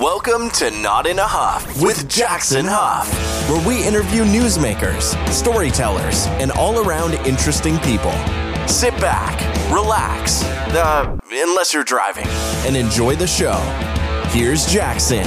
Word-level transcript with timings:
Welcome 0.00 0.50
to 0.50 0.70
Not 0.70 1.08
in 1.08 1.18
a 1.18 1.26
Huff 1.26 1.82
with 1.82 2.08
Jackson 2.08 2.64
Huff, 2.68 3.12
where 3.50 3.66
we 3.66 3.84
interview 3.84 4.22
newsmakers, 4.22 5.16
storytellers, 5.32 6.26
and 6.38 6.52
all 6.52 6.86
around 6.86 7.14
interesting 7.26 7.80
people. 7.80 8.12
Sit 8.68 8.92
back, 9.00 9.40
relax, 9.72 10.44
uh, 10.44 11.18
unless 11.32 11.74
you're 11.74 11.82
driving, 11.82 12.28
and 12.64 12.76
enjoy 12.76 13.16
the 13.16 13.26
show. 13.26 13.56
Here's 14.28 14.66
Jackson. 14.66 15.24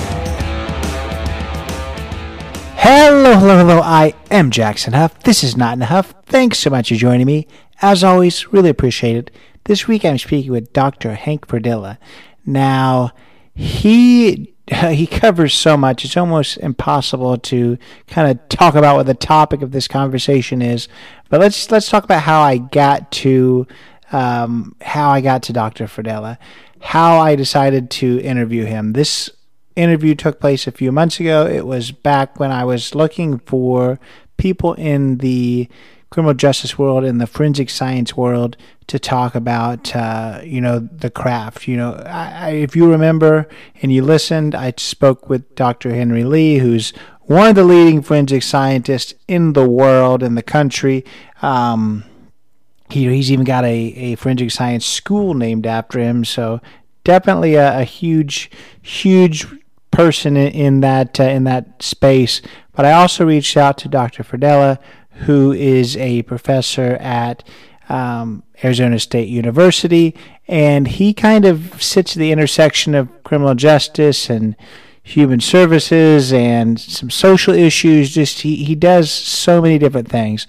Hello, 2.78 3.34
hello, 3.38 3.58
hello. 3.58 3.82
I 3.82 4.14
am 4.30 4.52
Jackson 4.52 4.94
Huff. 4.94 5.20
This 5.24 5.44
is 5.44 5.58
Not 5.58 5.74
in 5.74 5.82
a 5.82 5.88
Huff. 5.88 6.14
Thanks 6.28 6.60
so 6.60 6.70
much 6.70 6.88
for 6.88 6.96
joining 6.96 7.28
me. 7.28 7.46
As 7.82 8.06
always, 8.06 8.54
really 8.54 8.70
appreciate 8.70 9.18
it. 9.18 9.32
This 9.66 9.90
week 9.90 10.06
I'm 10.06 10.18
speaking 10.18 10.54
with 10.54 10.72
Dr. 10.72 11.16
Hank 11.16 11.46
Fradella. 11.46 11.98
Now, 12.46 13.12
he 13.54 14.50
he 14.92 15.06
covers 15.06 15.54
so 15.54 15.76
much. 15.76 16.06
It's 16.06 16.16
almost 16.16 16.57
impossible 16.57 17.38
to 17.38 17.78
kind 18.07 18.32
of 18.32 18.48
talk 18.50 18.75
about 18.75 18.96
what 18.96 19.06
the 19.06 19.14
topic 19.14 19.62
of 19.62 19.71
this 19.71 19.88
conversation 19.88 20.62
is. 20.62 20.88
But 21.29 21.42
let's 21.42 21.70
let's 21.71 21.89
talk 21.89 22.04
about 22.04 22.24
how 22.24 22.42
i 22.42 22.57
got 22.57 23.12
to 23.12 23.68
um, 24.12 24.76
how 24.82 25.10
i 25.10 25.21
got 25.21 25.43
to 25.43 25.54
dr 25.54 25.86
Fradella 25.86 26.38
how 26.79 27.20
i 27.20 27.36
decided 27.36 27.89
to 27.92 28.20
interview 28.21 28.65
him. 28.65 28.93
This 28.93 29.29
interview 29.76 30.15
took 30.15 30.39
place 30.39 30.68
a 30.68 30.71
few 30.71 30.92
months 30.92 31.20
ago. 31.20 31.46
It 31.46 31.65
was 31.65 31.92
back 31.92 32.40
when 32.40 32.52
i 32.52 32.64
was 32.64 32.95
looking 32.95 33.40
for 33.40 34.00
people 34.38 34.73
in 34.76 35.17
the 35.17 35.67
criminal 36.11 36.33
justice 36.33 36.78
world 36.78 37.06
and 37.06 37.22
the 37.22 37.25
forensic 37.25 37.70
science 37.70 38.17
world 38.17 38.58
to 38.88 39.00
talk 39.00 39.33
about, 39.33 39.95
uh, 39.95 40.42
you 40.44 40.59
know, 40.59 40.78
the 40.80 41.09
craft. 41.09 41.70
You 41.70 41.78
know, 41.78 41.94
I, 42.06 42.31
I, 42.34 42.50
if 42.50 42.75
you 42.75 42.92
remember 42.92 43.47
and 43.81 43.94
you 43.94 44.03
listened, 44.03 44.53
I 44.53 44.73
spoke 44.78 45.30
with 45.30 45.56
Dr. 45.56 45.94
Henry 45.95 46.25
Lee, 46.25 46.58
who's 46.58 46.92
one 47.22 47.47
of 47.47 47.56
the 47.56 47.64
leading 47.64 48.02
forensic 48.02 48.44
scientists 48.44 49.14
in 49.30 49.54
the 49.54 49.67
world 49.67 50.22
in 50.22 50.36
the 50.36 50.44
country. 50.44 51.06
Um, 51.42 52.04
he, 52.89 53.08
he's 53.08 53.32
even 53.32 53.45
got 53.45 53.64
a, 53.64 53.70
a 53.70 54.16
forensic 54.16 54.52
science 54.52 54.86
school 54.86 55.34
named 55.34 55.66
after 55.66 55.98
him. 55.98 56.26
So 56.26 56.59
definitely 57.06 57.56
a, 57.56 57.80
a 57.80 57.84
huge, 57.86 58.52
huge 58.82 59.48
person 59.92 60.36
in, 60.36 60.52
in 60.52 60.80
that 60.82 61.22
uh, 61.22 61.23
in 61.23 61.45
that 61.45 61.82
space. 61.82 62.42
But 62.73 62.86
I 62.86 62.92
also 62.92 63.26
reached 63.26 63.56
out 63.56 63.78
to 63.80 63.88
Dr. 63.88 64.23
Fradella 64.23 64.78
who 65.22 65.52
is 65.52 65.97
a 65.97 66.23
professor 66.23 66.97
at 67.00 67.44
um, 67.89 68.44
Arizona 68.64 69.00
State 69.00 69.27
University, 69.27 70.16
and 70.47 70.88
he 70.88 71.14
kind 71.14 71.45
of 71.45 71.81
sits 71.81 72.16
at 72.16 72.19
the 72.19 72.31
intersection 72.31 72.95
of 72.95 73.23
criminal 73.23 73.55
justice 73.55 74.30
and 74.30 74.55
human 75.03 75.39
services 75.39 76.31
and 76.31 76.80
some 76.80 77.09
social 77.09 77.53
issues. 77.53 78.14
Just 78.14 78.42
he, 78.42 78.64
he 78.64 78.75
does 78.75 79.11
so 79.11 79.61
many 79.61 79.77
different 79.77 80.09
things. 80.09 80.47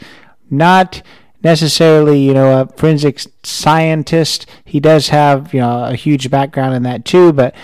Not 0.51 1.03
necessarily, 1.43 2.21
you 2.21 2.35
know, 2.35 2.61
a 2.61 2.67
forensic 2.77 3.21
scientist. 3.43 4.47
He 4.65 4.81
does 4.81 5.09
have, 5.09 5.53
you 5.53 5.61
know, 5.61 5.85
a 5.85 5.97
huge 5.97 6.31
background 6.31 6.75
in 6.75 6.83
that 6.85 7.05
too, 7.05 7.33
but 7.33 7.55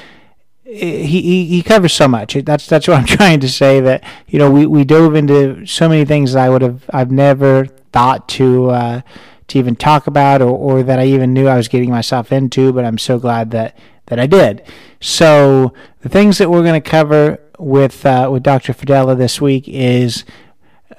he, 0.68 1.46
he, 1.46 1.62
covers 1.62 1.94
so 1.94 2.06
much. 2.06 2.34
That's 2.34 2.66
that's 2.66 2.86
what 2.86 2.98
I'm 2.98 3.06
trying 3.16 3.40
to 3.40 3.48
say. 3.48 3.80
That 3.80 4.04
you 4.26 4.38
know 4.38 4.50
we, 4.50 4.66
we 4.66 4.84
dove 4.84 5.14
into 5.14 5.66
so 5.66 5.88
many 5.88 6.04
things 6.04 6.34
that 6.34 6.44
I 6.44 6.50
would 6.50 6.62
have 6.62 6.88
I've 6.92 7.10
never 7.10 7.66
thought 7.92 8.28
to 8.30 8.70
uh, 8.70 9.00
to 9.48 9.58
even 9.58 9.76
talk 9.76 10.06
about 10.06 10.42
or, 10.42 10.50
or 10.50 10.82
that 10.82 10.98
I 10.98 11.06
even 11.06 11.32
knew 11.32 11.48
I 11.48 11.56
was 11.56 11.68
getting 11.68 11.90
myself 11.90 12.32
into. 12.32 12.72
But 12.72 12.84
I'm 12.84 12.98
so 12.98 13.18
glad 13.18 13.50
that 13.52 13.78
that 14.06 14.20
I 14.20 14.26
did. 14.26 14.62
So 15.00 15.72
the 16.00 16.08
things 16.08 16.38
that 16.38 16.50
we're 16.50 16.62
going 16.62 16.80
to 16.80 16.90
cover 16.90 17.40
with 17.58 18.04
uh, 18.04 18.28
with 18.30 18.42
Dr. 18.42 18.74
Fradella 18.74 19.16
this 19.16 19.40
week 19.40 19.68
is. 19.68 20.24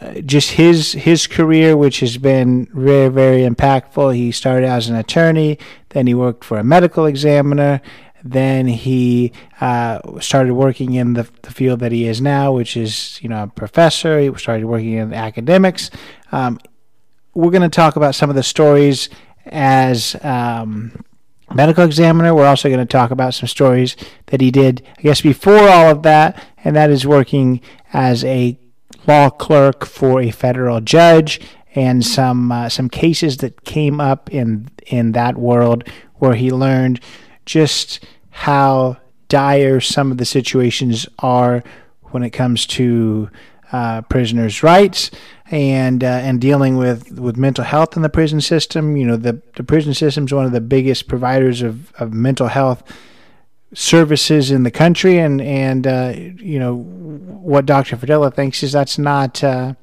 Uh, 0.02 0.22
just 0.22 0.52
his 0.52 0.94
his 0.94 1.28
career, 1.28 1.76
which 1.76 2.00
has 2.00 2.18
been 2.18 2.70
very 2.74 3.10
very 3.10 3.42
impactful. 3.42 4.16
He 4.16 4.32
started 4.32 4.66
as 4.66 4.88
an 4.88 4.96
attorney, 4.96 5.58
then 5.90 6.08
he 6.08 6.14
worked 6.14 6.46
for 6.46 6.58
a 6.58 6.64
medical 6.64 7.06
examiner, 7.06 7.82
then 8.24 8.68
he 8.68 9.32
uh, 9.62 10.20
started 10.20 10.54
working 10.54 10.94
in 10.94 11.14
the, 11.14 11.28
the 11.44 11.52
field 11.52 11.80
that 11.80 11.92
he 11.92 12.06
is 12.06 12.22
now, 12.22 12.52
which 12.52 12.76
is 12.76 13.20
you 13.22 13.30
know 13.30 13.44
a 13.44 13.48
professor. 13.48 14.20
He 14.20 14.34
started 14.36 14.66
working 14.66 14.94
in 14.94 15.14
academics. 15.14 15.90
Um, 16.32 16.60
we're 17.34 17.52
going 17.52 17.62
to 17.62 17.70
talk 17.70 17.96
about 17.96 18.16
some 18.16 18.30
of 18.30 18.36
the 18.36 18.44
stories 18.44 19.10
as 19.46 20.16
um, 20.24 21.04
medical 21.54 21.84
examiner. 21.84 22.34
We're 22.34 22.48
also 22.48 22.70
going 22.70 22.80
to 22.80 22.86
talk 22.86 23.12
about 23.12 23.34
some 23.34 23.48
stories 23.48 23.96
that 24.28 24.42
he 24.42 24.52
did, 24.52 24.86
I 24.98 25.02
guess, 25.02 25.22
before 25.22 25.70
all 25.70 25.90
of 25.90 26.04
that, 26.04 26.44
and 26.64 26.76
that 26.76 26.90
is 26.90 27.06
working 27.06 27.62
as 27.94 28.24
a 28.26 28.60
law 29.08 29.30
clerk 29.30 29.86
for 29.86 30.22
a 30.22 30.32
federal 30.32 30.82
judge 30.82 31.40
and 31.76 32.06
some 32.06 32.52
uh, 32.52 32.70
some 32.70 32.90
cases 32.90 33.38
that 33.38 33.64
came 33.64 34.02
up 34.02 34.30
in 34.32 34.68
in 34.88 35.12
that 35.14 35.38
world 35.38 35.84
where 36.16 36.34
he 36.34 36.52
learned 36.52 37.00
just 37.50 38.06
how 38.30 38.96
dire 39.28 39.80
some 39.80 40.12
of 40.12 40.18
the 40.18 40.26
situations 40.26 41.08
are 41.18 41.64
when 42.04 42.22
it 42.22 42.30
comes 42.30 42.68
to 42.68 43.28
uh, 43.72 44.02
prisoners' 44.04 44.62
rights 44.62 45.10
and 45.50 46.04
uh, 46.04 46.08
and 46.08 46.40
dealing 46.40 46.78
with, 46.78 47.20
with 47.20 47.38
mental 47.38 47.64
health 47.64 47.96
in 47.96 48.04
the 48.04 48.10
prison 48.10 48.40
system. 48.40 48.96
You 48.96 49.08
know, 49.08 49.18
the 49.18 49.42
the 49.56 49.64
prison 49.64 49.96
system 49.96 50.26
is 50.26 50.34
one 50.34 50.46
of 50.46 50.52
the 50.52 50.62
biggest 50.62 51.08
providers 51.08 51.64
of, 51.64 51.92
of 51.94 52.14
mental 52.14 52.48
health 52.48 52.84
services 53.74 54.52
in 54.52 54.62
the 54.62 54.72
country, 54.72 55.18
and 55.18 55.42
and 55.42 55.88
uh, 55.88 56.14
you 56.16 56.60
know 56.60 56.76
what 56.78 57.66
Dr. 57.66 57.98
Fradella 57.98 58.32
thinks 58.32 58.62
is 58.62 58.72
that's 58.74 59.00
not 59.00 59.44
uh, 59.44 59.74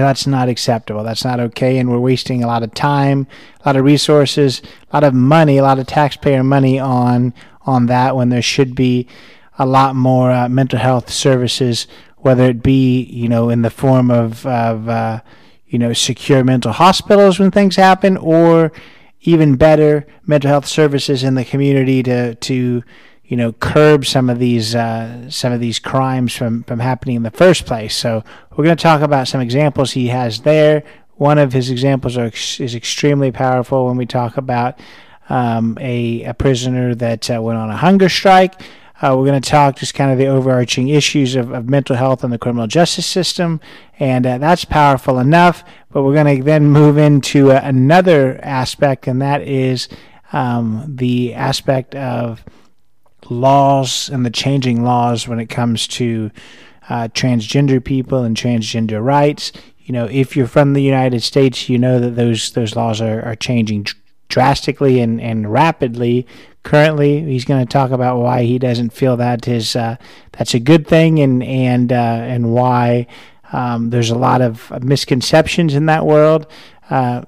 that's 0.00 0.26
not 0.26 0.48
acceptable. 0.48 1.02
That's 1.02 1.24
not 1.24 1.40
okay. 1.40 1.78
And 1.78 1.90
we're 1.90 1.98
wasting 1.98 2.42
a 2.42 2.46
lot 2.46 2.62
of 2.62 2.72
time, 2.74 3.26
a 3.60 3.68
lot 3.68 3.76
of 3.76 3.84
resources, 3.84 4.62
a 4.90 4.96
lot 4.96 5.04
of 5.04 5.14
money, 5.14 5.58
a 5.58 5.62
lot 5.62 5.78
of 5.78 5.86
taxpayer 5.86 6.42
money 6.42 6.78
on 6.78 7.34
on 7.64 7.86
that 7.86 8.16
when 8.16 8.28
there 8.28 8.42
should 8.42 8.74
be 8.74 9.06
a 9.58 9.66
lot 9.66 9.94
more 9.94 10.30
uh, 10.30 10.48
mental 10.48 10.78
health 10.78 11.10
services, 11.10 11.86
whether 12.18 12.44
it 12.44 12.62
be 12.62 13.02
you 13.04 13.28
know 13.28 13.50
in 13.50 13.62
the 13.62 13.70
form 13.70 14.10
of 14.10 14.46
of 14.46 14.88
uh, 14.88 15.20
you 15.66 15.78
know 15.78 15.92
secure 15.92 16.42
mental 16.42 16.72
hospitals 16.72 17.38
when 17.38 17.50
things 17.50 17.76
happen, 17.76 18.16
or 18.16 18.72
even 19.20 19.56
better 19.56 20.06
mental 20.26 20.48
health 20.48 20.66
services 20.66 21.22
in 21.22 21.34
the 21.34 21.44
community 21.44 22.02
to 22.02 22.34
to 22.36 22.82
you 23.32 23.38
know, 23.38 23.52
curb 23.52 24.04
some 24.04 24.28
of 24.28 24.38
these 24.38 24.74
uh, 24.74 25.30
some 25.30 25.54
of 25.54 25.60
these 25.60 25.78
crimes 25.78 26.36
from 26.36 26.64
from 26.64 26.80
happening 26.80 27.16
in 27.16 27.22
the 27.22 27.30
first 27.30 27.64
place. 27.64 27.96
So 27.96 28.22
we're 28.50 28.64
going 28.64 28.76
to 28.76 28.82
talk 28.82 29.00
about 29.00 29.26
some 29.26 29.40
examples 29.40 29.92
he 29.92 30.08
has 30.08 30.42
there. 30.42 30.84
One 31.14 31.38
of 31.38 31.54
his 31.54 31.70
examples 31.70 32.18
are, 32.18 32.26
is 32.26 32.74
extremely 32.74 33.32
powerful 33.32 33.86
when 33.86 33.96
we 33.96 34.04
talk 34.04 34.36
about 34.36 34.78
um, 35.30 35.78
a, 35.80 36.24
a 36.24 36.34
prisoner 36.34 36.94
that 36.96 37.30
uh, 37.30 37.40
went 37.40 37.58
on 37.58 37.70
a 37.70 37.76
hunger 37.78 38.10
strike. 38.10 38.60
Uh, 39.00 39.16
we're 39.16 39.24
going 39.24 39.40
to 39.40 39.50
talk 39.50 39.76
just 39.76 39.94
kind 39.94 40.12
of 40.12 40.18
the 40.18 40.26
overarching 40.26 40.88
issues 40.88 41.34
of, 41.34 41.52
of 41.52 41.70
mental 41.70 41.96
health 41.96 42.22
in 42.22 42.28
the 42.28 42.36
criminal 42.36 42.66
justice 42.66 43.06
system, 43.06 43.62
and 43.98 44.26
uh, 44.26 44.36
that's 44.36 44.66
powerful 44.66 45.18
enough. 45.18 45.64
But 45.90 46.02
we're 46.02 46.22
going 46.22 46.36
to 46.36 46.44
then 46.44 46.66
move 46.66 46.98
into 46.98 47.50
uh, 47.50 47.62
another 47.64 48.38
aspect, 48.42 49.06
and 49.06 49.22
that 49.22 49.40
is 49.40 49.88
um, 50.34 50.84
the 50.86 51.32
aspect 51.32 51.94
of 51.94 52.44
laws 53.30 54.08
and 54.08 54.24
the 54.24 54.30
changing 54.30 54.82
laws 54.82 55.28
when 55.28 55.40
it 55.40 55.46
comes 55.46 55.86
to 55.86 56.30
uh, 56.88 57.08
transgender 57.08 57.82
people 57.82 58.22
and 58.22 58.36
transgender 58.36 59.02
rights. 59.02 59.52
You 59.80 59.92
know, 59.92 60.06
if 60.06 60.36
you're 60.36 60.46
from 60.46 60.72
the 60.72 60.82
United 60.82 61.22
States, 61.22 61.68
you 61.68 61.78
know 61.78 61.98
that 61.98 62.16
those 62.16 62.52
those 62.52 62.76
laws 62.76 63.00
are, 63.00 63.22
are 63.22 63.36
changing 63.36 63.86
drastically 64.28 65.00
and, 65.00 65.20
and 65.20 65.52
rapidly. 65.52 66.26
Currently, 66.62 67.22
he's 67.24 67.44
going 67.44 67.64
to 67.64 67.70
talk 67.70 67.90
about 67.90 68.20
why 68.20 68.44
he 68.44 68.58
doesn't 68.58 68.90
feel 68.90 69.16
that 69.16 69.48
is 69.48 69.74
uh, 69.74 69.96
that's 70.32 70.54
a 70.54 70.60
good 70.60 70.86
thing 70.86 71.18
and 71.18 71.42
and 71.42 71.92
uh, 71.92 72.20
and 72.22 72.52
why 72.52 73.06
um, 73.52 73.90
there's 73.90 74.10
a 74.10 74.18
lot 74.18 74.40
of 74.40 74.70
misconceptions 74.82 75.74
in 75.74 75.86
that 75.86 76.06
world. 76.06 76.46
Uh, 76.88 77.22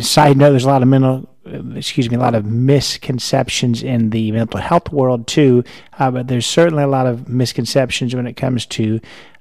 side 0.00 0.36
note: 0.36 0.50
There's 0.50 0.64
a 0.64 0.68
lot 0.68 0.82
of 0.82 0.88
mental 0.88 1.28
excuse 1.74 2.10
me, 2.10 2.16
a 2.16 2.20
lot 2.20 2.34
of 2.34 2.44
misconceptions 2.44 3.82
in 3.82 4.10
the 4.10 4.32
mental 4.32 4.60
health 4.60 4.92
world 4.92 5.26
too. 5.26 5.64
Uh, 5.98 6.10
but 6.10 6.28
there's 6.28 6.46
certainly 6.46 6.82
a 6.82 6.88
lot 6.88 7.06
of 7.06 7.28
misconceptions 7.28 8.14
when 8.14 8.26
it 8.26 8.34
comes 8.34 8.66
to 8.66 9.00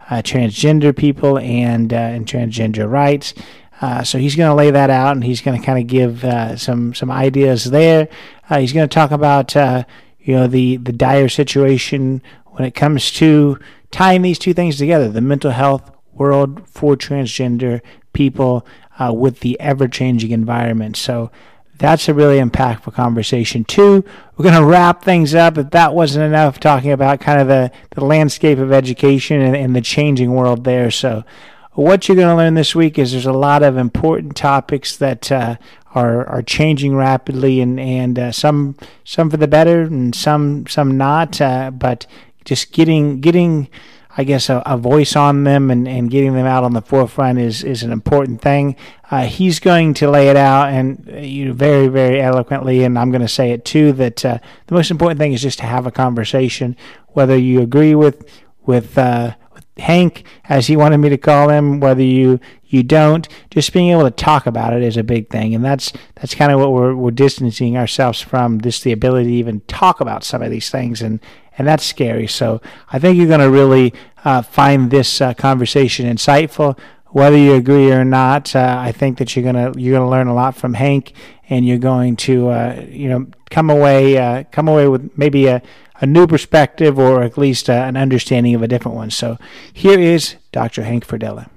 uh, 0.09 0.21
transgender 0.21 0.95
people 0.95 1.37
and 1.37 1.93
uh, 1.93 1.97
and 1.97 2.25
transgender 2.25 2.89
rights. 2.89 3.33
Uh, 3.81 4.03
so 4.03 4.17
he's 4.17 4.35
going 4.35 4.49
to 4.49 4.55
lay 4.55 4.71
that 4.71 4.89
out, 4.89 5.15
and 5.15 5.23
he's 5.23 5.41
going 5.41 5.59
to 5.59 5.65
kind 5.65 5.79
of 5.79 5.87
give 5.87 6.25
uh, 6.25 6.55
some 6.57 6.93
some 6.93 7.11
ideas 7.11 7.65
there. 7.65 8.09
Uh, 8.49 8.59
he's 8.59 8.73
going 8.73 8.87
to 8.87 8.93
talk 8.93 9.11
about 9.11 9.55
you 9.55 10.35
know 10.35 10.47
the 10.47 10.77
the 10.77 10.91
dire 10.91 11.29
situation 11.29 12.21
when 12.45 12.65
it 12.65 12.75
comes 12.75 13.11
to 13.11 13.57
tying 13.91 14.21
these 14.21 14.39
two 14.39 14.53
things 14.53 14.77
together: 14.77 15.09
the 15.09 15.21
mental 15.21 15.51
health 15.51 15.91
world 16.13 16.67
for 16.67 16.95
transgender 16.95 17.81
people 18.11 18.65
with 19.11 19.39
the 19.39 19.57
ever 19.61 19.87
changing 19.87 20.31
environment. 20.31 20.97
So 20.97 21.31
That's 21.79 22.09
a 22.09 22.13
really 22.13 22.39
impactful 22.39 22.93
conversation, 22.93 23.63
too. 23.63 24.03
We're 24.35 24.43
going 24.43 24.61
to 24.61 24.65
wrap 24.65 25.03
things 25.03 25.33
up. 25.33 25.57
If 25.57 25.71
that 25.71 25.95
wasn't 25.95 26.25
enough, 26.25 26.59
talking 26.59 26.91
about 26.91 27.21
kind 27.21 27.41
of 27.41 27.47
the, 27.47 27.71
the 27.91 28.03
landscape 28.03 28.59
of 28.59 28.71
education 28.71 29.41
and, 29.41 29.55
and 29.55 29.75
the 29.75 29.81
changing 29.81 30.33
world 30.33 30.65
there. 30.65 30.91
So, 30.91 31.23
what 31.71 32.07
you're 32.07 32.17
going 32.17 32.27
to 32.27 32.35
learn 32.35 32.55
this 32.55 32.75
week 32.75 32.99
is 32.99 33.13
there's 33.13 33.25
a 33.25 33.31
lot 33.31 33.63
of 33.63 33.77
important 33.77 34.35
topics 34.35 34.97
that 34.97 35.31
uh, 35.31 35.55
are 35.95 36.27
are 36.27 36.41
changing 36.41 36.95
rapidly, 36.95 37.61
and 37.61 37.79
and 37.79 38.19
uh, 38.19 38.31
some 38.33 38.75
some 39.05 39.29
for 39.29 39.37
the 39.37 39.47
better, 39.47 39.83
and 39.83 40.13
some 40.13 40.67
some 40.67 40.97
not. 40.97 41.39
Uh, 41.39 41.71
but 41.71 42.05
just 42.43 42.73
getting 42.73 43.21
getting 43.21 43.69
I 44.17 44.23
guess, 44.23 44.49
a, 44.49 44.63
a, 44.65 44.75
voice 44.75 45.15
on 45.15 45.43
them 45.43 45.69
and, 45.69 45.87
and 45.87 46.09
getting 46.09 46.33
them 46.33 46.45
out 46.45 46.63
on 46.63 46.73
the 46.73 46.81
forefront 46.81 47.37
is, 47.37 47.63
is 47.63 47.83
an 47.83 47.91
important 47.91 48.41
thing. 48.41 48.75
Uh, 49.11 49.25
he's 49.25 49.59
going 49.59 49.93
to 49.95 50.09
lay 50.09 50.29
it 50.29 50.35
out 50.35 50.69
and 50.69 51.07
uh, 51.13 51.17
you 51.17 51.45
know, 51.45 51.53
very, 51.53 51.87
very 51.87 52.19
eloquently, 52.19 52.83
and 52.83 52.97
I'm 52.97 53.11
going 53.11 53.21
to 53.21 53.27
say 53.27 53.51
it 53.51 53.65
too 53.65 53.93
that 53.93 54.25
uh, 54.25 54.39
the 54.67 54.75
most 54.75 54.89
important 54.89 55.19
thing 55.19 55.33
is 55.33 55.43
just 55.43 55.59
to 55.59 55.65
have 55.65 55.85
a 55.85 55.91
conversation, 55.91 56.75
whether 57.09 57.37
you 57.37 57.61
agree 57.61 57.95
with 57.95 58.27
with, 58.65 58.97
uh, 58.97 59.35
with 59.53 59.65
Hank, 59.77 60.23
as 60.45 60.67
he 60.67 60.75
wanted 60.75 60.97
me 60.97 61.09
to 61.09 61.17
call 61.17 61.49
him, 61.49 61.79
whether 61.79 62.03
you 62.03 62.39
you 62.65 62.83
don't. 62.83 63.27
Just 63.49 63.73
being 63.73 63.89
able 63.89 64.03
to 64.03 64.11
talk 64.11 64.45
about 64.45 64.73
it 64.73 64.83
is 64.83 64.95
a 64.95 65.03
big 65.03 65.29
thing, 65.29 65.55
and 65.55 65.65
that's 65.65 65.91
that's 66.15 66.35
kind 66.35 66.51
of 66.51 66.59
what 66.59 66.71
we're 66.71 66.95
we're 66.95 67.11
distancing 67.11 67.77
ourselves 67.77 68.21
from. 68.21 68.61
Just 68.61 68.83
the 68.83 68.91
ability 68.91 69.29
to 69.29 69.35
even 69.35 69.61
talk 69.61 70.01
about 70.01 70.23
some 70.23 70.41
of 70.41 70.51
these 70.51 70.69
things 70.69 71.01
and 71.01 71.19
and 71.59 71.67
that's 71.67 71.85
scary. 71.85 72.25
So 72.25 72.61
I 72.89 72.97
think 72.97 73.17
you're 73.17 73.27
going 73.27 73.41
to 73.41 73.51
really 73.51 73.93
uh, 74.23 74.41
find 74.41 74.89
this 74.89 75.21
uh, 75.21 75.33
conversation 75.33 76.07
insightful, 76.07 76.79
whether 77.07 77.37
you 77.37 77.53
agree 77.53 77.91
or 77.91 78.05
not. 78.05 78.55
Uh, 78.55 78.77
I 78.79 78.93
think 78.93 79.17
that 79.19 79.35
you're 79.35 79.43
gonna 79.43 79.73
you're 79.77 79.97
gonna 79.97 80.09
learn 80.09 80.27
a 80.27 80.33
lot 80.33 80.55
from 80.55 80.73
Hank, 80.73 81.13
and 81.49 81.65
you're 81.65 81.77
going 81.77 82.15
to 82.17 82.49
uh, 82.49 82.85
you 82.89 83.09
know 83.09 83.27
come 83.51 83.69
away 83.69 84.17
uh, 84.17 84.45
come 84.51 84.67
away 84.67 84.87
with 84.87 85.11
maybe 85.17 85.47
a, 85.47 85.61
a 86.01 86.05
new 86.05 86.25
perspective 86.25 86.97
or 86.97 87.23
at 87.23 87.37
least 87.37 87.69
uh, 87.69 87.73
an 87.73 87.97
understanding 87.97 88.55
of 88.55 88.61
a 88.61 88.67
different 88.67 88.95
one. 88.95 89.11
So 89.11 89.37
here 89.73 89.99
is 89.99 90.35
Dr. 90.51 90.83
Hank 90.83 91.05
Fradella. 91.05 91.49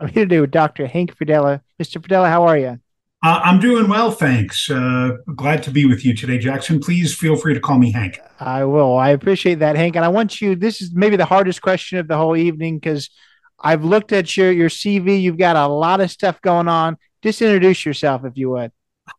I'm 0.00 0.08
here 0.08 0.24
today 0.24 0.40
with 0.40 0.50
Dr. 0.50 0.86
Hank 0.86 1.16
Fradella. 1.16 1.60
Mr. 1.80 2.00
Fradella, 2.00 2.28
how 2.28 2.44
are 2.44 2.58
you? 2.58 2.80
Uh, 3.22 3.38
I'm 3.44 3.60
doing 3.60 3.86
well, 3.86 4.10
thanks. 4.10 4.70
Uh, 4.70 5.10
glad 5.36 5.62
to 5.64 5.70
be 5.70 5.84
with 5.84 6.06
you 6.06 6.14
today, 6.14 6.38
Jackson. 6.38 6.80
Please 6.80 7.14
feel 7.14 7.36
free 7.36 7.52
to 7.52 7.60
call 7.60 7.78
me 7.78 7.92
Hank. 7.92 8.18
I 8.38 8.64
will. 8.64 8.96
I 8.96 9.10
appreciate 9.10 9.58
that, 9.58 9.76
Hank. 9.76 9.94
And 9.94 10.04
I 10.04 10.08
want 10.08 10.40
you, 10.40 10.56
this 10.56 10.80
is 10.80 10.94
maybe 10.94 11.16
the 11.16 11.26
hardest 11.26 11.60
question 11.60 11.98
of 11.98 12.08
the 12.08 12.16
whole 12.16 12.34
evening 12.34 12.78
because 12.78 13.10
I've 13.58 13.84
looked 13.84 14.12
at 14.12 14.38
your, 14.38 14.50
your 14.50 14.70
CV. 14.70 15.20
You've 15.20 15.36
got 15.36 15.56
a 15.56 15.68
lot 15.68 16.00
of 16.00 16.10
stuff 16.10 16.40
going 16.40 16.66
on. 16.66 16.96
Just 17.22 17.42
introduce 17.42 17.84
yourself, 17.84 18.24
if 18.24 18.38
you 18.38 18.48
would. 18.50 18.72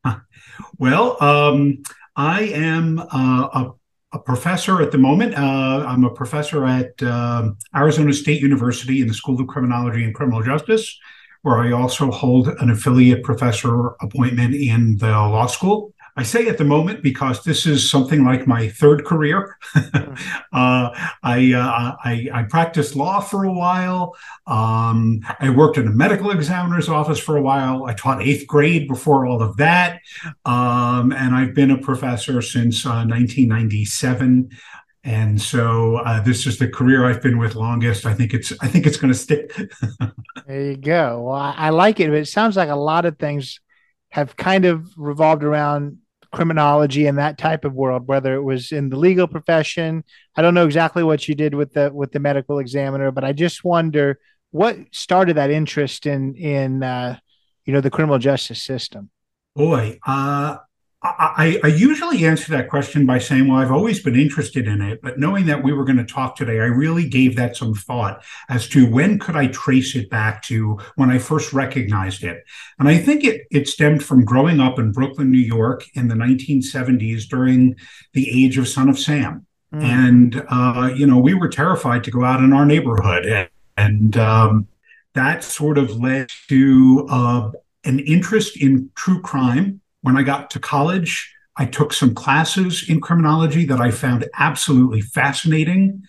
well, 0.79 1.21
um, 1.21 1.83
I 2.15 2.45
am 2.45 2.97
uh, 2.97 3.03
a, 3.53 3.71
a, 4.13 4.19
professor 4.19 4.81
at 4.81 4.91
the 4.91 4.97
moment. 4.97 5.35
Uh, 5.35 5.85
I'm 5.87 6.05
a 6.05 6.09
professor 6.09 6.65
at 6.65 6.91
uh, 7.03 7.51
Arizona 7.75 8.13
State 8.13 8.41
University 8.41 9.01
in 9.01 9.07
the 9.07 9.13
School 9.13 9.39
of 9.39 9.45
Criminology 9.45 10.03
and 10.03 10.15
Criminal 10.15 10.41
Justice 10.41 10.97
where 11.41 11.57
I 11.57 11.71
also 11.71 12.11
hold 12.11 12.47
an 12.47 12.69
affiliate 12.69 13.23
professor 13.23 13.89
appointment 14.01 14.55
in 14.55 14.97
the 14.97 15.09
law 15.09 15.47
school. 15.47 15.93
I 16.17 16.23
say 16.23 16.47
at 16.49 16.57
the 16.57 16.65
moment 16.65 17.01
because 17.01 17.43
this 17.43 17.65
is 17.65 17.89
something 17.89 18.25
like 18.25 18.45
my 18.45 18.67
third 18.67 19.05
career. 19.05 19.57
uh, 19.75 20.09
I, 20.51 21.53
uh, 21.53 21.95
I, 22.03 22.29
I 22.33 22.43
practiced 22.43 22.97
law 22.97 23.21
for 23.21 23.45
a 23.45 23.53
while. 23.53 24.15
Um, 24.45 25.21
I 25.39 25.49
worked 25.49 25.77
in 25.77 25.87
a 25.87 25.91
medical 25.91 26.31
examiner's 26.31 26.89
office 26.89 27.17
for 27.17 27.37
a 27.37 27.41
while. 27.41 27.85
I 27.85 27.93
taught 27.93 28.21
eighth 28.21 28.45
grade 28.45 28.89
before 28.89 29.25
all 29.25 29.41
of 29.41 29.55
that, 29.57 30.01
um, 30.43 31.13
and 31.13 31.33
I've 31.33 31.53
been 31.53 31.71
a 31.71 31.77
professor 31.77 32.41
since 32.41 32.85
uh, 32.85 33.05
1997 33.07 34.49
and 35.03 35.41
so 35.41 35.97
uh, 35.97 36.21
this 36.21 36.45
is 36.45 36.59
the 36.59 36.67
career 36.67 37.05
I've 37.09 37.21
been 37.21 37.39
with 37.39 37.55
longest. 37.55 38.05
I 38.05 38.13
think 38.13 38.33
it's 38.33 38.53
I 38.61 38.67
think 38.67 38.85
it's 38.85 38.97
going 38.97 39.11
to 39.11 39.17
stick. 39.17 39.51
there 40.47 40.61
you 40.61 40.77
go. 40.77 41.23
Well, 41.23 41.35
I, 41.35 41.55
I 41.57 41.69
like 41.69 41.99
it. 41.99 42.13
It 42.13 42.27
sounds 42.27 42.55
like 42.55 42.69
a 42.69 42.75
lot 42.75 43.05
of 43.05 43.17
things 43.17 43.59
have 44.09 44.35
kind 44.35 44.65
of 44.65 44.87
revolved 44.97 45.43
around 45.43 45.97
criminology 46.31 47.07
and 47.07 47.17
that 47.17 47.37
type 47.37 47.65
of 47.65 47.73
world. 47.73 48.07
Whether 48.07 48.35
it 48.35 48.43
was 48.43 48.71
in 48.71 48.89
the 48.89 48.97
legal 48.97 49.27
profession, 49.27 50.03
I 50.35 50.43
don't 50.43 50.53
know 50.53 50.65
exactly 50.65 51.03
what 51.03 51.27
you 51.27 51.33
did 51.33 51.55
with 51.55 51.73
the 51.73 51.91
with 51.91 52.11
the 52.11 52.19
medical 52.19 52.59
examiner, 52.59 53.11
but 53.11 53.23
I 53.23 53.33
just 53.33 53.63
wonder 53.63 54.19
what 54.51 54.77
started 54.91 55.37
that 55.37 55.49
interest 55.49 56.05
in 56.05 56.35
in 56.35 56.83
uh, 56.83 57.17
you 57.65 57.73
know 57.73 57.81
the 57.81 57.89
criminal 57.89 58.19
justice 58.19 58.61
system. 58.61 59.09
Boy, 59.55 59.99
uh, 60.05 60.57
I, 61.03 61.59
I, 61.63 61.67
usually 61.67 62.25
answer 62.25 62.51
that 62.51 62.69
question 62.69 63.07
by 63.07 63.17
saying, 63.17 63.47
well, 63.47 63.57
I've 63.57 63.71
always 63.71 64.03
been 64.03 64.15
interested 64.15 64.67
in 64.67 64.83
it, 64.83 65.01
but 65.01 65.17
knowing 65.17 65.47
that 65.47 65.63
we 65.63 65.73
were 65.73 65.83
going 65.83 65.97
to 65.97 66.05
talk 66.05 66.35
today, 66.35 66.59
I 66.59 66.65
really 66.65 67.09
gave 67.09 67.35
that 67.37 67.57
some 67.57 67.73
thought 67.73 68.23
as 68.49 68.69
to 68.69 68.85
when 68.85 69.17
could 69.17 69.35
I 69.35 69.47
trace 69.47 69.95
it 69.95 70.11
back 70.11 70.43
to 70.43 70.77
when 70.97 71.09
I 71.09 71.17
first 71.17 71.53
recognized 71.53 72.23
it. 72.23 72.43
And 72.77 72.87
I 72.87 72.99
think 72.99 73.23
it, 73.23 73.47
it 73.49 73.67
stemmed 73.67 74.03
from 74.03 74.25
growing 74.25 74.59
up 74.59 74.77
in 74.77 74.91
Brooklyn, 74.91 75.31
New 75.31 75.39
York 75.39 75.85
in 75.95 76.07
the 76.07 76.13
1970s 76.13 77.27
during 77.27 77.77
the 78.13 78.45
age 78.45 78.59
of 78.59 78.67
Son 78.67 78.87
of 78.87 78.99
Sam. 78.99 79.47
Mm. 79.73 79.83
And, 79.83 80.45
uh, 80.49 80.93
you 80.95 81.07
know, 81.07 81.17
we 81.17 81.33
were 81.33 81.49
terrified 81.49 82.03
to 82.03 82.11
go 82.11 82.23
out 82.23 82.43
in 82.43 82.53
our 82.53 82.65
neighborhood. 82.65 83.25
And, 83.25 83.49
and 83.75 84.17
um, 84.17 84.67
that 85.15 85.43
sort 85.43 85.79
of 85.79 85.99
led 85.99 86.29
to 86.49 87.07
uh, 87.09 87.51
an 87.85 87.97
interest 87.99 88.55
in 88.57 88.91
true 88.93 89.19
crime 89.21 89.80
when 90.01 90.17
I 90.17 90.23
got 90.23 90.49
to 90.51 90.59
college, 90.59 91.33
I 91.57 91.65
took 91.65 91.93
some 91.93 92.15
classes 92.15 92.89
in 92.89 93.01
criminology 93.01 93.65
that 93.65 93.79
I 93.79 93.91
found 93.91 94.27
absolutely 94.37 95.01
fascinating. 95.01 96.03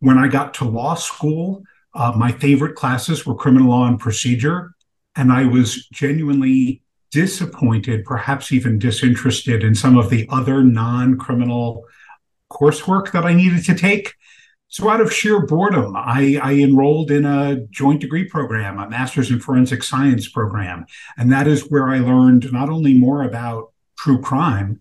When 0.00 0.18
I 0.18 0.28
got 0.28 0.54
to 0.54 0.64
law 0.64 0.94
school, 0.94 1.62
uh, 1.94 2.12
my 2.16 2.32
favorite 2.32 2.74
classes 2.74 3.24
were 3.24 3.34
criminal 3.34 3.70
law 3.70 3.86
and 3.86 3.98
procedure. 3.98 4.72
And 5.14 5.32
I 5.32 5.44
was 5.44 5.86
genuinely 5.88 6.82
disappointed, 7.10 8.04
perhaps 8.04 8.52
even 8.52 8.78
disinterested 8.78 9.62
in 9.64 9.74
some 9.74 9.96
of 9.96 10.10
the 10.10 10.26
other 10.30 10.62
non 10.62 11.16
criminal 11.18 11.84
coursework 12.50 13.12
that 13.12 13.24
I 13.24 13.32
needed 13.32 13.64
to 13.64 13.74
take. 13.74 14.14
So, 14.68 14.88
out 14.88 15.00
of 15.00 15.12
sheer 15.12 15.46
boredom, 15.46 15.94
I, 15.96 16.40
I, 16.42 16.54
enrolled 16.54 17.10
in 17.10 17.24
a 17.24 17.60
joint 17.70 18.00
degree 18.00 18.24
program, 18.24 18.78
a 18.78 18.88
master's 18.88 19.30
in 19.30 19.38
forensic 19.38 19.82
science 19.84 20.28
program. 20.28 20.86
And 21.16 21.30
that 21.30 21.46
is 21.46 21.70
where 21.70 21.88
I 21.88 21.98
learned 21.98 22.52
not 22.52 22.68
only 22.68 22.92
more 22.92 23.22
about 23.22 23.72
true 23.96 24.20
crime, 24.20 24.80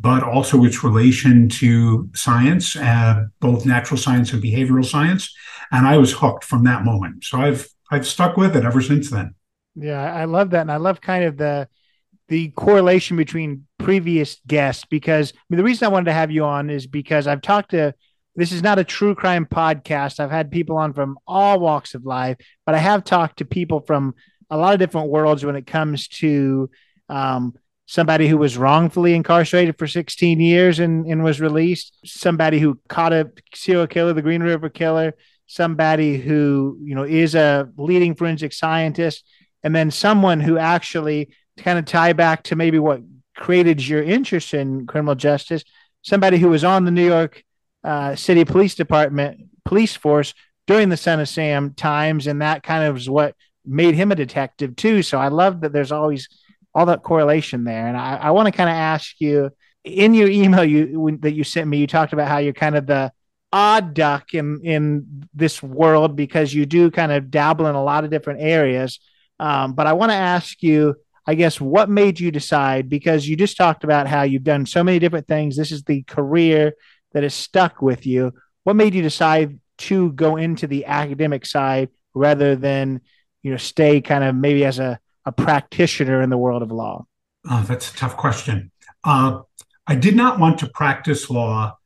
but 0.00 0.22
also 0.22 0.64
its 0.64 0.82
relation 0.82 1.48
to 1.48 2.08
science, 2.14 2.76
uh, 2.76 3.24
both 3.40 3.66
natural 3.66 3.98
science 3.98 4.32
and 4.32 4.42
behavioral 4.42 4.84
science. 4.84 5.34
And 5.70 5.86
I 5.86 5.98
was 5.98 6.12
hooked 6.12 6.44
from 6.44 6.64
that 6.64 6.84
moment. 6.84 7.24
So 7.24 7.38
I've 7.38 7.68
I've 7.90 8.06
stuck 8.06 8.36
with 8.36 8.56
it 8.56 8.64
ever 8.64 8.80
since 8.80 9.10
then. 9.10 9.34
Yeah, 9.74 10.02
I 10.12 10.24
love 10.24 10.50
that, 10.50 10.62
and 10.62 10.72
I 10.72 10.76
love 10.76 11.00
kind 11.00 11.24
of 11.24 11.36
the 11.36 11.68
the 12.28 12.48
correlation 12.50 13.16
between 13.16 13.66
previous 13.78 14.40
guests 14.46 14.84
because 14.88 15.32
I 15.34 15.38
mean, 15.48 15.58
the 15.58 15.64
reason 15.64 15.86
I 15.86 15.90
wanted 15.90 16.06
to 16.06 16.12
have 16.12 16.30
you 16.30 16.44
on 16.44 16.70
is 16.70 16.86
because 16.86 17.26
I've 17.26 17.42
talked 17.42 17.70
to 17.70 17.94
this 18.36 18.52
is 18.52 18.62
not 18.62 18.78
a 18.78 18.84
true 18.84 19.14
crime 19.14 19.46
podcast. 19.46 20.20
I've 20.20 20.30
had 20.30 20.50
people 20.50 20.76
on 20.76 20.92
from 20.92 21.18
all 21.26 21.58
walks 21.58 21.94
of 21.94 22.04
life, 22.04 22.36
but 22.66 22.74
I 22.74 22.78
have 22.78 23.02
talked 23.02 23.38
to 23.38 23.44
people 23.44 23.80
from 23.80 24.14
a 24.50 24.56
lot 24.56 24.74
of 24.74 24.78
different 24.78 25.08
worlds 25.08 25.44
when 25.44 25.56
it 25.56 25.66
comes 25.66 26.06
to 26.08 26.70
um, 27.08 27.54
somebody 27.86 28.28
who 28.28 28.36
was 28.36 28.58
wrongfully 28.58 29.14
incarcerated 29.14 29.78
for 29.78 29.86
16 29.86 30.38
years 30.38 30.78
and, 30.78 31.06
and 31.06 31.24
was 31.24 31.40
released, 31.40 31.96
somebody 32.04 32.58
who 32.58 32.78
caught 32.88 33.12
a 33.12 33.30
serial 33.54 33.86
killer, 33.86 34.12
the 34.12 34.22
Green 34.22 34.42
River 34.42 34.68
Killer, 34.68 35.14
somebody 35.46 36.18
who 36.18 36.76
you 36.82 36.94
know 36.94 37.04
is 37.04 37.34
a 37.34 37.68
leading 37.76 38.14
forensic 38.14 38.52
scientist, 38.52 39.24
and 39.62 39.74
then 39.74 39.90
someone 39.90 40.40
who 40.40 40.58
actually 40.58 41.30
kind 41.56 41.78
of 41.78 41.84
tie 41.86 42.12
back 42.12 42.42
to 42.44 42.56
maybe 42.56 42.78
what 42.78 43.00
created 43.36 43.86
your 43.86 44.02
interest 44.02 44.52
in 44.52 44.86
criminal 44.86 45.14
justice, 45.14 45.64
somebody 46.02 46.38
who 46.38 46.48
was 46.48 46.64
on 46.64 46.84
the 46.84 46.90
New 46.90 47.06
York 47.06 47.44
uh, 47.86 48.16
city 48.16 48.44
police 48.44 48.74
department, 48.74 49.48
police 49.64 49.94
force 49.94 50.34
during 50.66 50.88
the 50.88 50.96
Son 50.96 51.20
of 51.20 51.28
Sam 51.28 51.72
times, 51.72 52.26
and 52.26 52.42
that 52.42 52.64
kind 52.64 52.84
of 52.84 52.96
is 52.96 53.08
what 53.08 53.36
made 53.64 53.94
him 53.94 54.10
a 54.10 54.16
detective 54.16 54.74
too. 54.74 55.02
So 55.02 55.18
I 55.18 55.28
love 55.28 55.60
that 55.60 55.72
there's 55.72 55.92
always 55.92 56.28
all 56.74 56.86
that 56.86 57.04
correlation 57.04 57.62
there, 57.62 57.86
and 57.86 57.96
I, 57.96 58.16
I 58.16 58.30
want 58.32 58.46
to 58.46 58.52
kind 58.52 58.68
of 58.68 58.74
ask 58.74 59.20
you 59.20 59.50
in 59.84 60.14
your 60.14 60.28
email 60.28 60.64
you 60.64 60.98
when, 60.98 61.20
that 61.20 61.32
you 61.32 61.44
sent 61.44 61.68
me, 61.68 61.78
you 61.78 61.86
talked 61.86 62.12
about 62.12 62.26
how 62.26 62.38
you're 62.38 62.52
kind 62.52 62.76
of 62.76 62.86
the 62.86 63.12
odd 63.52 63.94
duck 63.94 64.34
in 64.34 64.60
in 64.64 65.28
this 65.32 65.62
world 65.62 66.16
because 66.16 66.52
you 66.52 66.66
do 66.66 66.90
kind 66.90 67.12
of 67.12 67.30
dabble 67.30 67.66
in 67.66 67.76
a 67.76 67.84
lot 67.84 68.02
of 68.02 68.10
different 68.10 68.40
areas. 68.40 68.98
Um, 69.38 69.74
but 69.74 69.86
I 69.86 69.92
want 69.92 70.10
to 70.10 70.16
ask 70.16 70.60
you, 70.60 70.96
I 71.24 71.36
guess, 71.36 71.60
what 71.60 71.88
made 71.88 72.18
you 72.18 72.32
decide? 72.32 72.88
Because 72.88 73.28
you 73.28 73.36
just 73.36 73.56
talked 73.56 73.84
about 73.84 74.08
how 74.08 74.22
you've 74.22 74.42
done 74.42 74.66
so 74.66 74.82
many 74.82 74.98
different 74.98 75.28
things. 75.28 75.56
This 75.56 75.70
is 75.70 75.84
the 75.84 76.02
career 76.02 76.72
that 77.16 77.22
has 77.22 77.34
stuck 77.34 77.80
with 77.80 78.04
you. 78.04 78.30
What 78.64 78.76
made 78.76 78.94
you 78.94 79.00
decide 79.00 79.58
to 79.78 80.12
go 80.12 80.36
into 80.36 80.66
the 80.66 80.84
academic 80.84 81.46
side 81.46 81.88
rather 82.12 82.54
than, 82.56 83.00
you 83.42 83.50
know, 83.50 83.56
stay 83.56 84.02
kind 84.02 84.22
of 84.22 84.34
maybe 84.34 84.66
as 84.66 84.78
a, 84.78 85.00
a 85.24 85.32
practitioner 85.32 86.20
in 86.20 86.28
the 86.28 86.36
world 86.36 86.60
of 86.60 86.70
law? 86.70 87.06
Oh, 87.48 87.64
that's 87.66 87.90
a 87.90 87.96
tough 87.96 88.18
question. 88.18 88.70
Uh, 89.02 89.40
I 89.86 89.94
did 89.94 90.14
not 90.14 90.38
want 90.38 90.58
to 90.58 90.66
practice 90.68 91.30
law 91.30 91.78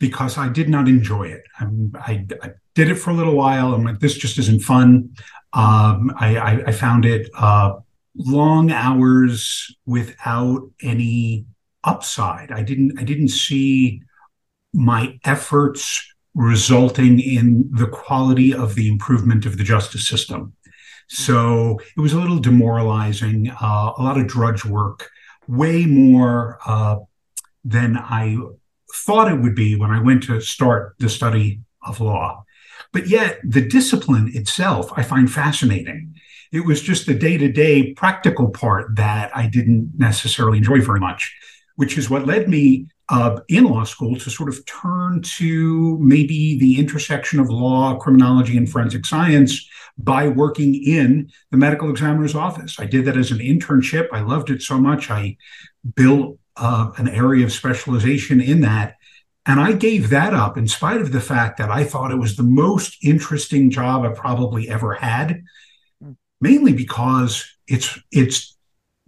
because 0.00 0.38
I 0.38 0.48
did 0.48 0.70
not 0.70 0.88
enjoy 0.88 1.24
it. 1.24 1.42
I, 1.60 2.24
I, 2.42 2.52
did 2.74 2.88
it 2.88 2.94
for 2.94 3.10
a 3.10 3.14
little 3.14 3.34
while. 3.34 3.78
Like, 3.78 3.98
this 3.98 4.16
just 4.16 4.38
isn't 4.38 4.62
fun. 4.62 5.10
Um, 5.52 6.14
I, 6.18 6.38
I, 6.38 6.62
I, 6.68 6.72
found 6.72 7.04
it 7.04 7.28
uh, 7.36 7.74
long 8.16 8.70
hours 8.70 9.76
without 9.84 10.70
any 10.80 11.44
upside. 11.84 12.52
I 12.52 12.62
didn't 12.62 12.98
I 12.98 13.02
didn't 13.02 13.28
see 13.28 14.02
my 14.72 15.18
efforts 15.24 16.04
resulting 16.34 17.18
in 17.18 17.68
the 17.72 17.86
quality 17.86 18.54
of 18.54 18.74
the 18.74 18.88
improvement 18.88 19.44
of 19.44 19.58
the 19.58 19.64
justice 19.64 20.06
system. 20.06 20.54
So 21.08 21.80
it 21.96 22.00
was 22.00 22.12
a 22.12 22.20
little 22.20 22.38
demoralizing, 22.38 23.50
uh, 23.50 23.92
a 23.96 24.02
lot 24.02 24.18
of 24.18 24.26
drudge 24.26 24.64
work, 24.64 25.10
way 25.48 25.86
more 25.86 26.58
uh, 26.66 26.96
than 27.64 27.96
I 27.96 28.36
thought 28.94 29.32
it 29.32 29.40
would 29.40 29.54
be 29.54 29.74
when 29.76 29.90
I 29.90 30.00
went 30.00 30.22
to 30.24 30.40
start 30.40 30.94
the 30.98 31.08
study 31.08 31.60
of 31.82 32.00
law. 32.00 32.44
But 32.92 33.08
yet, 33.08 33.40
the 33.42 33.66
discipline 33.66 34.30
itself 34.34 34.92
I 34.96 35.02
find 35.02 35.30
fascinating. 35.30 36.14
It 36.52 36.64
was 36.64 36.80
just 36.80 37.06
the 37.06 37.14
day 37.14 37.36
to 37.36 37.50
day 37.50 37.92
practical 37.92 38.48
part 38.48 38.96
that 38.96 39.36
I 39.36 39.46
didn't 39.46 39.92
necessarily 39.96 40.58
enjoy 40.58 40.80
very 40.80 41.00
much, 41.00 41.34
which 41.76 41.98
is 41.98 42.08
what 42.08 42.26
led 42.26 42.48
me 42.48 42.88
uh, 43.08 43.40
in 43.48 43.64
law 43.64 43.84
school 43.84 44.16
to 44.16 44.30
sort 44.30 44.48
of 44.48 44.64
turn 44.66 45.22
to 45.22 45.98
maybe 45.98 46.58
the 46.58 46.78
intersection 46.78 47.40
of 47.40 47.48
law, 47.48 47.96
criminology, 47.96 48.56
and 48.56 48.70
forensic 48.70 49.06
science 49.06 49.68
by 49.96 50.28
working 50.28 50.74
in 50.74 51.30
the 51.50 51.56
medical 51.56 51.90
examiner's 51.90 52.34
office. 52.34 52.78
I 52.78 52.84
did 52.84 53.04
that 53.06 53.16
as 53.16 53.30
an 53.30 53.38
internship. 53.38 54.08
I 54.12 54.20
loved 54.20 54.50
it 54.50 54.62
so 54.62 54.78
much. 54.78 55.10
I 55.10 55.36
built 55.94 56.38
uh, 56.56 56.90
an 56.96 57.08
area 57.08 57.44
of 57.44 57.52
specialization 57.52 58.40
in 58.40 58.60
that. 58.60 58.96
And 59.46 59.58
I 59.58 59.72
gave 59.72 60.10
that 60.10 60.34
up 60.34 60.58
in 60.58 60.68
spite 60.68 61.00
of 61.00 61.10
the 61.10 61.22
fact 61.22 61.56
that 61.56 61.70
I 61.70 61.84
thought 61.84 62.10
it 62.10 62.18
was 62.18 62.36
the 62.36 62.42
most 62.42 62.98
interesting 63.02 63.70
job 63.70 64.04
I 64.04 64.10
probably 64.10 64.68
ever 64.68 64.92
had, 64.92 65.42
mainly 66.40 66.74
because 66.74 67.50
it's 67.66 67.98
it's 68.12 68.56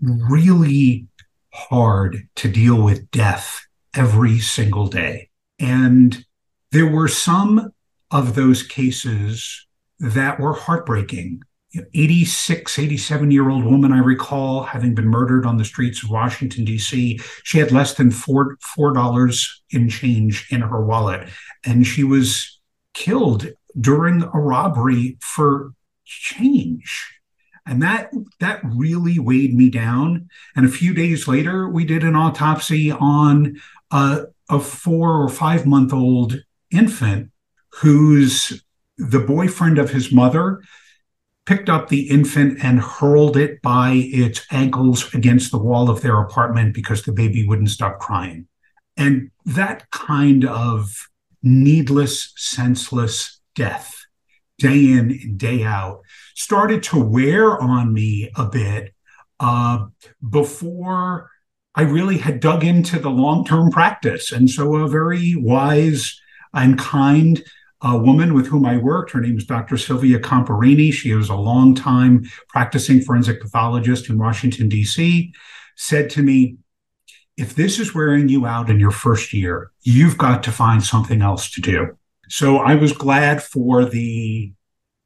really 0.00 1.07
hard 1.52 2.26
to 2.37 2.49
deal 2.49 2.83
with 2.83 3.11
death 3.11 3.61
every 3.95 4.39
single 4.39 4.87
day. 4.87 5.31
And 5.59 6.25
there 6.73 6.87
were 6.87 7.09
some 7.09 7.73
of 8.11 8.35
those 8.35 8.63
cases 8.63 9.67
that 9.99 10.41
were 10.41 10.55
heartbreaking. 10.55 11.43
86, 11.95 12.81
87 12.81 13.31
year 13.31 13.49
old 13.49 13.65
woman, 13.65 13.93
I 13.93 13.99
recall, 13.99 14.65
having 14.65 14.95
been 14.95 15.07
murdered 15.07 15.47
on 15.47 15.57
the 15.57 15.65
streets 15.65 16.03
of 16.03 16.11
Washington, 16.11 16.65
D.C. 16.65 17.21
She 17.45 17.59
had 17.59 17.71
less 17.71 17.95
than 17.95 18.11
four, 18.11 18.57
$4 18.77 19.49
in 19.71 19.89
change 19.89 20.49
in 20.51 20.63
her 20.63 20.85
wallet. 20.85 21.29
And 21.65 21.87
she 21.87 22.03
was 22.03 22.61
killed 22.93 23.47
during 23.79 24.23
a 24.23 24.41
robbery 24.41 25.17
for 25.21 25.73
change. 26.05 27.21
And 27.67 27.83
that 27.83 28.11
that 28.41 28.61
really 28.65 29.21
weighed 29.21 29.55
me 29.55 29.71
down. 29.71 30.29
And 30.57 30.67
a 30.67 30.71
few 30.71 30.93
days 30.93 31.29
later, 31.29 31.69
we 31.69 31.85
did 31.85 32.03
an 32.03 32.17
autopsy 32.17 32.91
on 32.91 33.61
a, 33.91 34.25
a 34.49 34.61
four 34.61 35.23
or 35.23 35.29
five 35.29 35.67
month 35.67 35.93
old 35.93 36.37
infant 36.71 37.31
who's 37.81 38.63
the 38.99 39.21
boyfriend 39.21 39.79
of 39.79 39.91
his 39.91 40.13
mother 40.13 40.61
picked 41.47 41.69
up 41.69 41.89
the 41.89 42.09
infant 42.11 42.59
and 42.63 42.81
hurled 42.81 43.37
it 43.37 43.61
by 43.63 43.93
its 43.95 44.47
ankles 44.53 45.13
against 45.15 45.51
the 45.51 45.59
wall 45.59 45.91
of 45.91 46.03
their 46.03 46.21
apartment 46.21 46.75
because 46.75 47.03
the 47.03 47.13
baby 47.13 47.47
wouldn't 47.47 47.71
stop 47.71 47.99
crying. 47.99 48.47
And 48.97 49.31
that 49.47 49.91
kind 49.91 50.45
of 50.45 51.09
needless, 51.43 52.33
senseless 52.37 53.41
death, 53.55 53.97
day 54.59 54.93
in 54.93 55.37
day 55.37 55.65
out, 55.65 56.03
started 56.35 56.83
to 56.85 57.03
wear 57.03 57.59
on 57.59 57.93
me 57.93 58.31
a 58.37 58.47
bit 58.47 58.95
uh, 59.41 59.87
before 60.29 61.30
I 61.75 61.83
really 61.83 62.19
had 62.19 62.41
dug 62.41 62.65
into 62.65 62.99
the 62.99 63.11
long 63.11 63.45
term 63.45 63.71
practice. 63.71 64.33
And 64.33 64.50
so 64.50 64.75
a 64.77 64.89
very 64.89 65.35
wise 65.37 66.21
and 66.53 66.79
kind 66.79 67.43
uh, 67.83 67.99
woman 68.03 68.35
with 68.35 68.47
whom 68.47 68.67
I 68.67 68.77
worked, 68.77 69.12
her 69.12 69.21
name 69.21 69.39
is 69.39 69.47
Dr. 69.47 69.79
Sylvia 69.79 70.19
Comparini. 70.19 70.93
She 70.93 71.15
was 71.15 71.29
a 71.29 71.35
long 71.35 71.75
time 71.75 72.25
practicing 72.49 73.00
forensic 73.00 73.41
pathologist 73.41 74.11
in 74.11 74.19
Washington, 74.19 74.69
D.C., 74.69 75.33
said 75.77 76.11
to 76.11 76.23
me, 76.23 76.57
if 77.39 77.55
this 77.55 77.79
is 77.79 77.95
wearing 77.95 78.29
you 78.29 78.45
out 78.45 78.69
in 78.69 78.79
your 78.79 78.91
first 78.91 79.33
year, 79.33 79.71
you've 79.81 80.19
got 80.19 80.43
to 80.43 80.53
find 80.53 80.85
something 80.85 81.23
else 81.23 81.50
to 81.53 81.62
do. 81.62 81.97
So 82.29 82.59
I 82.59 82.75
was 82.75 82.93
glad 82.93 83.43
for 83.43 83.87
the 83.87 84.53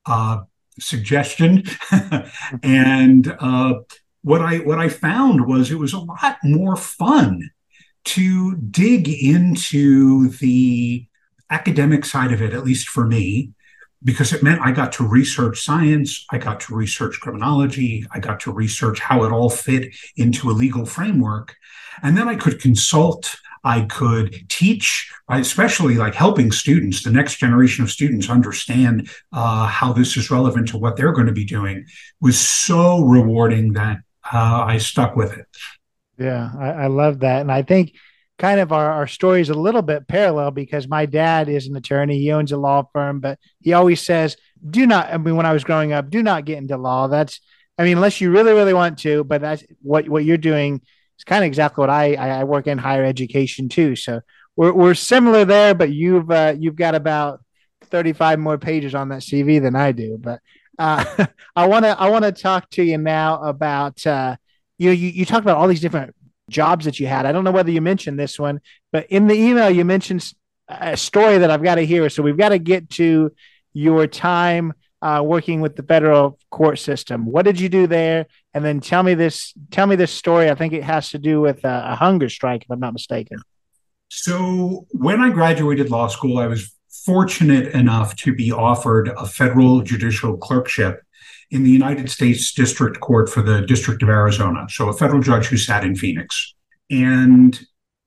uh, 0.04 0.42
suggestion 0.80 1.62
and 2.62 3.36
uh, 3.38 3.74
what 4.24 4.40
I 4.40 4.58
what 4.58 4.78
I 4.78 4.88
found 4.88 5.46
was 5.46 5.70
it 5.70 5.78
was 5.78 5.92
a 5.92 5.98
lot 5.98 6.38
more 6.42 6.76
fun 6.76 7.50
to 8.04 8.56
dig 8.56 9.08
into 9.08 10.30
the 10.30 11.06
academic 11.50 12.06
side 12.06 12.32
of 12.32 12.40
it, 12.40 12.54
at 12.54 12.64
least 12.64 12.88
for 12.88 13.06
me, 13.06 13.52
because 14.02 14.32
it 14.32 14.42
meant 14.42 14.62
I 14.62 14.72
got 14.72 14.92
to 14.92 15.06
research 15.06 15.60
science, 15.60 16.24
I 16.30 16.38
got 16.38 16.60
to 16.60 16.74
research 16.74 17.20
criminology, 17.20 18.06
I 18.12 18.18
got 18.18 18.40
to 18.40 18.52
research 18.52 18.98
how 18.98 19.24
it 19.24 19.32
all 19.32 19.50
fit 19.50 19.94
into 20.16 20.50
a 20.50 20.52
legal 20.52 20.86
framework. 20.86 21.54
And 22.02 22.16
then 22.16 22.26
I 22.26 22.34
could 22.34 22.60
consult, 22.60 23.36
I 23.62 23.82
could 23.82 24.48
teach, 24.48 25.12
especially 25.28 25.96
like 25.96 26.14
helping 26.14 26.50
students, 26.50 27.02
the 27.02 27.10
next 27.10 27.36
generation 27.36 27.84
of 27.84 27.90
students 27.90 28.30
understand 28.30 29.10
uh, 29.34 29.66
how 29.66 29.92
this 29.92 30.16
is 30.16 30.30
relevant 30.30 30.68
to 30.68 30.78
what 30.78 30.96
they're 30.96 31.12
going 31.12 31.26
to 31.26 31.32
be 31.32 31.44
doing 31.44 31.84
was 32.22 32.38
so 32.38 33.02
rewarding 33.04 33.74
that 33.74 33.98
uh, 34.32 34.64
I 34.66 34.78
stuck 34.78 35.16
with 35.16 35.32
it. 35.32 35.46
Yeah, 36.18 36.50
I, 36.58 36.68
I 36.68 36.86
love 36.86 37.20
that. 37.20 37.40
And 37.40 37.50
I 37.50 37.62
think 37.62 37.94
kind 38.38 38.60
of 38.60 38.72
our, 38.72 38.90
our 38.90 39.06
story 39.06 39.40
is 39.40 39.50
a 39.50 39.54
little 39.54 39.82
bit 39.82 40.08
parallel 40.08 40.50
because 40.50 40.88
my 40.88 41.06
dad 41.06 41.48
is 41.48 41.66
an 41.66 41.76
attorney. 41.76 42.18
He 42.18 42.32
owns 42.32 42.52
a 42.52 42.56
law 42.56 42.84
firm, 42.92 43.20
but 43.20 43.38
he 43.60 43.72
always 43.72 44.00
says, 44.00 44.36
do 44.68 44.86
not, 44.86 45.12
I 45.12 45.18
mean, 45.18 45.36
when 45.36 45.46
I 45.46 45.52
was 45.52 45.64
growing 45.64 45.92
up, 45.92 46.10
do 46.10 46.22
not 46.22 46.44
get 46.44 46.58
into 46.58 46.76
law. 46.76 47.06
That's, 47.06 47.40
I 47.78 47.84
mean, 47.84 47.96
unless 47.96 48.20
you 48.20 48.30
really, 48.30 48.52
really 48.52 48.74
want 48.74 48.98
to, 49.00 49.24
but 49.24 49.40
that's 49.40 49.64
what, 49.82 50.08
what 50.08 50.24
you're 50.24 50.36
doing 50.36 50.80
is 51.18 51.24
kind 51.24 51.44
of 51.44 51.48
exactly 51.48 51.82
what 51.82 51.90
I, 51.90 52.14
I 52.14 52.44
work 52.44 52.66
in 52.66 52.78
higher 52.78 53.04
education 53.04 53.68
too. 53.68 53.94
So 53.96 54.20
we're, 54.56 54.72
we're 54.72 54.94
similar 54.94 55.44
there, 55.44 55.74
but 55.74 55.90
you've, 55.92 56.30
uh, 56.30 56.54
you've 56.58 56.76
got 56.76 56.94
about 56.94 57.40
35 57.82 58.38
more 58.38 58.58
pages 58.58 58.94
on 58.94 59.10
that 59.10 59.22
CV 59.22 59.60
than 59.60 59.76
I 59.76 59.92
do, 59.92 60.18
but 60.20 60.40
uh, 60.78 61.26
I 61.56 61.66
want 61.66 61.84
to 61.84 61.98
I 61.98 62.08
want 62.08 62.24
to 62.24 62.32
talk 62.32 62.70
to 62.70 62.82
you 62.82 62.98
now 62.98 63.42
about 63.42 64.06
uh, 64.06 64.36
you 64.78 64.90
you 64.90 65.08
you 65.08 65.24
talked 65.24 65.44
about 65.44 65.56
all 65.56 65.68
these 65.68 65.80
different 65.80 66.14
jobs 66.50 66.84
that 66.84 67.00
you 67.00 67.06
had. 67.06 67.26
I 67.26 67.32
don't 67.32 67.44
know 67.44 67.52
whether 67.52 67.70
you 67.70 67.80
mentioned 67.80 68.18
this 68.18 68.38
one, 68.38 68.60
but 68.92 69.06
in 69.06 69.26
the 69.26 69.34
email 69.34 69.70
you 69.70 69.84
mentioned 69.84 70.32
a 70.68 70.96
story 70.96 71.38
that 71.38 71.50
I've 71.50 71.62
got 71.62 71.76
to 71.76 71.86
hear. 71.86 72.08
So 72.08 72.22
we've 72.22 72.36
got 72.36 72.50
to 72.50 72.58
get 72.58 72.90
to 72.90 73.32
your 73.72 74.06
time 74.06 74.72
uh, 75.02 75.22
working 75.22 75.60
with 75.60 75.76
the 75.76 75.82
federal 75.82 76.38
court 76.50 76.78
system. 76.78 77.26
What 77.26 77.44
did 77.44 77.60
you 77.60 77.68
do 77.68 77.86
there? 77.86 78.26
And 78.54 78.64
then 78.64 78.80
tell 78.80 79.02
me 79.02 79.14
this 79.14 79.52
tell 79.70 79.86
me 79.86 79.96
this 79.96 80.12
story. 80.12 80.50
I 80.50 80.54
think 80.54 80.72
it 80.72 80.84
has 80.84 81.10
to 81.10 81.18
do 81.18 81.40
with 81.40 81.64
a, 81.64 81.92
a 81.92 81.94
hunger 81.94 82.28
strike, 82.28 82.62
if 82.62 82.70
I'm 82.70 82.80
not 82.80 82.94
mistaken. 82.94 83.38
So 84.08 84.86
when 84.90 85.20
I 85.20 85.30
graduated 85.30 85.90
law 85.90 86.06
school, 86.06 86.38
I 86.38 86.46
was 86.46 86.72
fortunate 87.04 87.68
enough 87.74 88.14
to 88.16 88.34
be 88.34 88.52
offered 88.52 89.08
a 89.08 89.26
federal 89.26 89.82
judicial 89.82 90.36
clerkship 90.36 91.02
in 91.50 91.62
the 91.62 91.70
United 91.70 92.10
States 92.10 92.52
District 92.52 93.00
Court 93.00 93.28
for 93.28 93.42
the 93.42 93.62
District 93.62 94.02
of 94.02 94.08
Arizona. 94.08 94.66
So, 94.68 94.88
a 94.88 94.92
federal 94.92 95.20
judge 95.20 95.46
who 95.46 95.56
sat 95.56 95.84
in 95.84 95.94
Phoenix. 95.94 96.54
And 96.90 97.58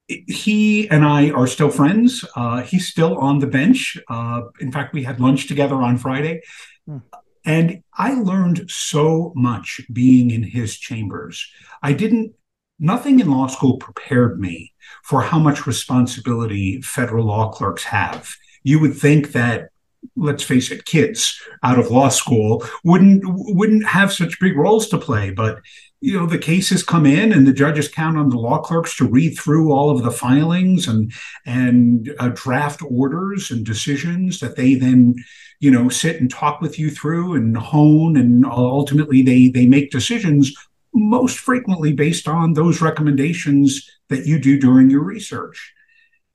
he 0.08 0.90
and 0.90 1.04
I 1.04 1.32
are 1.32 1.48
still 1.48 1.70
friends. 1.70 2.24
Uh, 2.36 2.62
he's 2.62 2.88
still 2.88 3.18
on 3.18 3.40
the 3.40 3.48
bench. 3.48 3.98
Uh, 4.08 4.44
in 4.60 4.72
fact, 4.72 4.94
we 4.94 5.04
had 5.04 5.20
lunch 5.20 5.48
together 5.48 5.76
on 5.76 5.98
Friday. 5.98 6.42
Hmm. 6.86 6.98
And 7.46 7.84
I 7.94 8.14
learned 8.14 8.70
so 8.70 9.32
much 9.36 9.82
being 9.92 10.32
in 10.32 10.44
his 10.44 10.78
chambers. 10.78 11.50
I 11.82 11.94
didn't, 11.94 12.34
nothing 12.80 13.20
in 13.20 13.32
law 13.32 13.48
school 13.48 13.78
prepared 13.78 14.40
me 14.40 14.74
for 15.04 15.22
how 15.22 15.40
much 15.40 15.66
responsibility 15.66 16.82
federal 16.82 17.26
law 17.26 17.50
clerks 17.50 17.86
have 17.86 18.36
you 18.68 18.80
would 18.80 18.96
think 18.96 19.32
that 19.32 19.70
let's 20.16 20.44
face 20.44 20.72
it 20.72 20.86
kids 20.86 21.42
out 21.64 21.80
of 21.80 21.90
law 21.90 22.10
school 22.10 22.64
wouldn't 22.84 23.24
wouldn't 23.26 23.86
have 23.88 24.12
such 24.12 24.40
big 24.42 24.58
roles 24.58 24.90
to 24.90 24.98
play 24.98 25.30
but 25.30 25.60
you 26.02 26.14
know 26.14 26.26
the 26.26 26.38
cases 26.38 26.84
come 26.84 27.06
in 27.06 27.32
and 27.32 27.48
the 27.48 27.54
judges 27.54 27.88
count 27.88 28.18
on 28.18 28.30
the 28.30 28.38
law 28.38 28.60
clerks 28.60 28.96
to 28.98 29.08
read 29.08 29.36
through 29.38 29.72
all 29.72 29.90
of 29.90 30.04
the 30.04 30.12
filings 30.12 30.88
and 30.88 31.14
and 31.46 32.14
uh, 32.20 32.30
draft 32.36 32.82
orders 32.90 33.50
and 33.52 33.66
decisions 33.66 34.40
that 34.40 34.58
they 34.58 34.76
then 34.76 35.16
you 35.60 35.72
know 35.72 35.88
sit 35.88 36.20
and 36.20 36.30
talk 36.30 36.60
with 36.62 36.78
you 36.78 36.92
through 36.92 37.36
and 37.36 37.58
hone 37.58 38.18
and 38.18 38.46
ultimately 38.46 39.22
they 39.22 39.48
they 39.48 39.66
make 39.66 39.92
decisions 39.92 40.54
most 40.94 41.38
frequently 41.38 41.94
based 41.94 42.28
on 42.28 42.54
those 42.54 42.82
recommendations 42.82 43.90
that 44.10 44.26
you 44.26 44.40
do 44.40 44.60
during 44.60 44.90
your 44.90 45.04
research. 45.04 45.74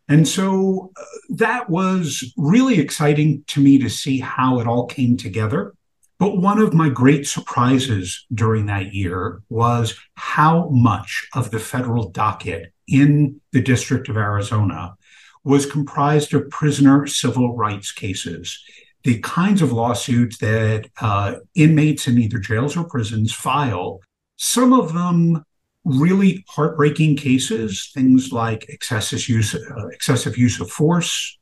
And 0.08 0.26
so 0.26 0.90
uh, 0.96 1.04
that 1.30 1.70
was 1.70 2.32
really 2.36 2.78
exciting 2.78 3.44
to 3.48 3.60
me 3.60 3.78
to 3.78 3.88
see 3.88 4.20
how 4.20 4.58
it 4.58 4.66
all 4.66 4.86
came 4.86 5.16
together. 5.16 5.74
But 6.18 6.38
one 6.38 6.60
of 6.60 6.74
my 6.74 6.88
great 6.88 7.26
surprises 7.26 8.26
during 8.32 8.66
that 8.66 8.94
year 8.94 9.42
was 9.48 9.98
how 10.14 10.68
much 10.68 11.28
of 11.34 11.50
the 11.50 11.58
federal 11.58 12.10
docket 12.10 12.72
in 12.86 13.40
the 13.52 13.60
District 13.60 14.08
of 14.08 14.16
Arizona 14.16 14.94
was 15.44 15.66
comprised 15.66 16.32
of 16.34 16.48
prisoner 16.50 17.06
civil 17.06 17.56
rights 17.56 17.90
cases, 17.90 18.62
the 19.02 19.18
kinds 19.20 19.62
of 19.62 19.72
lawsuits 19.72 20.38
that 20.38 20.88
uh, 21.00 21.34
inmates 21.54 22.06
in 22.06 22.18
either 22.18 22.38
jails 22.38 22.76
or 22.76 22.84
prisons 22.84 23.32
file. 23.32 24.00
Some 24.36 24.72
of 24.72 24.92
them 24.92 25.44
really 25.84 26.44
heartbreaking 26.48 27.16
cases, 27.16 27.90
things 27.94 28.32
like 28.32 28.68
excessive 28.68 29.28
use, 29.28 29.54
uh, 29.54 29.86
excessive 29.88 30.36
use 30.36 30.60
of 30.60 30.70
force, 30.70 31.38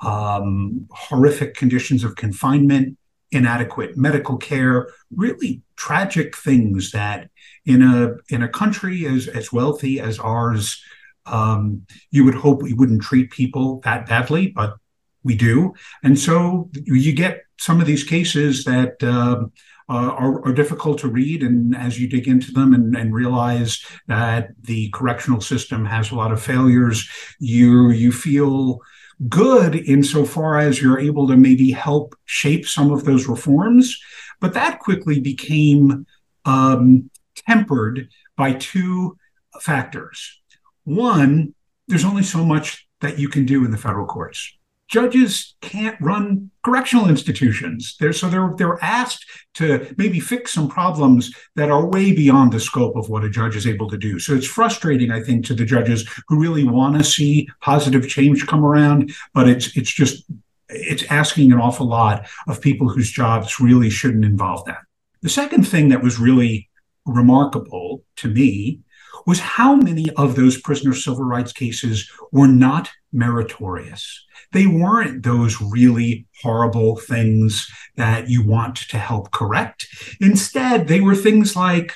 um, 0.00 0.86
horrific 0.90 1.54
conditions 1.54 2.04
of 2.04 2.16
confinement, 2.16 2.98
inadequate 3.30 3.96
medical 3.96 4.36
care, 4.36 4.88
really 5.14 5.62
tragic 5.76 6.36
things 6.36 6.92
that 6.92 7.30
in 7.64 7.82
a 7.82 8.16
in 8.34 8.42
a 8.42 8.48
country 8.48 9.06
as 9.06 9.26
as 9.28 9.52
wealthy 9.52 10.00
as 10.00 10.18
ours, 10.18 10.82
um, 11.26 11.82
you 12.10 12.24
would 12.24 12.34
hope 12.34 12.62
we 12.62 12.74
wouldn't 12.74 13.02
treat 13.02 13.30
people 13.30 13.80
that 13.84 14.06
badly, 14.06 14.48
but 14.48 14.76
we 15.24 15.34
do. 15.34 15.74
And 16.02 16.18
so 16.18 16.70
you 16.84 17.12
get 17.12 17.42
some 17.58 17.80
of 17.80 17.86
these 17.86 18.04
cases 18.04 18.64
that 18.64 19.02
uh, 19.02 19.46
are, 19.88 20.44
are, 20.46 20.52
difficult 20.52 20.98
to 20.98 21.08
read. 21.08 21.42
And 21.42 21.74
as 21.74 21.98
you 21.98 22.08
dig 22.08 22.28
into 22.28 22.52
them 22.52 22.74
and, 22.74 22.94
and, 22.94 23.14
realize 23.14 23.82
that 24.06 24.50
the 24.60 24.90
correctional 24.90 25.40
system 25.40 25.86
has 25.86 26.10
a 26.10 26.14
lot 26.14 26.30
of 26.30 26.42
failures, 26.42 27.08
you 27.38 27.90
you 27.90 28.12
feel 28.12 28.80
good 29.28 29.74
insofar 29.74 30.58
as 30.58 30.80
you're 30.80 31.00
able 31.00 31.26
to 31.28 31.36
maybe 31.36 31.70
help 31.70 32.14
shape 32.26 32.66
some 32.66 32.92
of 32.92 33.04
those 33.04 33.28
reforms. 33.28 33.98
But 34.40 34.54
that 34.54 34.78
quickly 34.78 35.20
became 35.20 36.06
um, 36.44 37.10
tempered 37.34 38.08
by 38.36 38.52
two 38.54 39.16
factors. 39.60 40.40
One, 40.84 41.54
there's 41.88 42.04
only 42.04 42.22
so 42.22 42.44
much 42.44 42.86
that 43.00 43.18
you 43.18 43.28
can 43.28 43.46
do 43.46 43.64
in 43.64 43.70
the 43.70 43.78
federal 43.78 44.06
courts 44.06 44.57
judges 44.88 45.54
can't 45.60 46.00
run 46.00 46.50
correctional 46.64 47.08
institutions. 47.08 47.96
They're, 48.00 48.12
so 48.12 48.28
they're 48.28 48.52
they're 48.56 48.82
asked 48.82 49.24
to 49.54 49.94
maybe 49.98 50.18
fix 50.18 50.52
some 50.52 50.68
problems 50.68 51.32
that 51.56 51.70
are 51.70 51.86
way 51.86 52.12
beyond 52.12 52.52
the 52.52 52.60
scope 52.60 52.96
of 52.96 53.08
what 53.08 53.24
a 53.24 53.30
judge 53.30 53.54
is 53.54 53.66
able 53.66 53.88
to 53.90 53.98
do. 53.98 54.18
So 54.18 54.34
it's 54.34 54.46
frustrating, 54.46 55.10
I 55.10 55.22
think, 55.22 55.44
to 55.46 55.54
the 55.54 55.64
judges 55.64 56.08
who 56.28 56.40
really 56.40 56.64
want 56.64 56.96
to 56.96 57.04
see 57.04 57.48
positive 57.60 58.08
change 58.08 58.46
come 58.46 58.64
around, 58.64 59.12
but 59.34 59.48
it's 59.48 59.76
it's 59.76 59.92
just 59.92 60.24
it's 60.68 61.04
asking 61.04 61.52
an 61.52 61.60
awful 61.60 61.86
lot 61.86 62.28
of 62.46 62.60
people 62.60 62.88
whose 62.88 63.10
jobs 63.10 63.60
really 63.60 63.90
shouldn't 63.90 64.24
involve 64.24 64.64
that. 64.66 64.82
The 65.22 65.28
second 65.28 65.66
thing 65.66 65.88
that 65.88 66.02
was 66.02 66.18
really 66.18 66.68
remarkable 67.06 68.04
to 68.16 68.28
me 68.28 68.80
was 69.26 69.40
how 69.40 69.74
many 69.74 70.10
of 70.16 70.36
those 70.36 70.60
prisoner 70.60 70.94
civil 70.94 71.24
rights 71.24 71.52
cases 71.52 72.10
were 72.32 72.48
not 72.48 72.90
meritorious. 73.12 74.26
They 74.52 74.66
weren't 74.66 75.22
those 75.22 75.60
really 75.60 76.26
horrible 76.42 76.96
things 76.96 77.68
that 77.96 78.28
you 78.28 78.46
want 78.46 78.76
to 78.76 78.98
help 78.98 79.30
correct. 79.30 79.86
Instead, 80.20 80.88
they 80.88 81.00
were 81.00 81.14
things 81.14 81.56
like 81.56 81.94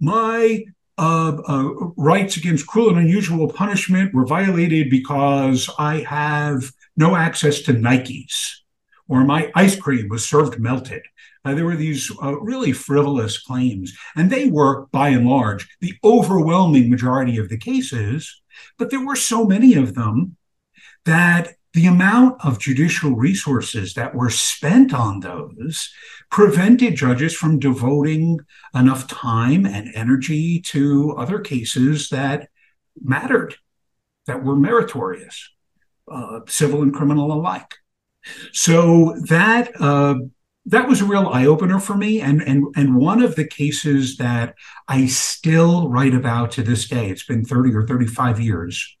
my 0.00 0.64
uh, 0.98 1.40
uh, 1.46 1.70
rights 1.96 2.36
against 2.36 2.66
cruel 2.66 2.90
and 2.90 2.98
unusual 2.98 3.48
punishment 3.48 4.12
were 4.12 4.26
violated 4.26 4.90
because 4.90 5.70
I 5.78 6.00
have 6.00 6.70
no 6.96 7.16
access 7.16 7.62
to 7.62 7.72
Nikes, 7.72 8.56
or 9.08 9.24
my 9.24 9.50
ice 9.54 9.76
cream 9.76 10.08
was 10.08 10.28
served 10.28 10.58
melted, 10.58 11.02
uh, 11.44 11.54
there 11.54 11.64
were 11.64 11.76
these 11.76 12.10
uh, 12.22 12.38
really 12.40 12.72
frivolous 12.72 13.38
claims, 13.38 13.96
and 14.14 14.30
they 14.30 14.46
were, 14.46 14.86
by 14.86 15.08
and 15.08 15.26
large, 15.26 15.68
the 15.80 15.94
overwhelming 16.04 16.90
majority 16.90 17.38
of 17.38 17.48
the 17.48 17.56
cases. 17.56 18.42
But 18.78 18.90
there 18.90 19.04
were 19.04 19.16
so 19.16 19.46
many 19.46 19.74
of 19.74 19.94
them 19.94 20.36
that 21.04 21.54
the 21.72 21.86
amount 21.86 22.44
of 22.44 22.58
judicial 22.58 23.14
resources 23.14 23.94
that 23.94 24.14
were 24.14 24.30
spent 24.30 24.92
on 24.92 25.20
those 25.20 25.88
prevented 26.30 26.96
judges 26.96 27.34
from 27.34 27.58
devoting 27.58 28.40
enough 28.74 29.06
time 29.06 29.64
and 29.64 29.90
energy 29.94 30.60
to 30.60 31.14
other 31.16 31.38
cases 31.38 32.08
that 32.08 32.48
mattered, 33.00 33.54
that 34.26 34.42
were 34.44 34.56
meritorious, 34.56 35.50
uh, 36.10 36.40
civil 36.48 36.82
and 36.82 36.92
criminal 36.92 37.32
alike. 37.32 37.76
So 38.52 39.16
that 39.28 39.70
uh, 39.80 40.16
that 40.66 40.88
was 40.88 41.00
a 41.00 41.06
real 41.06 41.28
eye 41.28 41.46
opener 41.46 41.80
for 41.80 41.96
me, 41.96 42.20
and 42.20 42.42
and 42.42 42.64
and 42.76 42.96
one 42.96 43.22
of 43.22 43.36
the 43.36 43.46
cases 43.46 44.16
that 44.18 44.54
I 44.88 45.06
still 45.06 45.88
write 45.88 46.14
about 46.14 46.50
to 46.52 46.62
this 46.62 46.88
day. 46.88 47.08
It's 47.10 47.24
been 47.24 47.44
thirty 47.44 47.74
or 47.74 47.86
thirty 47.86 48.06
five 48.06 48.40
years. 48.40 48.96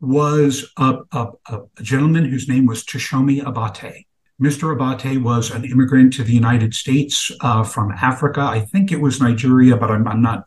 Was 0.00 0.70
a, 0.76 0.98
a, 1.12 1.28
a 1.50 1.82
gentleman 1.82 2.24
whose 2.24 2.48
name 2.48 2.66
was 2.66 2.84
Toshomi 2.84 3.42
Abate. 3.44 4.06
Mr. 4.40 4.72
Abate 4.72 5.20
was 5.20 5.50
an 5.50 5.64
immigrant 5.64 6.12
to 6.14 6.22
the 6.22 6.32
United 6.32 6.72
States 6.72 7.32
uh, 7.40 7.64
from 7.64 7.90
Africa. 7.90 8.40
I 8.40 8.60
think 8.60 8.92
it 8.92 9.00
was 9.00 9.20
Nigeria, 9.20 9.76
but 9.76 9.90
I'm, 9.90 10.06
I'm 10.06 10.22
not 10.22 10.44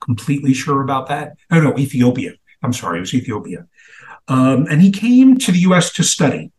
completely 0.00 0.54
sure 0.54 0.82
about 0.82 1.08
that. 1.08 1.34
Oh, 1.50 1.60
no, 1.60 1.76
Ethiopia. 1.76 2.32
I'm 2.62 2.72
sorry, 2.72 2.98
it 2.98 3.00
was 3.00 3.14
Ethiopia. 3.14 3.66
Um, 4.28 4.66
and 4.70 4.80
he 4.80 4.92
came 4.92 5.36
to 5.38 5.50
the 5.50 5.58
US 5.60 5.92
to 5.94 6.04
study, 6.04 6.52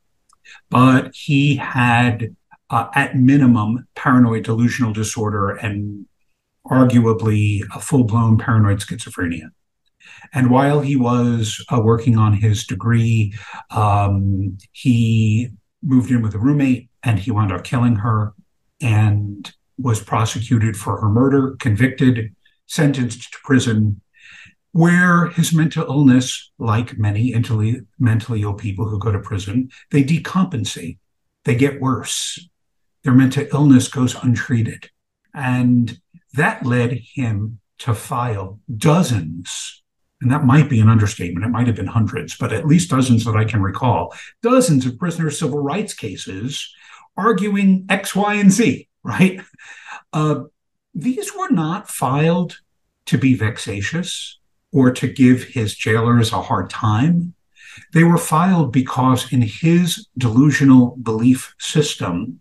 but 0.69 1.15
he 1.15 1.55
had 1.55 2.35
uh, 2.69 2.89
at 2.95 3.15
minimum, 3.15 3.87
paranoid 3.95 4.43
delusional 4.43 4.91
disorder 4.91 5.51
and 5.51 6.07
arguably 6.65 7.61
a 7.75 7.79
full 7.79 8.03
blown 8.03 8.37
paranoid 8.37 8.79
schizophrenia. 8.79 9.51
And 10.33 10.49
while 10.49 10.81
he 10.81 10.95
was 10.95 11.63
uh, 11.71 11.79
working 11.79 12.17
on 12.17 12.33
his 12.33 12.65
degree, 12.65 13.33
um, 13.69 14.57
he 14.71 15.49
moved 15.81 16.09
in 16.09 16.21
with 16.21 16.33
a 16.33 16.39
roommate 16.39 16.89
and 17.03 17.19
he 17.19 17.31
wound 17.31 17.51
up 17.51 17.63
killing 17.63 17.97
her 17.97 18.33
and 18.81 19.53
was 19.77 20.01
prosecuted 20.01 20.75
for 20.75 20.99
her 20.99 21.09
murder, 21.09 21.55
convicted, 21.59 22.35
sentenced 22.65 23.31
to 23.31 23.37
prison, 23.43 24.01
where 24.71 25.27
his 25.27 25.53
mental 25.53 25.85
illness, 25.85 26.51
like 26.57 26.97
many 26.97 27.31
mentally, 27.31 27.81
mentally 27.99 28.41
ill 28.41 28.53
people 28.53 28.87
who 28.87 28.97
go 28.97 29.11
to 29.11 29.19
prison, 29.19 29.69
they 29.91 30.03
decompensate, 30.03 30.97
they 31.43 31.55
get 31.55 31.79
worse 31.79 32.39
their 33.03 33.13
mental 33.13 33.45
illness 33.53 33.87
goes 33.87 34.15
untreated. 34.15 34.89
And 35.33 35.99
that 36.33 36.65
led 36.65 36.99
him 37.13 37.59
to 37.79 37.93
file 37.93 38.59
dozens, 38.75 39.82
and 40.23 40.31
that 40.31 40.45
might 40.45 40.69
be 40.69 40.79
an 40.79 40.89
understatement, 40.89 41.45
it 41.45 41.49
might 41.49 41.67
have 41.67 41.75
been 41.75 41.85
hundreds, 41.85 42.35
but 42.37 42.53
at 42.53 42.65
least 42.65 42.89
dozens 42.89 43.25
that 43.25 43.35
I 43.35 43.43
can 43.43 43.61
recall, 43.61 44.15
dozens 44.41 44.85
of 44.85 44.97
prisoner 44.97 45.29
civil 45.29 45.59
rights 45.59 45.93
cases 45.93 46.73
arguing 47.17 47.85
X, 47.89 48.15
Y, 48.15 48.35
and 48.35 48.51
Z, 48.51 48.87
right? 49.03 49.41
Uh, 50.13 50.43
these 50.95 51.35
were 51.35 51.49
not 51.49 51.89
filed 51.89 52.59
to 53.05 53.17
be 53.17 53.35
vexatious 53.35 54.39
or 54.71 54.91
to 54.91 55.07
give 55.07 55.43
his 55.43 55.75
jailers 55.75 56.31
a 56.31 56.41
hard 56.41 56.69
time. 56.69 57.33
They 57.91 58.03
were 58.03 58.17
filed 58.17 58.71
because, 58.71 59.31
in 59.31 59.41
his 59.41 60.07
delusional 60.17 60.95
belief 61.01 61.53
system, 61.59 62.39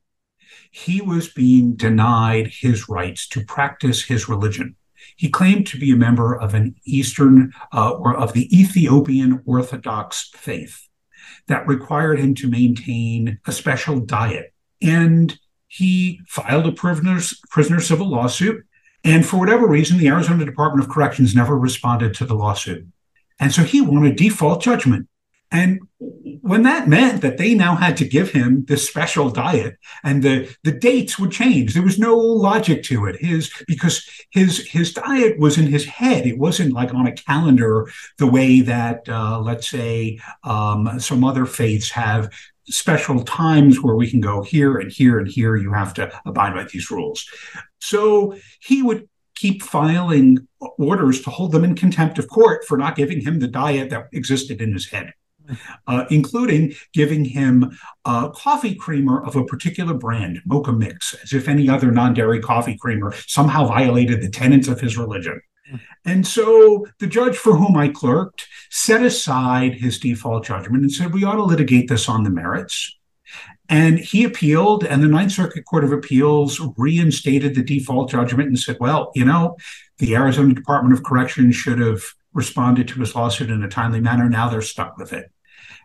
he 0.71 1.01
was 1.01 1.29
being 1.29 1.75
denied 1.75 2.47
his 2.61 2.89
rights 2.89 3.27
to 3.29 3.45
practice 3.45 4.05
his 4.05 4.29
religion. 4.29 4.77
He 5.17 5.29
claimed 5.29 5.67
to 5.69 5.79
be 5.79 5.93
a 5.93 5.97
member 5.97 6.35
of 6.35 6.55
an 6.55 6.75
Eastern 6.85 7.53
uh, 7.73 7.91
or 7.91 8.17
of 8.17 8.33
the 8.33 8.49
Ethiopian 8.57 9.43
Orthodox 9.47 10.31
faith 10.35 10.89
that 11.49 11.67
required 11.67 12.19
him 12.19 12.35
to 12.37 12.49
maintain 12.49 13.39
a 13.47 13.53
special 13.53 14.01
diet. 14.01 14.53
And 14.81 15.39
he 15.69 16.21
filed 16.29 16.67
a 16.67 16.73
prisoner, 16.73 17.19
prisoner 17.51 17.81
civil 17.81 18.11
lawsuit. 18.11 18.65
And 19.05 19.27
for 19.27 19.39
whatever 19.39 19.67
reason, 19.67 19.99
the 19.99 20.09
Arizona 20.09 20.45
Department 20.45 20.87
of 20.87 20.93
Corrections 20.93 21.35
never 21.35 21.59
responded 21.59 22.15
to 22.15 22.25
the 22.25 22.35
lawsuit. 22.35 22.87
And 23.41 23.53
so 23.53 23.63
he 23.63 23.81
won 23.81 24.05
a 24.05 24.15
default 24.15 24.63
judgment. 24.63 25.09
And 25.53 25.81
when 26.41 26.63
that 26.63 26.89
meant 26.89 27.21
that 27.21 27.37
they 27.37 27.55
now 27.55 27.77
had 27.77 27.99
to 27.99 28.09
give 28.09 28.33
him 28.33 28.65
this 28.65 28.89
special 28.89 29.29
diet 29.29 29.77
and 30.03 30.23
the, 30.23 30.53
the 30.65 30.73
dates 30.73 31.19
would 31.19 31.31
change, 31.31 31.75
there 31.75 31.83
was 31.83 31.99
no 31.99 32.17
logic 32.17 32.83
to 32.85 33.05
it. 33.05 33.17
His 33.21 33.53
because 33.69 34.09
his 34.31 34.67
his 34.67 34.95
diet 34.95 35.39
was 35.39 35.59
in 35.59 35.67
his 35.67 35.85
head. 35.85 36.27
It 36.27 36.39
wasn't 36.39 36.73
like 36.73 36.95
on 36.95 37.07
a 37.07 37.13
calendar 37.13 37.87
the 38.17 38.27
way 38.27 38.63
that 38.63 39.07
uh, 39.09 39.41
let's 39.41 39.69
say 39.69 40.19
um, 40.43 40.99
some 40.99 41.23
other 41.23 41.45
faiths 41.45 41.91
have 41.91 42.33
special 42.67 43.23
times 43.23 43.83
where 43.83 43.95
we 43.95 44.11
can 44.11 44.21
go 44.21 44.43
here 44.43 44.79
and 44.79 44.91
here 44.91 45.19
and 45.19 45.29
here. 45.29 45.57
You 45.57 45.73
have 45.73 45.93
to 45.95 46.11
abide 46.25 46.55
by 46.55 46.65
these 46.65 46.91
rules. 46.91 47.29
So 47.81 48.37
he 48.61 48.83
would 48.83 49.07
keep 49.35 49.63
filing 49.63 50.47
orders 50.79 51.21
to 51.23 51.31
hold 51.31 51.53
them 51.53 51.65
in 51.65 51.75
contempt 51.75 52.19
of 52.19 52.29
court 52.29 52.65
for 52.65 52.79
not 52.79 52.97
giving 52.97 53.21
him 53.21 53.41
the 53.41 53.49
diet 53.49 53.91
that 53.91 54.09
existed 54.13 54.63
in 54.63 54.73
his 54.73 54.89
head. 54.89 55.13
Uh, 55.87 56.05
including 56.11 56.73
giving 56.93 57.25
him 57.25 57.77
a 58.05 58.31
coffee 58.35 58.75
creamer 58.75 59.25
of 59.25 59.37
a 59.37 59.45
particular 59.45 59.95
brand, 59.95 60.41
Mocha 60.47 60.73
Mix, 60.73 61.15
as 61.23 61.33
if 61.33 61.49
any 61.49 61.69
other 61.69 61.91
non 61.91 62.15
dairy 62.15 62.41
coffee 62.41 62.77
creamer 62.77 63.13
somehow 63.27 63.67
violated 63.67 64.23
the 64.23 64.31
tenets 64.31 64.69
of 64.69 64.81
his 64.81 64.97
religion. 64.97 65.41
And 66.05 66.27
so 66.27 66.87
the 66.99 67.07
judge 67.07 67.37
for 67.37 67.57
whom 67.57 67.77
I 67.77 67.89
clerked 67.89 68.47
set 68.71 69.03
aside 69.03 69.75
his 69.75 69.99
default 69.99 70.45
judgment 70.45 70.83
and 70.83 70.93
said, 70.93 71.13
we 71.13 71.25
ought 71.25 71.37
to 71.37 71.45
litigate 71.45 71.89
this 71.89 72.09
on 72.09 72.25
the 72.25 72.31
merits. 72.31 72.95
And 73.69 73.99
he 73.99 74.25
appealed, 74.25 74.85
and 74.85 75.03
the 75.03 75.09
Ninth 75.09 75.33
Circuit 75.33 75.65
Court 75.65 75.85
of 75.85 75.93
Appeals 75.93 76.61
reinstated 76.77 77.55
the 77.55 77.63
default 77.63 78.11
judgment 78.11 78.49
and 78.49 78.59
said, 78.59 78.77
well, 78.81 79.13
you 79.15 79.25
know, 79.25 79.57
the 79.99 80.15
Arizona 80.15 80.53
Department 80.53 80.95
of 80.95 81.05
Corrections 81.05 81.57
should 81.57 81.79
have 81.79 82.03
responded 82.35 82.89
to 82.89 83.01
his 83.01 83.15
lawsuit 83.15 83.51
in 83.51 83.63
a 83.63 83.69
timely 83.69 84.01
manner. 84.01 84.29
Now 84.29 84.49
they're 84.49 84.63
stuck 84.63 84.97
with 84.97 85.13
it. 85.13 85.31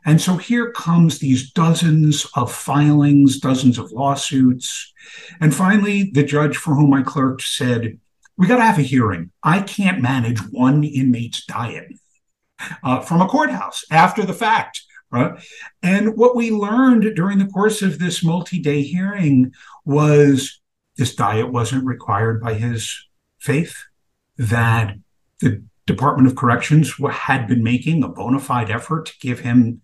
And 0.05 0.21
so 0.21 0.37
here 0.37 0.71
comes 0.71 1.19
these 1.19 1.51
dozens 1.51 2.25
of 2.35 2.51
filings, 2.51 3.39
dozens 3.39 3.77
of 3.77 3.91
lawsuits. 3.91 4.93
And 5.41 5.53
finally, 5.53 6.11
the 6.13 6.23
judge 6.23 6.55
for 6.55 6.75
whom 6.75 6.93
I 6.93 7.03
clerked 7.03 7.41
said, 7.41 7.99
we 8.37 8.47
got 8.47 8.57
to 8.57 8.63
have 8.63 8.79
a 8.79 8.83
hearing. 8.83 9.31
I 9.43 9.61
can't 9.61 10.01
manage 10.01 10.39
one 10.51 10.83
inmate's 10.83 11.45
diet 11.45 11.87
uh, 12.83 13.01
from 13.01 13.21
a 13.21 13.27
courthouse 13.27 13.83
after 13.91 14.23
the 14.23 14.33
fact. 14.33 14.81
Right. 15.09 15.41
And 15.81 16.17
what 16.17 16.35
we 16.35 16.51
learned 16.51 17.15
during 17.15 17.37
the 17.37 17.47
course 17.47 17.81
of 17.81 17.97
this 17.97 18.23
multi 18.23 18.59
day 18.59 18.81
hearing 18.81 19.53
was 19.85 20.59
this 20.97 21.15
diet 21.15 21.51
wasn't 21.51 21.85
required 21.85 22.41
by 22.41 22.55
his 22.55 23.07
faith, 23.39 23.75
that 24.37 24.95
the 25.39 25.63
Department 25.87 26.27
of 26.27 26.35
Corrections 26.35 26.93
had 27.11 27.47
been 27.47 27.63
making 27.63 28.03
a 28.03 28.09
bona 28.09 28.39
fide 28.39 28.69
effort 28.69 29.07
to 29.07 29.13
give 29.19 29.39
him 29.39 29.81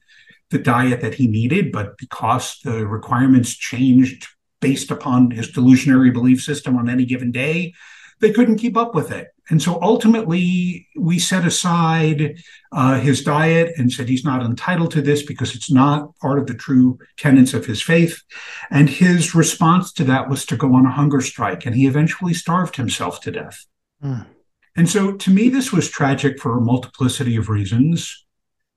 the 0.52 0.60
diet 0.60 1.02
that 1.02 1.16
he 1.16 1.28
needed, 1.28 1.72
but 1.72 1.98
because 1.98 2.60
the 2.63 2.86
requirements 2.86 3.56
changed 3.56 4.28
based 4.60 4.92
upon 4.92 5.32
his 5.32 5.52
delusionary 5.52 6.13
belief 6.13 6.42
system 6.42 6.78
on 6.78 6.88
any 6.88 7.06
given 7.06 7.32
day, 7.32 7.74
they 8.20 8.32
couldn't 8.32 8.60
keep 8.60 8.78
up 8.78 8.94
with 8.94 9.12
it. 9.12 9.30
And 9.50 9.62
so 9.62 9.80
ultimately, 9.82 10.88
we 10.96 11.20
set 11.20 11.46
aside 11.46 12.38
uh, 12.72 13.00
his 13.00 13.24
diet 13.24 13.74
and 13.78 13.92
said 13.92 14.08
he's 14.08 14.24
not 14.24 14.42
entitled 14.42 14.92
to 14.92 15.02
this 15.02 15.24
because 15.24 15.54
it's 15.56 15.72
not 15.72 16.16
part 16.20 16.39
of 16.39 16.48
the 16.48 16.54
true 16.54 16.98
tenets 17.18 17.54
of 17.54 17.66
his 17.66 17.82
faith. 17.82 18.22
And 18.70 18.89
his 18.89 19.36
response 19.36 19.92
to 19.94 20.04
that 20.06 20.30
was 20.30 20.46
to 20.46 20.56
go 20.56 20.76
on 20.76 20.86
a 20.86 20.92
hunger 20.92 21.20
strike. 21.20 21.66
And 21.66 21.76
he 21.76 21.88
eventually 21.88 22.34
starved 22.34 22.78
himself 22.78 23.20
to 23.22 23.32
death. 23.32 23.66
Mm. 24.02 24.28
And 24.75 24.89
so 24.89 25.13
to 25.13 25.31
me, 25.31 25.49
this 25.49 25.71
was 25.71 25.89
tragic 25.89 26.39
for 26.39 26.57
a 26.57 26.62
multiplicity 26.62 27.36
of 27.36 27.49
reasons. 27.49 28.25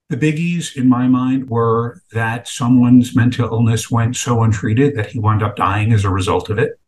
The 0.09 0.17
biggies 0.17 0.77
in 0.77 0.87
my 0.87 1.07
mind 1.07 1.49
were 1.49 2.01
that 2.13 2.47
someone's 2.47 3.15
mental 3.15 3.47
illness 3.51 3.91
went 3.91 4.15
so 4.15 4.43
untreated 4.43 4.95
that 4.95 5.07
he 5.07 5.19
wound 5.19 5.43
up 5.43 5.55
dying 5.55 5.91
as 5.91 6.05
a 6.05 6.09
result 6.09 6.49
of 6.49 6.59
it 6.59 6.79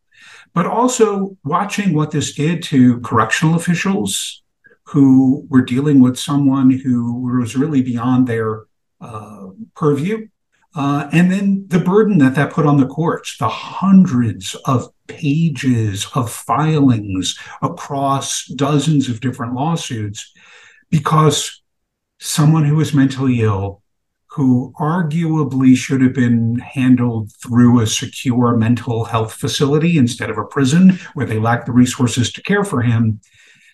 but 0.54 0.66
also 0.66 1.36
watching 1.44 1.94
what 1.94 2.10
this 2.10 2.32
did 2.32 2.62
to 2.64 3.00
correctional 3.00 3.54
officials 3.54 4.42
who 4.84 5.46
were 5.48 5.62
dealing 5.62 6.00
with 6.00 6.18
someone 6.18 6.70
who 6.70 7.38
was 7.38 7.56
really 7.56 7.82
beyond 7.82 8.26
their 8.26 8.64
uh, 9.00 9.48
purview. 9.76 10.26
Uh, 10.74 11.08
and 11.12 11.32
then 11.32 11.64
the 11.68 11.80
burden 11.80 12.18
that 12.18 12.36
that 12.36 12.52
put 12.52 12.66
on 12.66 12.76
the 12.76 12.86
courts, 12.86 13.36
the 13.38 13.48
hundreds 13.48 14.54
of 14.66 14.88
pages 15.08 16.06
of 16.14 16.30
filings 16.30 17.36
across 17.60 18.46
dozens 18.46 19.08
of 19.08 19.20
different 19.20 19.54
lawsuits, 19.54 20.32
because 20.88 21.60
someone 22.20 22.64
who 22.64 22.76
was 22.76 22.94
mentally 22.94 23.40
ill 23.40 23.82
who 24.30 24.72
arguably 24.78 25.76
should 25.76 26.00
have 26.00 26.14
been 26.14 26.56
handled 26.60 27.32
through 27.42 27.80
a 27.80 27.86
secure 27.86 28.56
mental 28.56 29.04
health 29.04 29.32
facility 29.32 29.98
instead 29.98 30.30
of 30.30 30.38
a 30.38 30.44
prison 30.44 30.90
where 31.14 31.26
they 31.26 31.40
lack 31.40 31.66
the 31.66 31.72
resources 31.72 32.30
to 32.32 32.42
care 32.42 32.62
for 32.62 32.80
him. 32.80 33.20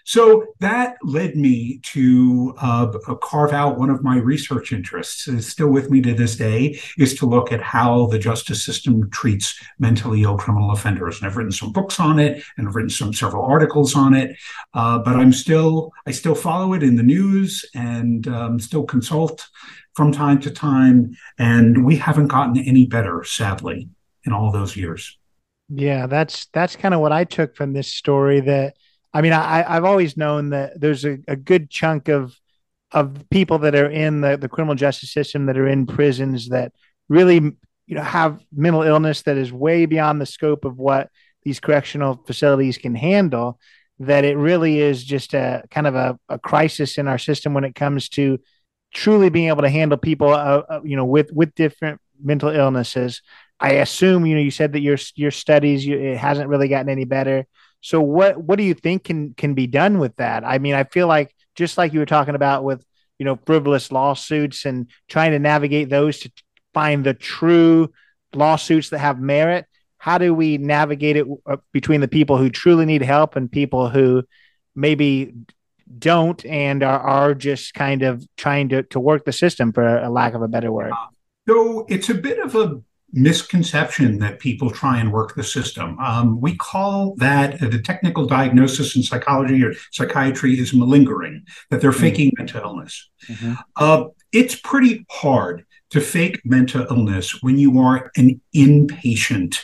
So 0.07 0.47
that 0.61 0.99
led 1.03 1.35
me 1.35 1.81
to 1.83 2.55
uh, 2.61 2.92
carve 3.21 3.53
out 3.53 3.77
one 3.77 3.90
of 3.90 4.05
my 4.05 4.19
research 4.19 4.71
interests. 4.73 5.27
It's 5.27 5.49
still 5.49 5.69
with 5.69 5.90
me 5.90 6.01
to 6.03 6.14
this 6.14 6.37
day 6.37 6.79
is 6.97 7.14
to 7.16 7.27
look 7.27 7.51
at 7.51 7.61
how 7.61 8.07
the 8.07 8.19
justice 8.19 8.64
system 8.64 9.11
treats 9.11 9.61
mentally 9.81 10.23
ill 10.23 10.38
criminal 10.38 10.71
offenders. 10.71 11.19
And 11.19 11.27
I've 11.27 11.37
written 11.37 11.51
some 11.51 11.73
books 11.73 11.99
on 11.99 12.21
it, 12.21 12.40
and 12.57 12.69
I've 12.69 12.77
written 12.77 12.88
some 12.88 13.12
several 13.12 13.45
articles 13.45 13.97
on 13.97 14.14
it. 14.14 14.37
Uh, 14.75 15.01
but 15.01 15.16
I'm 15.16 15.33
still 15.33 15.92
I 16.07 16.12
still 16.12 16.37
follow 16.37 16.73
it 16.73 16.85
in 16.85 16.95
the 16.95 17.03
news 17.03 17.64
and 17.75 18.29
um, 18.29 18.61
still 18.61 18.85
consult 18.85 19.49
from 19.95 20.12
time 20.12 20.38
to 20.42 20.53
time, 20.53 21.16
and 21.37 21.85
we 21.85 21.97
haven't 21.97 22.29
gotten 22.29 22.57
any 22.59 22.87
better, 22.87 23.25
sadly, 23.25 23.88
in 24.25 24.33
all 24.33 24.53
those 24.53 24.77
years. 24.77 25.19
Yeah, 25.69 26.07
that's 26.07 26.47
that's 26.53 26.77
kind 26.77 26.95
of 26.95 27.01
what 27.01 27.11
I 27.11 27.25
took 27.25 27.57
from 27.57 27.73
this 27.73 27.92
story. 27.92 28.38
That 28.40 28.75
I 29.17 29.23
mean, 29.23 29.33
I, 29.33 29.65
I've 29.67 29.85
always 29.85 30.17
known 30.17 30.51
that 30.51 30.79
there's 30.79 31.05
a, 31.05 31.19
a 31.27 31.37
good 31.37 31.71
chunk 31.71 32.09
of 32.09 32.39
of 32.93 33.29
people 33.31 33.59
that 33.59 33.75
are 33.75 33.91
in 33.91 34.21
the, 34.21 34.37
the 34.37 34.49
criminal 34.49 34.77
justice 34.77 35.11
system 35.11 35.47
that 35.47 35.59
are 35.59 35.67
in 35.67 35.87
prisons 35.87 36.51
that 36.51 36.73
really 37.09 37.37
you 37.87 37.97
know 37.97 38.03
have 38.03 38.41
mental 38.53 38.83
illness 38.83 39.23
that 39.23 39.37
is 39.37 39.53
way 39.53 39.87
beyond 39.87 40.21
the 40.21 40.27
scope 40.27 40.65
of 40.65 40.79
what 40.79 41.11
these 41.43 41.61
correctional 41.61 42.23
facilities 42.27 42.79
can 42.79 42.95
handle 42.95 43.59
that 43.99 44.25
it 44.25 44.37
really 44.37 44.81
is 44.81 45.03
just 45.03 45.35
a 45.35 45.65
kind 45.71 45.87
of 45.87 45.95
a, 45.95 46.19
a 46.29 46.39
crisis 46.39 46.99
in 46.99 47.09
our 47.09 47.19
system 47.19 47.55
when 47.55 47.65
it 47.65 47.75
comes 47.75 48.09
to 48.11 48.39
truly 48.93 49.31
being 49.31 49.49
able 49.49 49.63
to 49.63 49.71
handle 49.71 49.99
people, 49.99 50.31
uh, 50.31 50.63
uh, 50.69 50.81
you 50.85 50.97
know, 50.97 51.05
with 51.05 51.33
with 51.33 51.55
different 51.55 52.01
mental 52.23 52.51
illnesses. 52.51 53.23
I 53.59 53.73
assume 53.73 54.27
you 54.27 54.35
know 54.35 54.43
you 54.43 54.51
said 54.51 54.73
that 54.75 54.81
your 54.81 54.99
your 55.15 55.31
studies 55.31 55.87
you, 55.87 55.99
it 55.99 56.19
hasn't 56.19 56.49
really 56.49 56.69
gotten 56.69 56.91
any 56.91 57.05
better. 57.05 57.47
So 57.87 58.01
what 58.01 58.37
what 58.37 58.57
do 58.57 58.64
you 58.64 58.75
think 58.75 59.05
can 59.05 59.33
can 59.35 59.55
be 59.55 59.68
done 59.68 60.01
with 60.01 60.16
that? 60.16 60.44
I 60.44 60.59
mean, 60.59 60.75
I 60.75 60.83
feel 60.83 61.07
like 61.07 61.33
just 61.55 61.79
like 61.79 61.92
you 61.92 62.01
were 62.01 62.05
talking 62.07 62.35
about 62.35 62.64
with 62.64 62.85
you 63.16 63.25
know 63.25 63.38
frivolous 63.46 63.92
lawsuits 63.92 64.64
and 64.64 64.90
trying 65.09 65.31
to 65.31 65.38
navigate 65.38 65.88
those 65.88 66.18
to 66.18 66.33
find 66.75 67.07
the 67.07 67.14
true 67.14 67.92
lawsuits 68.35 68.88
that 68.88 68.99
have 68.99 69.20
merit. 69.20 69.66
How 69.99 70.18
do 70.18 70.35
we 70.35 70.59
navigate 70.59 71.16
it 71.16 71.29
uh, 71.46 71.59
between 71.70 72.01
the 72.01 72.09
people 72.09 72.38
who 72.38 72.51
truly 72.51 72.87
need 72.87 73.03
help 73.03 73.37
and 73.37 73.51
people 73.51 73.88
who 73.88 74.25
maybe 74.75 75.35
don't 75.96 76.44
and 76.44 76.83
are, 76.83 76.99
are 76.99 77.35
just 77.35 77.72
kind 77.72 78.03
of 78.03 78.27
trying 78.37 78.70
to, 78.70 78.83
to 78.83 78.99
work 78.99 79.25
the 79.25 79.33
system 79.33 79.72
for 79.72 79.99
a 79.99 80.11
lack 80.11 80.35
of 80.35 80.42
a 80.42 80.49
better 80.49 80.72
word 80.72 80.92
so 81.49 81.87
it's 81.88 82.11
a 82.11 82.14
bit 82.14 82.40
of 82.40 82.57
a 82.57 82.81
misconception 83.12 84.19
that 84.19 84.38
people 84.38 84.71
try 84.71 84.99
and 84.99 85.12
work 85.12 85.35
the 85.35 85.45
system 85.45 85.99
um, 86.01 86.40
we 86.40 86.57
call 86.57 87.14
that 87.16 87.62
uh, 87.62 87.69
the 87.69 87.81
technical 87.81 88.27
diagnosis 88.27 88.97
in 88.97 89.03
psychology 89.03 89.62
or 89.62 89.73
psychiatry 89.92 90.59
is 90.59 90.75
malingering 90.75 91.45
that 91.71 91.81
they're 91.81 91.90
mm-hmm. 91.90 92.01
faking 92.01 92.33
mental 92.37 92.62
illness 92.62 93.09
mm-hmm. 93.29 93.55
uh, 93.77 94.05
it's 94.33 94.57
pretty 94.57 95.07
hard 95.11 95.64
to 95.90 96.01
fake 96.01 96.40
mental 96.45 96.87
illness 96.90 97.42
when 97.42 97.59
you 97.59 97.79
are 97.79 98.11
an 98.16 98.40
inpatient 98.55 99.61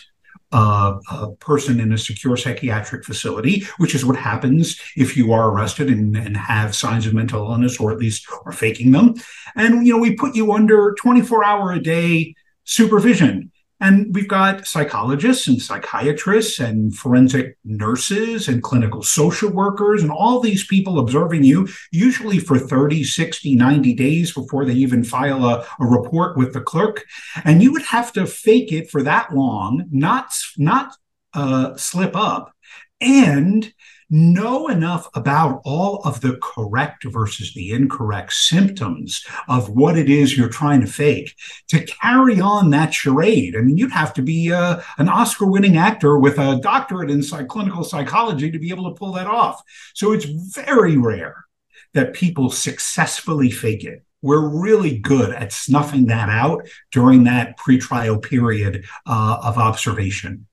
uh, 0.52 0.98
a 1.10 1.30
person 1.36 1.80
in 1.80 1.92
a 1.92 1.98
secure 1.98 2.36
psychiatric 2.36 3.04
facility, 3.04 3.64
which 3.78 3.94
is 3.94 4.04
what 4.04 4.16
happens 4.16 4.78
if 4.96 5.16
you 5.16 5.32
are 5.32 5.50
arrested 5.50 5.88
and, 5.88 6.16
and 6.16 6.36
have 6.36 6.76
signs 6.76 7.06
of 7.06 7.14
mental 7.14 7.50
illness 7.50 7.80
or 7.80 7.90
at 7.90 7.98
least 7.98 8.26
are 8.44 8.52
faking 8.52 8.90
them. 8.90 9.14
And, 9.56 9.86
you 9.86 9.94
know, 9.94 9.98
we 9.98 10.14
put 10.14 10.36
you 10.36 10.52
under 10.52 10.94
24 11.00 11.44
hour 11.44 11.72
a 11.72 11.80
day 11.80 12.34
supervision. 12.64 13.52
And 13.82 14.14
we've 14.14 14.28
got 14.28 14.64
psychologists 14.64 15.48
and 15.48 15.60
psychiatrists 15.60 16.60
and 16.60 16.94
forensic 16.94 17.58
nurses 17.64 18.46
and 18.46 18.62
clinical 18.62 19.02
social 19.02 19.50
workers 19.50 20.02
and 20.04 20.12
all 20.12 20.38
these 20.38 20.64
people 20.64 21.00
observing 21.00 21.42
you, 21.42 21.66
usually 21.90 22.38
for 22.38 22.60
30, 22.60 23.02
60, 23.02 23.56
90 23.56 23.94
days 23.94 24.32
before 24.32 24.64
they 24.64 24.74
even 24.74 25.02
file 25.02 25.44
a, 25.44 25.66
a 25.80 25.84
report 25.84 26.36
with 26.36 26.52
the 26.52 26.60
clerk. 26.60 27.04
And 27.44 27.60
you 27.60 27.72
would 27.72 27.82
have 27.82 28.12
to 28.12 28.24
fake 28.24 28.70
it 28.70 28.88
for 28.88 29.02
that 29.02 29.34
long, 29.34 29.88
not, 29.90 30.32
not 30.56 30.94
uh, 31.34 31.76
slip 31.76 32.14
up. 32.14 32.54
And 33.00 33.74
know 34.12 34.68
enough 34.68 35.08
about 35.14 35.62
all 35.64 36.02
of 36.04 36.20
the 36.20 36.38
correct 36.42 37.04
versus 37.04 37.54
the 37.54 37.72
incorrect 37.72 38.32
symptoms 38.32 39.24
of 39.48 39.70
what 39.70 39.96
it 39.96 40.10
is 40.10 40.36
you're 40.36 40.48
trying 40.50 40.82
to 40.82 40.86
fake 40.86 41.34
to 41.68 41.84
carry 41.84 42.38
on 42.38 42.70
that 42.70 42.92
charade. 42.92 43.56
I 43.56 43.62
mean, 43.62 43.78
you'd 43.78 43.90
have 43.90 44.12
to 44.14 44.22
be 44.22 44.52
uh, 44.52 44.82
an 44.98 45.08
Oscar 45.08 45.46
winning 45.46 45.78
actor 45.78 46.18
with 46.18 46.38
a 46.38 46.60
doctorate 46.60 47.10
in 47.10 47.22
psych- 47.22 47.48
clinical 47.48 47.82
psychology 47.82 48.50
to 48.50 48.58
be 48.58 48.70
able 48.70 48.88
to 48.90 48.98
pull 48.98 49.12
that 49.12 49.26
off. 49.26 49.62
So 49.94 50.12
it's 50.12 50.26
very 50.26 50.98
rare 50.98 51.46
that 51.94 52.12
people 52.12 52.50
successfully 52.50 53.50
fake 53.50 53.84
it. 53.84 54.04
We're 54.20 54.46
really 54.46 54.98
good 54.98 55.34
at 55.34 55.52
snuffing 55.52 56.06
that 56.06 56.28
out 56.28 56.68
during 56.92 57.24
that 57.24 57.58
pretrial 57.58 58.22
period 58.22 58.84
uh, 59.06 59.40
of 59.42 59.58
observation. 59.58 60.46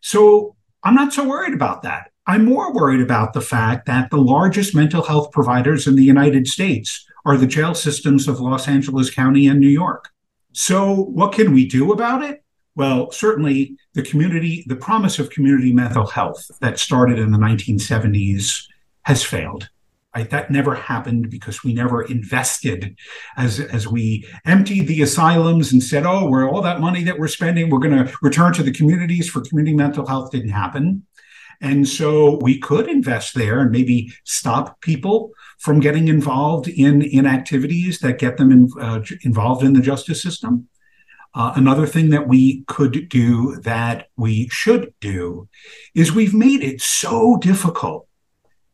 So 0.00 0.56
I'm 0.82 0.94
not 0.94 1.12
so 1.12 1.28
worried 1.28 1.54
about 1.54 1.82
that. 1.82 2.10
I'm 2.30 2.44
more 2.44 2.72
worried 2.72 3.00
about 3.00 3.32
the 3.32 3.40
fact 3.40 3.86
that 3.86 4.10
the 4.10 4.16
largest 4.16 4.72
mental 4.72 5.02
health 5.02 5.32
providers 5.32 5.88
in 5.88 5.96
the 5.96 6.04
United 6.04 6.46
States 6.46 7.04
are 7.24 7.36
the 7.36 7.44
jail 7.44 7.74
systems 7.74 8.28
of 8.28 8.38
Los 8.38 8.68
Angeles 8.68 9.10
County 9.10 9.48
and 9.48 9.58
New 9.58 9.66
York. 9.66 10.10
So, 10.52 10.94
what 10.94 11.32
can 11.32 11.52
we 11.52 11.66
do 11.66 11.90
about 11.90 12.22
it? 12.22 12.44
Well, 12.76 13.10
certainly 13.10 13.76
the 13.94 14.04
community, 14.04 14.62
the 14.68 14.76
promise 14.76 15.18
of 15.18 15.30
community 15.30 15.72
mental 15.72 16.06
health 16.06 16.48
that 16.60 16.78
started 16.78 17.18
in 17.18 17.32
the 17.32 17.38
1970s 17.38 18.62
has 19.02 19.24
failed. 19.24 19.68
Right? 20.14 20.30
That 20.30 20.52
never 20.52 20.76
happened 20.76 21.30
because 21.30 21.64
we 21.64 21.72
never 21.72 22.02
invested 22.02 22.96
as 23.36 23.58
as 23.58 23.88
we 23.88 24.26
emptied 24.44 24.86
the 24.86 25.02
asylums 25.02 25.72
and 25.72 25.82
said, 25.82 26.04
"Oh, 26.04 26.28
we're 26.28 26.48
all 26.48 26.62
that 26.62 26.80
money 26.80 27.02
that 27.04 27.18
we're 27.18 27.28
spending, 27.28 27.70
we're 27.70 27.78
going 27.78 28.06
to 28.06 28.12
return 28.22 28.52
to 28.54 28.62
the 28.64 28.72
communities 28.72 29.28
for 29.28 29.40
community 29.40 29.74
mental 29.74 30.06
health." 30.06 30.32
Didn't 30.32 30.50
happen, 30.50 31.06
and 31.60 31.86
so 31.86 32.38
we 32.40 32.58
could 32.58 32.88
invest 32.88 33.34
there 33.34 33.60
and 33.60 33.70
maybe 33.70 34.12
stop 34.24 34.80
people 34.80 35.32
from 35.58 35.80
getting 35.80 36.08
involved 36.08 36.68
in 36.68 37.02
in 37.02 37.26
activities 37.26 37.98
that 38.00 38.18
get 38.18 38.36
them 38.36 38.50
in, 38.50 38.68
uh, 38.80 39.00
involved 39.22 39.62
in 39.62 39.74
the 39.74 39.80
justice 39.80 40.22
system. 40.22 40.68
Uh, 41.32 41.52
another 41.54 41.86
thing 41.86 42.10
that 42.10 42.26
we 42.26 42.64
could 42.66 43.08
do 43.08 43.56
that 43.60 44.08
we 44.16 44.48
should 44.48 44.92
do 45.00 45.48
is 45.94 46.12
we've 46.12 46.34
made 46.34 46.62
it 46.62 46.80
so 46.80 47.36
difficult 47.36 48.08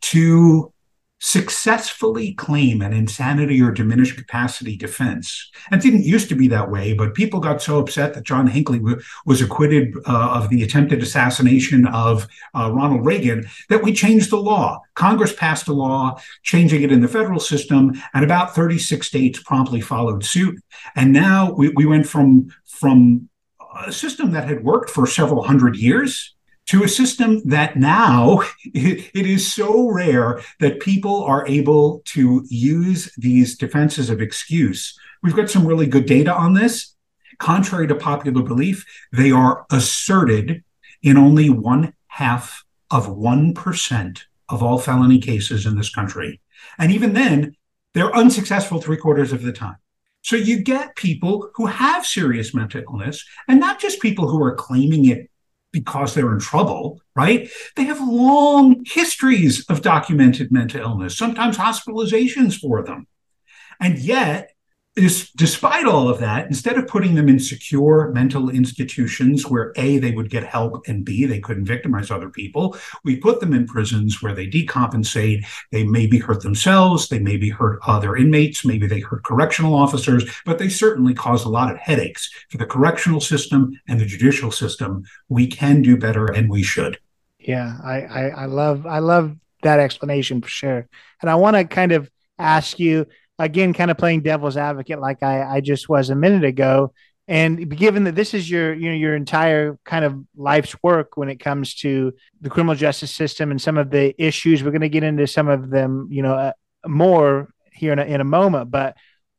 to 0.01 0.73
successfully 1.19 2.35
claim 2.35 2.83
an 2.83 2.93
insanity 2.93 3.61
or 3.61 3.71
diminished 3.71 4.19
capacity 4.19 4.77
defense. 4.77 5.51
And 5.71 5.81
it 5.81 5.83
didn't 5.83 6.05
used 6.05 6.29
to 6.29 6.35
be 6.35 6.47
that 6.49 6.71
way, 6.71 6.93
but 6.93 7.15
people 7.15 7.41
got 7.41 7.63
so 7.63 7.79
upset 7.79 8.13
that 8.15 8.25
John 8.25 8.47
Hinckley 8.47 8.79
w- 8.79 9.01
was 9.25 9.41
acquitted 9.41 9.95
uh, 10.07 10.31
of 10.35 10.51
the 10.51 10.63
attempted 10.63 11.03
assassination 11.03 11.87
of 11.87 12.29
uh, 12.55 12.71
Ronald 12.71 13.07
Reagan 13.07 13.49
that 13.71 13.83
we 13.83 13.95
changed 13.95 14.31
the 14.31 14.37
law. 14.37 14.83
Congress 14.95 15.33
passed 15.33 15.69
a 15.69 15.73
law 15.73 16.21
changing 16.43 16.83
it 16.83 16.93
in 16.93 17.01
the 17.01 17.09
federal 17.09 17.41
system, 17.41 17.95
and 18.13 18.23
about 18.23 18.55
36 18.55 19.07
states 19.07 19.43
promptly 19.43 19.81
followed 19.81 20.23
suit. 20.23 20.63
And 20.95 21.13
now 21.13 21.53
we, 21.53 21.71
we 21.71 21.87
went 21.87 22.07
from 22.07 22.49
from 22.67 23.31
a 23.85 23.93
system 23.93 24.33
that 24.33 24.49
had 24.49 24.65
worked 24.65 24.91
for 24.91 25.07
several 25.07 25.43
hundred 25.43 25.77
years 25.77 26.36
to 26.67 26.83
a 26.83 26.89
system 26.89 27.43
that 27.45 27.77
now 27.77 28.41
it, 28.65 29.11
it 29.15 29.27
is 29.27 29.53
so 29.53 29.89
rare 29.89 30.41
that 30.61 30.81
people 30.81 31.25
are 31.25 31.47
able 31.47 32.03
to 32.07 32.45
use 32.49 33.13
these 33.17 33.57
defenses 33.57 34.11
of 34.11 34.21
excuse. 34.21 34.99
We've 35.23 35.37
got 35.37 35.51
some 35.51 35.67
really 35.67 35.87
good 35.87 36.07
data 36.07 36.33
on 36.33 36.55
this. 36.55 36.95
Contrary 37.39 37.87
to 37.87 37.95
popular 37.95 38.43
belief, 38.43 38.87
they 39.13 39.31
are 39.31 39.67
asserted 39.71 40.65
in 41.03 41.17
only 41.17 41.51
one 41.51 41.93
half 42.07 42.65
of 42.91 43.07
1% 43.07 44.23
of 44.49 44.63
all 44.63 44.79
felony 44.79 45.19
cases 45.19 45.67
in 45.67 45.77
this 45.77 45.91
country. 45.91 46.41
And 46.79 46.93
even 46.93 47.13
then, 47.13 47.57
they're 47.95 48.15
unsuccessful 48.15 48.81
three 48.81 48.97
quarters 48.97 49.33
of 49.33 49.43
the 49.43 49.53
time. 49.53 49.77
So 50.23 50.37
you 50.37 50.61
get 50.61 50.97
people 50.97 51.51
who 51.55 51.67
have 51.67 52.07
serious 52.07 52.55
mental 52.55 52.83
illness, 52.83 53.25
and 53.49 53.61
not 53.61 53.81
just 53.81 54.01
people 54.01 54.29
who 54.29 54.43
are 54.43 54.55
claiming 54.55 55.05
it 55.05 55.31
because 55.77 56.15
they're 56.15 56.33
in 56.33 56.41
trouble, 56.41 57.03
right? 57.15 57.51
They 57.77 57.85
have 57.85 58.01
long 58.01 58.83
histories 58.87 59.67
of 59.69 59.83
documented 59.83 60.51
mental 60.51 60.81
illness, 60.81 61.19
sometimes 61.19 61.59
hospitalizations 61.59 62.59
for 62.59 62.83
them. 62.83 63.07
And 63.79 63.99
yet, 63.99 64.53
despite 64.97 65.85
all 65.85 66.09
of 66.09 66.19
that, 66.21 66.47
instead 66.47 66.79
of 66.79 66.89
putting 66.89 67.15
them 67.15 67.29
in 67.29 67.39
secure 67.39 68.11
mental 68.13 68.49
institutions 68.49 69.47
where 69.47 69.73
A, 69.77 69.99
they 69.99 70.13
would 70.13 70.31
get 70.31 70.45
help, 70.45 70.89
and 70.89 71.05
B, 71.05 71.27
they 71.27 71.39
couldn't 71.39 71.67
victimize 71.67 72.11
other 72.11 72.31
people, 72.31 72.77
we 73.05 73.17
put 73.17 73.41
them 73.41 73.53
in 73.53 73.67
prisons 73.67 74.23
where 74.23 74.35
they 74.35 74.47
decompensate. 74.47 75.45
They 75.71 75.85
maybe 75.85 76.19
hurt 76.19 76.43
themselves, 76.43 77.09
they 77.09 77.19
maybe 77.19 77.51
hurt 77.51 77.79
other 77.87 78.17
inmates, 78.17 78.65
maybe 78.65 78.87
they 78.87 79.01
hurt 79.01 79.23
correctional 79.23 79.75
officers, 79.75 80.25
but 80.47 80.59
they 80.59 80.71
certainly 80.71 81.13
cause 81.13 81.45
a 81.45 81.51
lot 81.51 81.71
of 81.71 81.77
headaches 81.77 82.31
for 82.49 82.57
the 82.57 82.67
correctional 82.67 83.21
system 83.21 83.79
and 83.89 84.01
the 84.01 84.07
judicial 84.07 84.51
system. 84.51 85.05
We 85.29 85.47
can 85.47 85.83
do 85.83 85.99
better 85.99 86.27
and 86.27 86.49
we 86.49 86.63
should. 86.63 86.99
Yeah, 87.39 87.77
I, 87.85 88.01
I, 88.01 88.29
I 88.29 88.45
love 88.47 88.87
I 88.87 89.01
love 89.01 89.37
that 89.63 89.79
explanation 89.79 90.41
for 90.41 90.49
sure. 90.49 90.89
And 91.21 91.31
I 91.31 91.35
want 91.35 91.57
to 91.57 91.65
kind 91.65 91.93
of 91.93 92.11
ask 92.39 92.79
you 92.79 93.07
again, 93.39 93.73
kind 93.73 93.91
of 93.91 93.99
playing 93.99 94.23
devil's 94.23 94.57
advocate 94.57 95.01
like 95.01 95.23
I, 95.23 95.57
I 95.57 95.61
just 95.61 95.89
was 95.89 96.11
a 96.11 96.15
minute 96.15 96.45
ago. 96.45 96.93
And 97.29 97.77
given 97.77 98.05
that 98.05 98.15
this 98.15 98.35
is 98.35 98.49
your, 98.49 98.73
you 98.73 98.89
know, 98.89 98.95
your 98.95 99.17
entire 99.17 99.79
kind 99.85 100.05
of 100.05 100.17
life's 100.37 100.77
work 100.83 101.17
when 101.17 101.29
it 101.29 101.41
comes 101.41 101.75
to 101.77 102.13
the 102.41 102.51
criminal 102.51 102.77
justice 102.77 103.13
system 103.13 103.51
and 103.51 103.61
some 103.61 103.79
of 103.79 103.91
the 103.91 104.15
issues, 104.23 104.63
we're 104.63 104.71
going 104.71 104.81
to 104.83 104.89
get 104.89 105.03
into 105.03 105.27
some 105.27 105.49
of 105.49 105.69
them, 105.69 106.09
you 106.11 106.23
know, 106.23 106.35
uh, 106.35 106.53
more 106.87 107.51
here 107.73 107.93
in 107.93 107.99
a, 107.99 108.05
in 108.05 108.21
a 108.21 108.25
moment. 108.25 108.71
But 108.71 108.97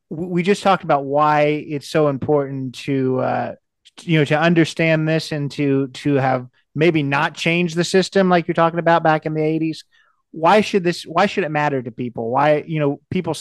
we 0.09 0.43
just 0.43 0.63
talked 0.63 0.83
about 0.83 1.05
why 1.05 1.43
it's 1.45 1.89
so 1.89 2.09
important 2.09 2.75
to, 2.75 3.19
uh, 3.19 3.55
you 4.01 4.19
know, 4.19 4.25
to 4.25 4.39
understand 4.39 5.07
this 5.07 5.31
and 5.31 5.49
to 5.51 5.87
to 5.87 6.15
have 6.15 6.47
maybe 6.75 7.03
not 7.03 7.33
change 7.33 7.73
the 7.73 7.83
system 7.83 8.29
like 8.29 8.47
you're 8.47 8.55
talking 8.55 8.79
about 8.79 9.03
back 9.03 9.25
in 9.25 9.33
the 9.33 9.41
80s. 9.41 9.79
Why 10.31 10.61
should 10.61 10.83
this? 10.83 11.03
Why 11.03 11.25
should 11.25 11.43
it 11.45 11.51
matter 11.51 11.81
to 11.81 11.91
people? 11.91 12.29
Why, 12.29 12.63
you 12.67 12.79
know, 12.79 13.01
people 13.09 13.33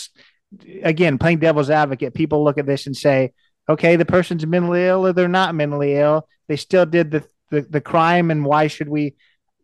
again, 0.82 1.18
playing 1.18 1.38
devil's 1.38 1.70
advocate, 1.70 2.14
people 2.14 2.44
look 2.44 2.58
at 2.58 2.66
this 2.66 2.86
and 2.86 2.96
say, 2.96 3.32
okay, 3.68 3.96
the 3.96 4.04
person's 4.04 4.46
mentally 4.46 4.86
ill 4.86 5.06
or 5.06 5.12
they're 5.12 5.28
not 5.28 5.54
mentally 5.54 5.94
ill. 5.96 6.28
They 6.48 6.56
still 6.56 6.86
did 6.86 7.10
the, 7.10 7.24
the, 7.50 7.62
the 7.62 7.80
crime, 7.80 8.30
and 8.30 8.44
why 8.44 8.68
should 8.68 8.88
we 8.88 9.14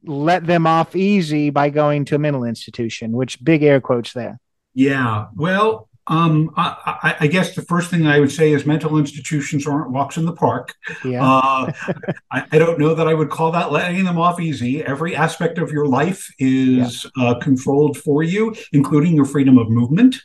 let 0.04 0.46
them 0.46 0.66
off 0.66 0.96
easy 0.96 1.50
by 1.50 1.70
going 1.70 2.04
to 2.06 2.16
a 2.16 2.18
mental 2.18 2.44
institution? 2.44 3.12
Which 3.12 3.42
big 3.44 3.62
air 3.62 3.80
quotes 3.80 4.12
there. 4.12 4.40
Yeah. 4.74 5.26
Well, 5.36 5.88
um, 6.08 6.52
I, 6.56 7.16
I, 7.20 7.26
guess 7.28 7.54
the 7.54 7.62
first 7.62 7.88
thing 7.88 8.08
I 8.08 8.18
would 8.18 8.32
say 8.32 8.50
is 8.50 8.66
mental 8.66 8.98
institutions 8.98 9.68
aren't 9.68 9.92
walks 9.92 10.16
in 10.16 10.24
the 10.24 10.32
park. 10.32 10.74
Yeah. 11.04 11.24
uh, 11.24 11.72
I, 12.32 12.44
I, 12.50 12.58
don't 12.58 12.80
know 12.80 12.94
that 12.94 13.06
I 13.06 13.14
would 13.14 13.30
call 13.30 13.52
that 13.52 13.70
letting 13.70 14.04
them 14.04 14.18
off 14.18 14.40
easy. 14.40 14.82
Every 14.82 15.14
aspect 15.14 15.58
of 15.58 15.70
your 15.70 15.86
life 15.86 16.28
is 16.40 17.06
yeah. 17.16 17.28
uh, 17.28 17.38
controlled 17.38 17.98
for 17.98 18.24
you, 18.24 18.52
including 18.72 19.14
your 19.14 19.26
freedom 19.26 19.58
of 19.58 19.70
movement. 19.70 20.16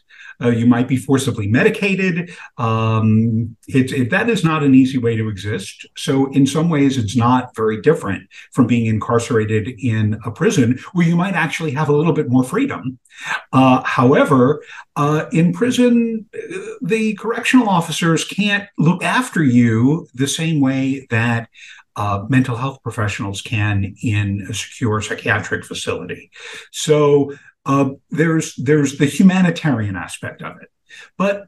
Uh, 0.42 0.50
you 0.50 0.66
might 0.66 0.88
be 0.88 0.98
forcibly 0.98 1.48
medicated. 1.48 2.32
Um, 2.58 3.56
it, 3.68 3.92
it, 3.92 4.10
that 4.12 4.30
is 4.30 4.44
not 4.44 4.64
an 4.64 4.76
easy 4.76 4.98
way 4.98 5.16
to 5.16 5.30
exist. 5.30 5.86
So, 5.96 6.32
in 6.32 6.46
some 6.46 6.70
ways, 6.70 6.98
it's 6.98 7.16
not 7.16 7.56
very 7.56 7.82
different 7.82 8.30
from 8.52 8.68
being 8.68 8.86
incarcerated 8.86 9.70
in 9.80 10.20
a 10.26 10.32
prison 10.32 10.80
where 10.94 11.08
you 11.08 11.16
might 11.16 11.34
actually 11.34 11.72
have 11.72 11.90
a 11.90 11.96
little 11.96 12.14
bit 12.14 12.30
more 12.30 12.44
freedom. 12.44 13.00
Uh, 13.52 13.82
however, 13.84 14.64
uh, 14.96 15.26
in 15.32 15.54
prison, 15.54 16.26
the 16.82 17.16
correctional 17.16 17.70
officers 17.70 18.24
can't 18.24 18.70
look 18.78 19.04
after 19.04 19.44
you 19.44 20.08
the 20.14 20.28
same 20.28 20.60
way 20.60 21.08
that 21.10 21.50
uh, 21.96 22.24
mental 22.30 22.56
health 22.56 22.82
professionals 22.84 23.42
can 23.42 23.96
in 24.04 24.46
a 24.50 24.54
secure 24.54 25.02
psychiatric 25.02 25.66
facility. 25.66 26.30
So 26.72 27.34
uh, 27.68 27.90
there's 28.10 28.56
there's 28.56 28.98
the 28.98 29.06
humanitarian 29.06 29.96
aspect 29.96 30.42
of 30.42 30.56
it, 30.62 30.70
but 31.18 31.48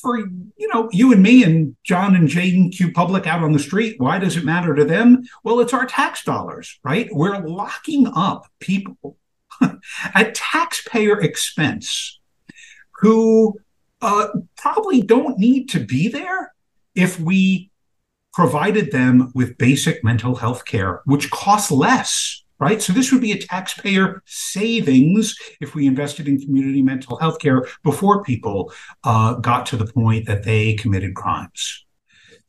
for 0.00 0.16
you 0.16 0.68
know 0.72 0.88
you 0.92 1.12
and 1.12 1.22
me 1.22 1.42
and 1.42 1.76
John 1.82 2.14
and 2.14 2.28
Jaden 2.28 2.74
Q 2.74 2.92
Public 2.92 3.26
out 3.26 3.42
on 3.42 3.52
the 3.52 3.58
street, 3.58 3.96
why 3.98 4.18
does 4.18 4.36
it 4.36 4.44
matter 4.44 4.74
to 4.74 4.84
them? 4.84 5.24
Well, 5.42 5.60
it's 5.60 5.74
our 5.74 5.86
tax 5.86 6.24
dollars, 6.24 6.78
right? 6.84 7.08
We're 7.10 7.40
locking 7.40 8.06
up 8.14 8.46
people 8.60 9.16
at 10.14 10.34
taxpayer 10.34 11.20
expense 11.20 12.20
who 13.00 13.58
uh, 14.00 14.28
probably 14.56 15.02
don't 15.02 15.38
need 15.38 15.68
to 15.70 15.80
be 15.80 16.08
there 16.08 16.54
if 16.94 17.18
we 17.18 17.70
provided 18.32 18.92
them 18.92 19.32
with 19.34 19.58
basic 19.58 20.04
mental 20.04 20.36
health 20.36 20.64
care, 20.64 21.02
which 21.04 21.30
costs 21.30 21.70
less 21.70 22.39
right? 22.60 22.80
So 22.80 22.92
this 22.92 23.10
would 23.10 23.22
be 23.22 23.32
a 23.32 23.38
taxpayer 23.38 24.22
savings 24.26 25.36
if 25.60 25.74
we 25.74 25.86
invested 25.86 26.28
in 26.28 26.40
community 26.40 26.82
mental 26.82 27.16
health 27.16 27.40
care 27.40 27.66
before 27.82 28.22
people 28.22 28.72
uh, 29.02 29.34
got 29.34 29.66
to 29.66 29.76
the 29.76 29.86
point 29.86 30.26
that 30.26 30.44
they 30.44 30.74
committed 30.74 31.14
crimes. 31.14 31.84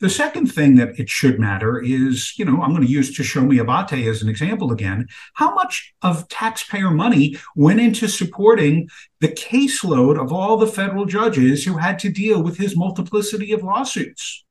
The 0.02 0.10
second 0.10 0.48
thing 0.48 0.76
that 0.76 1.00
it 1.00 1.10
should 1.10 1.40
matter 1.40 1.80
is, 1.80 2.34
you 2.38 2.44
know, 2.44 2.60
I'm 2.62 2.72
going 2.72 2.82
to 2.82 2.92
use 2.92 3.16
Toshomi 3.16 3.62
Abate 3.62 4.08
as 4.08 4.24
an 4.24 4.30
example 4.30 4.72
again. 4.72 5.08
How 5.36 5.54
much 5.54 5.94
of 6.02 6.28
taxpayer 6.28 6.90
money 6.90 7.38
went 7.56 7.80
into 7.80 8.08
supporting 8.08 8.90
the 9.20 9.28
caseload 9.28 10.20
of 10.20 10.34
all 10.34 10.58
the 10.58 10.66
federal 10.66 11.06
judges 11.06 11.64
who 11.64 11.78
had 11.78 12.00
to 12.00 12.10
deal 12.10 12.42
with 12.42 12.58
his 12.58 12.76
multiplicity 12.76 13.54
of 13.54 13.62
lawsuits? 13.62 14.44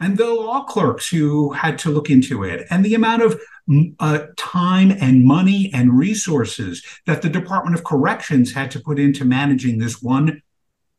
And 0.00 0.16
the 0.16 0.32
law 0.32 0.64
clerks 0.64 1.08
who 1.08 1.52
had 1.52 1.78
to 1.80 1.90
look 1.90 2.10
into 2.10 2.44
it, 2.44 2.66
and 2.70 2.84
the 2.84 2.94
amount 2.94 3.22
of 3.22 3.40
uh, 4.00 4.26
time 4.36 4.90
and 4.90 5.24
money 5.24 5.70
and 5.74 5.98
resources 5.98 6.84
that 7.06 7.22
the 7.22 7.28
Department 7.28 7.76
of 7.76 7.84
Corrections 7.84 8.52
had 8.52 8.70
to 8.70 8.80
put 8.80 8.98
into 8.98 9.24
managing 9.24 9.78
this 9.78 10.00
one 10.00 10.42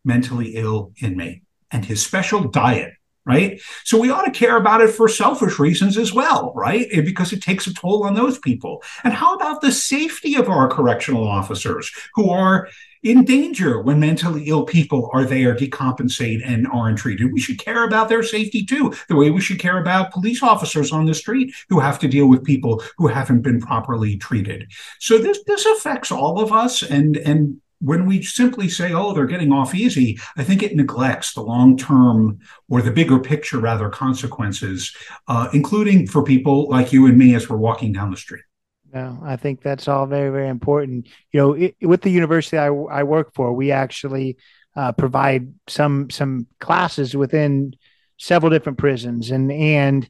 mentally 0.05 0.55
ill 0.55 0.91
inmate 1.01 1.43
and 1.71 1.85
his 1.85 2.03
special 2.05 2.47
diet 2.47 2.93
right? 3.25 3.61
So 3.83 3.99
we 3.99 4.09
ought 4.09 4.23
to 4.23 4.31
care 4.31 4.57
about 4.57 4.81
it 4.81 4.89
for 4.89 5.07
selfish 5.07 5.59
reasons 5.59 5.99
as 5.99 6.11
well, 6.11 6.51
right? 6.55 6.87
Because 6.89 7.31
it 7.31 7.43
takes 7.43 7.67
a 7.67 7.73
toll 7.73 8.03
on 8.03 8.15
those 8.15 8.39
people. 8.39 8.81
And 9.03 9.13
how 9.13 9.35
about 9.35 9.61
the 9.61 9.71
safety 9.71 10.33
of 10.33 10.49
our 10.49 10.67
correctional 10.67 11.27
officers 11.27 11.91
who 12.15 12.31
are 12.31 12.67
in 13.03 13.23
danger 13.23 13.81
when 13.81 13.99
mentally 13.99 14.45
ill 14.47 14.63
people 14.63 15.09
are 15.13 15.25
there 15.25 15.55
decompensate 15.55 16.41
and 16.45 16.67
aren't 16.67 16.97
treated. 16.97 17.31
We 17.31 17.39
should 17.39 17.59
care 17.59 17.85
about 17.85 18.09
their 18.09 18.23
safety 18.23 18.65
too, 18.65 18.93
the 19.07 19.15
way 19.15 19.29
we 19.29 19.41
should 19.41 19.59
care 19.59 19.79
about 19.79 20.11
police 20.11 20.43
officers 20.43 20.91
on 20.91 21.05
the 21.05 21.13
street 21.13 21.53
who 21.69 21.79
have 21.79 21.99
to 21.99 22.07
deal 22.07 22.27
with 22.27 22.43
people 22.43 22.83
who 22.97 23.07
haven't 23.07 23.41
been 23.41 23.61
properly 23.61 24.17
treated. 24.17 24.69
So 24.99 25.17
this 25.17 25.39
this 25.45 25.65
affects 25.65 26.11
all 26.11 26.39
of 26.39 26.51
us 26.51 26.81
and 26.81 27.17
and 27.17 27.61
when 27.81 28.05
we 28.05 28.21
simply 28.21 28.67
say, 28.67 28.91
oh, 28.91 29.13
they're 29.13 29.25
getting 29.25 29.53
off 29.53 29.73
easy, 29.73 30.19
I 30.35 30.43
think 30.43 30.61
it 30.61 30.75
neglects 30.75 31.33
the 31.33 31.41
long 31.41 31.77
term 31.77 32.39
or 32.67 32.81
the 32.81 32.91
bigger 32.91 33.19
picture, 33.19 33.57
rather, 33.57 33.89
consequences, 33.89 34.93
uh, 35.27 35.47
including 35.53 36.05
for 36.05 36.23
people 36.23 36.69
like 36.69 36.91
you 36.91 37.05
and 37.05 37.17
me 37.17 37.35
as 37.35 37.49
we're 37.49 37.57
walking 37.57 37.93
down 37.93 38.11
the 38.11 38.17
street. 38.17 38.43
No, 38.93 39.19
I 39.23 39.35
think 39.35 39.61
that's 39.61 39.87
all 39.87 40.07
very, 40.07 40.31
very 40.31 40.47
important. 40.47 41.07
You 41.31 41.39
know, 41.39 41.53
it, 41.53 41.75
with 41.81 42.01
the 42.01 42.09
university 42.09 42.57
I, 42.57 42.67
I 42.67 43.03
work 43.03 43.33
for, 43.33 43.53
we 43.53 43.71
actually 43.71 44.37
uh, 44.75 44.91
provide 44.93 45.53
some 45.67 46.09
some 46.09 46.47
classes 46.59 47.15
within 47.15 47.73
several 48.17 48.49
different 48.49 48.77
prisons, 48.79 49.29
and 49.31 49.51
and 49.51 50.09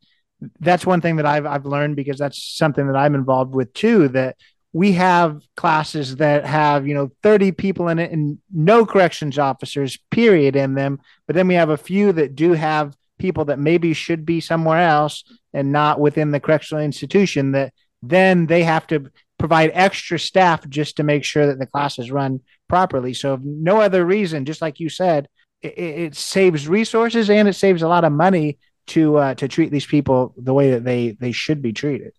that's 0.60 0.86
one 0.86 1.02
thing 1.02 1.18
that 1.18 1.26
I've 1.26 1.46
I've 1.46 1.66
learned 1.66 1.98
because 1.98 2.18
that's 2.18 2.42
something 2.42 2.88
that 2.88 2.96
I'm 2.96 3.16
involved 3.16 3.54
with 3.54 3.74
too. 3.74 4.08
That 4.10 4.38
we 4.72 4.94
have 4.94 5.42
classes 5.58 6.18
that 6.18 6.46
have 6.46 6.88
you 6.88 6.94
know 6.94 7.12
30 7.24 7.52
people 7.54 7.90
in 7.90 8.00
it 8.00 8.12
and 8.12 8.38
no 8.54 8.86
corrections 8.86 9.40
officers 9.40 9.98
period 10.12 10.56
in 10.56 10.76
them 10.76 11.00
but 11.26 11.36
then 11.36 11.48
we 11.48 11.56
have 11.56 11.70
a 11.70 11.78
few 11.78 12.14
that 12.14 12.36
do 12.36 12.54
have 12.54 12.96
people 13.18 13.46
that 13.46 13.58
maybe 13.58 13.94
should 13.94 14.26
be 14.26 14.40
somewhere 14.40 14.80
else 14.80 15.24
and 15.54 15.72
not 15.72 16.00
within 16.00 16.30
the 16.30 16.40
correctional 16.40 16.84
institution 16.84 17.52
that 17.54 17.74
then 18.02 18.46
they 18.46 18.64
have 18.64 18.88
to 18.88 19.12
provide 19.38 19.72
extra 19.74 20.20
staff 20.20 20.68
just 20.70 20.98
to 20.98 21.04
make 21.04 21.24
sure 21.24 21.48
that 21.48 21.60
the 21.60 21.66
classes 21.66 22.12
run 22.12 22.42
properly. 22.68 23.14
So 23.14 23.36
if 23.36 23.42
no 23.42 23.82
other 23.82 24.06
reason 24.06 24.46
just 24.46 24.62
like 24.62 24.80
you 24.80 24.90
said 24.90 25.28
it, 25.62 25.78
it 25.78 26.16
saves 26.16 26.68
resources 26.68 27.30
and 27.30 27.48
it 27.48 27.54
saves 27.54 27.82
a 27.82 27.88
lot 27.88 28.04
of 28.04 28.12
money 28.12 28.58
to 28.88 29.18
uh, 29.18 29.34
to 29.36 29.48
treat 29.48 29.72
these 29.72 29.86
people 29.86 30.34
the 30.38 30.54
way 30.54 30.72
that 30.72 30.84
they 30.84 31.12
they 31.20 31.32
should 31.32 31.62
be 31.62 31.74
treated. 31.74 32.14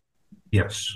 Yes. 0.50 0.92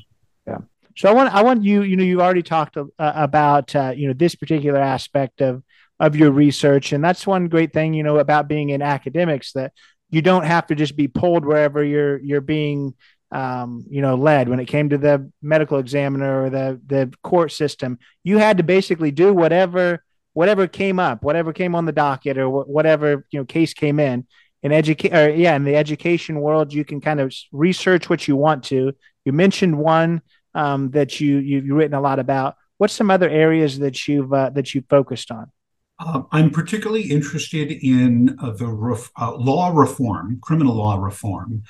Yeah. 0.46 0.58
So 0.96 1.08
I 1.08 1.12
want 1.12 1.34
I 1.34 1.42
want 1.42 1.64
you 1.64 1.82
you 1.82 1.96
know 1.96 2.04
you've 2.04 2.20
already 2.20 2.42
talked 2.42 2.76
uh, 2.76 2.86
about 2.98 3.74
uh, 3.74 3.92
you 3.94 4.06
know 4.08 4.14
this 4.14 4.34
particular 4.34 4.78
aspect 4.78 5.40
of 5.40 5.62
of 6.00 6.16
your 6.16 6.30
research, 6.30 6.92
and 6.92 7.04
that's 7.04 7.26
one 7.26 7.48
great 7.48 7.72
thing 7.72 7.94
you 7.94 8.02
know 8.02 8.18
about 8.18 8.48
being 8.48 8.70
in 8.70 8.82
academics 8.82 9.52
that 9.52 9.72
you 10.10 10.22
don't 10.22 10.44
have 10.44 10.66
to 10.68 10.74
just 10.74 10.96
be 10.96 11.08
pulled 11.08 11.44
wherever 11.44 11.82
you're 11.82 12.18
you're 12.18 12.40
being 12.40 12.94
um, 13.30 13.84
you 13.88 14.02
know 14.02 14.14
led. 14.14 14.48
When 14.48 14.60
it 14.60 14.66
came 14.66 14.88
to 14.90 14.98
the 14.98 15.30
medical 15.42 15.78
examiner 15.78 16.44
or 16.44 16.50
the 16.50 16.80
the 16.86 17.12
court 17.22 17.52
system, 17.52 17.98
you 18.22 18.38
had 18.38 18.58
to 18.58 18.62
basically 18.62 19.10
do 19.10 19.32
whatever 19.32 20.04
whatever 20.32 20.66
came 20.66 20.98
up, 20.98 21.22
whatever 21.22 21.52
came 21.52 21.74
on 21.74 21.86
the 21.86 21.92
docket, 21.92 22.38
or 22.38 22.48
whatever 22.48 23.26
you 23.30 23.40
know 23.40 23.44
case 23.44 23.74
came 23.74 23.98
in. 23.98 24.26
In 24.62 24.72
educate, 24.72 25.12
or 25.12 25.28
yeah, 25.28 25.56
in 25.56 25.64
the 25.64 25.76
education 25.76 26.40
world, 26.40 26.72
you 26.72 26.84
can 26.86 27.00
kind 27.00 27.20
of 27.20 27.34
research 27.52 28.08
what 28.08 28.26
you 28.26 28.34
want 28.34 28.64
to. 28.64 28.92
You 29.24 29.32
mentioned 29.32 29.76
one 29.76 30.22
um, 30.54 30.90
that 30.92 31.20
you 31.20 31.38
you've 31.38 31.68
written 31.68 31.94
a 31.94 32.00
lot 32.00 32.18
about. 32.18 32.56
What's 32.78 32.94
some 32.94 33.10
other 33.10 33.28
areas 33.28 33.78
that 33.80 34.08
you've 34.08 34.32
uh, 34.32 34.50
that 34.50 34.74
you've 34.74 34.86
focused 34.88 35.30
on? 35.30 35.50
Uh, 35.98 36.22
I'm 36.32 36.50
particularly 36.50 37.10
interested 37.10 37.70
in 37.70 38.36
uh, 38.40 38.50
the 38.50 38.66
ref- 38.66 39.12
uh, 39.20 39.36
law 39.36 39.70
reform, 39.72 40.40
criminal 40.42 40.74
law 40.74 40.96
reform, 40.96 41.62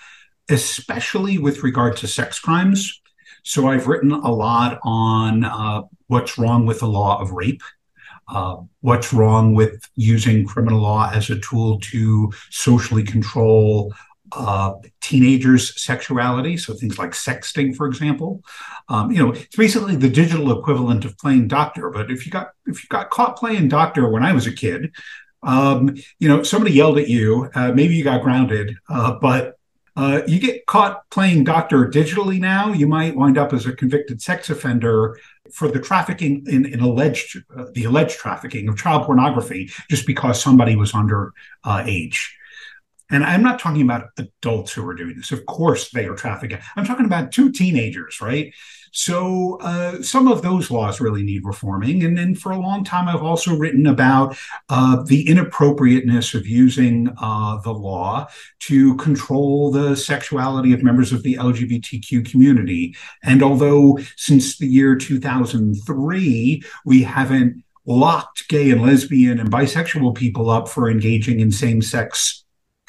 especially 0.49 1.39
with 1.39 1.63
regard 1.63 1.97
to 1.99 2.07
sex 2.07 2.39
crimes. 2.39 3.01
So 3.43 3.69
I've 3.69 3.87
written 3.87 4.13
a 4.13 4.33
lot 4.33 4.79
on 4.83 5.45
uh, 5.45 5.83
what's 6.07 6.39
wrong 6.39 6.67
with 6.67 6.81
the 6.81 6.89
law 6.89 7.21
of 7.21 7.33
rape. 7.33 7.63
Uh, 8.27 8.57
what's 8.81 9.13
wrong 9.13 9.55
with 9.55 9.87
using 9.97 10.47
criminal 10.47 10.81
law 10.81 11.11
as 11.13 11.29
a 11.29 11.39
tool 11.41 11.79
to 11.81 12.33
socially 12.51 13.05
control 13.05 13.93
uh, 14.33 14.73
teenagers' 15.01 15.81
sexuality, 15.81 16.57
so 16.57 16.75
things 16.75 16.99
like 16.99 17.11
sexting, 17.11 17.77
for 17.77 17.87
example. 17.87 18.43
Um, 18.89 19.11
you 19.11 19.19
know, 19.19 19.33
it's 19.33 19.57
basically 19.57 19.97
the 19.97 20.09
digital 20.09 20.59
equivalent 20.59 21.05
of 21.05 21.17
playing 21.19 21.49
doctor. 21.49 21.91
But 21.91 22.11
if 22.11 22.27
you 22.27 22.33
got 22.33 22.49
if 22.67 22.83
you 22.83 22.89
got 22.89 23.11
caught 23.11 23.37
playing 23.37 23.69
doctor 23.69 24.09
when 24.09 24.25
I 24.25 24.33
was 24.33 24.47
a 24.47 24.53
kid, 24.53 24.93
um, 25.43 25.95
you 26.19 26.29
know, 26.29 26.43
somebody 26.43 26.75
yelled 26.75 26.99
at 26.99 27.09
you, 27.09 27.51
uh, 27.55 27.73
maybe 27.73 27.95
you 27.95 28.05
got 28.05 28.23
grounded, 28.23 28.75
uh, 28.89 29.19
but 29.21 29.54
uh, 29.97 30.23
you 30.27 30.41
get 30.41 30.67
caught 30.67 31.09
playing 31.11 31.45
doctor 31.45 31.87
digitally 31.87 32.41
now, 32.41 32.73
you 32.73 32.87
might 32.87 33.17
wind 33.17 33.39
up 33.39 33.53
as 33.53 33.67
a 33.67 33.73
convicted 33.73 34.21
sex 34.21 34.51
offender 34.51 35.19
for 35.53 35.69
the 35.69 35.79
trafficking 35.79 36.45
in, 36.49 36.67
in 36.67 36.81
alleged 36.81 37.43
uh, 37.57 37.67
the 37.75 37.85
alleged 37.85 38.19
trafficking 38.19 38.69
of 38.69 38.77
child 38.77 39.05
pornography 39.05 39.71
just 39.89 40.07
because 40.07 40.43
somebody 40.43 40.75
was 40.75 40.95
under 40.95 41.33
uh, 41.65 41.83
age. 41.87 42.37
And 43.11 43.25
I'm 43.25 43.43
not 43.43 43.59
talking 43.59 43.83
about 43.83 44.09
adults 44.19 44.73
who 44.73 44.87
are 44.89 44.95
doing 44.95 45.17
this. 45.17 45.33
Of 45.33 45.45
course, 45.47 45.91
they 45.91 46.07
are 46.07 46.15
trafficking. 46.15 46.59
I'm 46.77 46.87
talking 46.87 47.07
about 47.07 47.33
two 47.33 47.53
teenagers, 47.53 48.21
right? 48.21 48.53
So 48.97 49.59
uh, 49.61 50.03
some 50.03 50.29
of 50.29 50.43
those 50.43 50.71
laws 50.71 51.01
really 51.01 51.25
need 51.25 51.45
reforming. 51.45 52.05
And 52.05 52.17
then 52.17 52.37
for 52.37 52.53
a 52.53 52.61
long 52.61 52.85
time, 52.85 53.09
I've 53.09 53.25
also 53.25 53.57
written 53.57 53.89
about 53.89 54.39
uh, 54.69 55.03
the 55.03 55.29
inappropriateness 55.29 56.33
of 56.33 56.47
using 56.47 57.13
uh, 57.21 57.59
the 57.63 57.73
law 57.73 58.29
to 58.61 58.97
control 58.97 59.73
the 59.73 59.97
sexuality 59.97 60.73
of 60.73 60.85
members 60.85 61.13
of 61.13 61.25
the 61.25 61.35
LGBTQ 61.35 62.31
community. 62.31 62.95
And 63.25 63.43
although 63.43 63.99
since 64.17 64.59
the 64.59 64.69
year 64.69 64.95
2003, 64.95 66.63
we 66.87 67.03
haven't 67.03 67.65
locked 67.87 68.49
gay 68.49 68.71
and 68.71 68.81
lesbian 68.81 69.41
and 69.41 69.51
bisexual 69.51 70.15
people 70.15 70.51
up 70.51 70.69
for 70.69 70.89
engaging 70.89 71.41
in 71.41 71.51
same 71.51 71.83
sex 71.83 72.44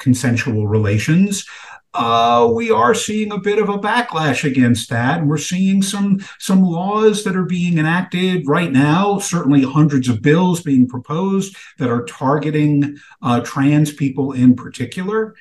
consensual 0.06 0.68
relations. 0.68 1.44
Uh, 1.92 2.48
we 2.54 2.70
are 2.70 2.94
seeing 2.94 3.32
a 3.32 3.40
bit 3.40 3.58
of 3.58 3.68
a 3.68 3.76
backlash 3.76 4.44
against 4.44 4.88
that. 4.88 5.26
We're 5.26 5.36
seeing 5.36 5.82
some 5.82 6.20
some 6.38 6.62
laws 6.62 7.24
that 7.24 7.34
are 7.34 7.44
being 7.44 7.76
enacted 7.76 8.46
right 8.46 8.70
now. 8.70 9.18
Certainly, 9.18 9.62
hundreds 9.62 10.08
of 10.08 10.22
bills 10.22 10.62
being 10.62 10.86
proposed 10.86 11.56
that 11.78 11.90
are 11.90 12.04
targeting 12.04 12.98
uh, 13.20 13.40
trans 13.40 13.92
people 13.92 14.30
in 14.30 14.54
particular. 14.54 15.34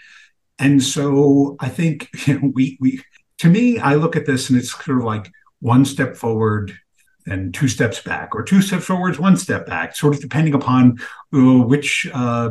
And 0.57 0.81
so, 0.81 1.57
I 1.59 1.69
think 1.69 2.09
you 2.27 2.39
know, 2.39 2.51
we 2.55 2.79
we 2.81 3.03
to 3.39 3.49
me, 3.49 3.77
I 3.77 3.93
look 3.95 4.15
at 4.15 4.25
this 4.25 4.49
and 4.49 4.57
it's 4.57 4.71
sort 4.71 4.97
of 4.97 5.03
like 5.03 5.31
one 5.59 5.85
step 5.85 6.15
forward 6.15 6.75
and 7.27 7.53
two 7.53 7.67
steps 7.67 8.01
back, 8.01 8.33
or 8.33 8.41
two 8.41 8.63
steps 8.63 8.85
forwards, 8.85 9.19
one 9.19 9.37
step 9.37 9.67
back, 9.67 9.95
sort 9.95 10.15
of 10.15 10.21
depending 10.21 10.55
upon 10.55 10.97
uh, 11.35 11.61
which 11.71 12.09
uh, 12.13 12.49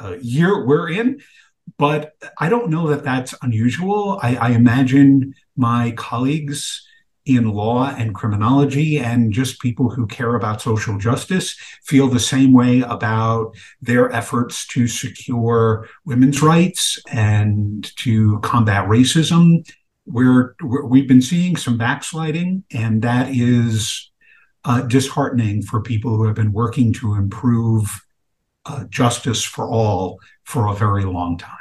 uh, 0.00 0.16
year 0.20 0.66
we're 0.66 0.90
in. 0.90 1.20
But 1.78 2.12
I 2.38 2.48
don't 2.48 2.70
know 2.70 2.88
that 2.88 3.04
that's 3.04 3.34
unusual. 3.42 4.18
I, 4.22 4.36
I 4.36 4.48
imagine 4.50 5.34
my 5.56 5.92
colleagues 5.92 6.86
in 7.24 7.52
law 7.52 7.88
and 7.96 8.14
criminology 8.14 8.98
and 8.98 9.32
just 9.32 9.60
people 9.60 9.90
who 9.90 10.06
care 10.06 10.34
about 10.34 10.60
social 10.60 10.98
justice 10.98 11.56
feel 11.84 12.08
the 12.08 12.18
same 12.18 12.52
way 12.52 12.80
about 12.80 13.54
their 13.80 14.10
efforts 14.10 14.66
to 14.66 14.88
secure 14.88 15.88
women's 16.04 16.42
rights 16.42 16.98
and 17.12 17.94
to 17.96 18.40
combat 18.40 18.88
racism. 18.88 19.64
We're, 20.04 20.56
we 20.84 21.00
have 21.00 21.08
been 21.08 21.22
seeing 21.22 21.56
some 21.56 21.78
backsliding, 21.78 22.64
and 22.72 23.02
that 23.02 23.28
is 23.30 24.10
uh, 24.64 24.82
disheartening 24.82 25.62
for 25.62 25.80
people 25.80 26.16
who 26.16 26.26
have 26.26 26.34
been 26.34 26.52
working 26.52 26.92
to 26.94 27.14
improve 27.14 28.04
uh, 28.64 28.84
justice 28.84 29.42
for 29.42 29.68
all 29.68 30.20
for 30.44 30.68
a 30.68 30.74
very 30.74 31.04
long 31.04 31.38
time. 31.38 31.56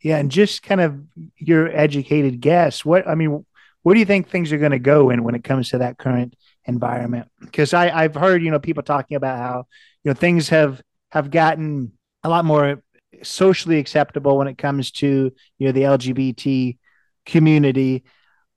Yeah, 0.00 0.18
and 0.18 0.30
just 0.30 0.62
kind 0.62 0.80
of 0.80 1.00
your 1.36 1.74
educated 1.74 2.40
guess. 2.40 2.84
What 2.84 3.08
I 3.08 3.14
mean, 3.14 3.44
where 3.82 3.94
do 3.94 4.00
you 4.00 4.06
think 4.06 4.28
things 4.28 4.52
are 4.52 4.58
going 4.58 4.72
to 4.72 4.78
go 4.78 5.10
in 5.10 5.24
when 5.24 5.34
it 5.34 5.44
comes 5.44 5.70
to 5.70 5.78
that 5.78 5.98
current 5.98 6.36
environment? 6.66 7.28
Because 7.40 7.72
I 7.72 7.90
I've 7.90 8.14
heard 8.14 8.42
you 8.42 8.50
know 8.50 8.58
people 8.58 8.82
talking 8.82 9.16
about 9.16 9.38
how 9.38 9.66
you 10.02 10.10
know 10.10 10.14
things 10.14 10.50
have 10.50 10.82
have 11.10 11.30
gotten 11.30 11.92
a 12.22 12.28
lot 12.28 12.44
more 12.44 12.82
socially 13.22 13.78
acceptable 13.78 14.36
when 14.36 14.48
it 14.48 14.58
comes 14.58 14.90
to 14.90 15.32
you 15.58 15.66
know 15.66 15.72
the 15.72 15.82
LGBT 15.82 16.78
community. 17.24 18.04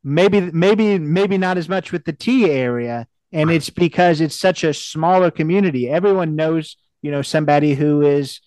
Maybe 0.04 0.42
maybe 0.52 1.00
maybe 1.00 1.38
not 1.38 1.58
as 1.58 1.70
much 1.70 1.92
with 1.92 2.06
the 2.06 2.14
T 2.14 2.50
area, 2.50 3.08
and 3.32 3.50
it's 3.50 3.70
because 3.70 4.22
it's 4.22 4.40
such 4.40 4.64
a 4.64 4.74
smaller 4.74 5.32
community. 5.32 5.90
Everyone 5.90 6.36
knows 6.36 6.76
you 7.02 7.12
know 7.12 7.22
somebody 7.22 7.74
who 7.74 8.02
is 8.02 8.40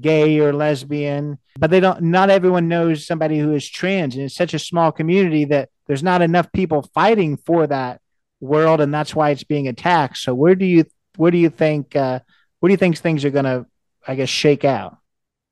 gay 0.00 0.38
or 0.38 0.52
lesbian 0.52 1.38
but 1.58 1.70
they 1.70 1.80
don't 1.80 2.00
not 2.02 2.30
everyone 2.30 2.68
knows 2.68 3.06
somebody 3.06 3.38
who 3.38 3.52
is 3.52 3.68
trans. 3.68 4.14
And 4.14 4.24
it's 4.24 4.34
such 4.36 4.54
a 4.54 4.58
small 4.58 4.92
community 4.92 5.44
that 5.46 5.70
there's 5.86 6.04
not 6.04 6.22
enough 6.22 6.52
people 6.52 6.82
fighting 6.94 7.36
for 7.36 7.66
that 7.66 8.00
world 8.40 8.80
and 8.80 8.94
that's 8.94 9.14
why 9.14 9.30
it's 9.30 9.42
being 9.42 9.66
attacked. 9.66 10.18
So 10.18 10.34
where 10.34 10.54
do 10.54 10.64
you 10.64 10.84
where 11.16 11.32
do 11.32 11.38
you 11.38 11.50
think 11.50 11.96
uh 11.96 12.20
where 12.60 12.68
do 12.68 12.72
you 12.72 12.78
think 12.78 12.96
things 12.96 13.24
are 13.24 13.30
going 13.30 13.44
to 13.44 13.66
i 14.06 14.14
guess 14.14 14.28
shake 14.28 14.64
out? 14.64 14.98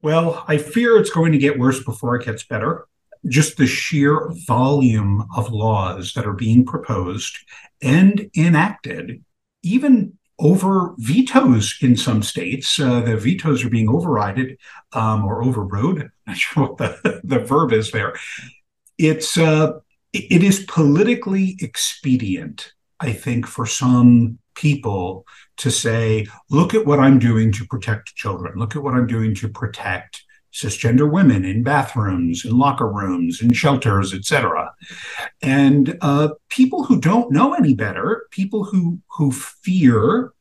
Well, 0.02 0.44
I 0.46 0.58
fear 0.58 0.96
it's 0.98 1.10
going 1.10 1.32
to 1.32 1.38
get 1.38 1.58
worse 1.58 1.82
before 1.82 2.14
it 2.14 2.24
gets 2.24 2.44
better. 2.44 2.86
Just 3.26 3.56
the 3.56 3.66
sheer 3.66 4.30
volume 4.46 5.26
of 5.36 5.50
laws 5.50 6.12
that 6.14 6.26
are 6.26 6.32
being 6.32 6.64
proposed 6.64 7.36
and 7.82 8.30
enacted, 8.36 9.24
even 9.64 10.16
over 10.38 10.94
vetoes 10.98 11.76
in 11.80 11.96
some 11.96 12.22
states. 12.22 12.78
Uh, 12.78 13.00
the 13.00 13.16
vetoes 13.16 13.64
are 13.64 13.70
being 13.70 13.88
overridden 13.88 14.56
um, 14.92 15.24
or 15.24 15.42
overrode. 15.42 16.10
Not 16.26 16.36
sure 16.36 16.68
what 16.68 16.78
the, 16.78 17.20
the 17.24 17.38
verb 17.38 17.72
is 17.72 17.90
there. 17.90 18.14
It's 18.98 19.38
uh, 19.38 19.80
it 20.12 20.42
is 20.42 20.64
politically 20.68 21.56
expedient, 21.60 22.72
I 23.00 23.12
think, 23.12 23.46
for 23.46 23.66
some 23.66 24.38
people 24.54 25.26
to 25.58 25.70
say, 25.70 26.26
look 26.50 26.74
at 26.74 26.86
what 26.86 26.98
I'm 26.98 27.18
doing 27.18 27.52
to 27.52 27.66
protect 27.66 28.14
children. 28.14 28.58
Look 28.58 28.76
at 28.76 28.82
what 28.82 28.94
I'm 28.94 29.06
doing 29.06 29.34
to 29.36 29.48
protect 29.48 30.24
cisgender 30.56 31.10
women 31.10 31.44
in 31.44 31.62
bathrooms, 31.62 32.44
in 32.44 32.56
locker 32.56 32.90
rooms, 32.90 33.42
in 33.42 33.52
shelters, 33.52 34.14
etc. 34.14 34.72
And 35.42 35.98
uh, 36.00 36.30
people 36.48 36.84
who 36.84 36.98
don't 36.98 37.30
know 37.30 37.52
any 37.52 37.74
better, 37.74 38.26
people 38.30 38.64
who 38.64 39.00
who 39.16 39.32
fear 39.32 40.32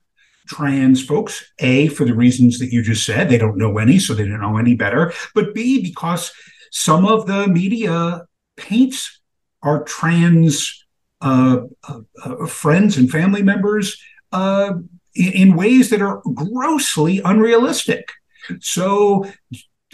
trans 0.48 1.04
folks, 1.04 1.52
A, 1.60 1.88
for 1.90 2.06
the 2.06 2.14
reasons 2.14 2.60
that 2.60 2.72
you 2.72 2.82
just 2.82 3.06
said, 3.06 3.30
they 3.30 3.38
don't 3.38 3.58
know 3.58 3.78
any, 3.78 4.00
so 4.00 4.14
they 4.14 4.28
don't 4.28 4.42
know 4.42 4.58
any 4.58 4.76
better, 4.76 5.12
but 5.34 5.54
B, 5.54 5.82
because 5.82 6.32
some 6.72 7.06
of 7.06 7.26
the 7.26 7.48
media 7.48 8.26
paints 8.56 9.22
our 9.64 9.84
trans 9.84 10.86
uh, 11.22 11.62
uh, 11.88 12.02
uh 12.24 12.46
friends 12.46 12.98
and 12.98 13.10
family 13.10 13.42
members 13.42 13.98
uh, 14.32 14.74
in, 15.16 15.32
in 15.34 15.56
ways 15.56 15.90
that 15.90 16.02
are 16.02 16.22
grossly 16.34 17.22
unrealistic. 17.26 18.12
So 18.60 19.26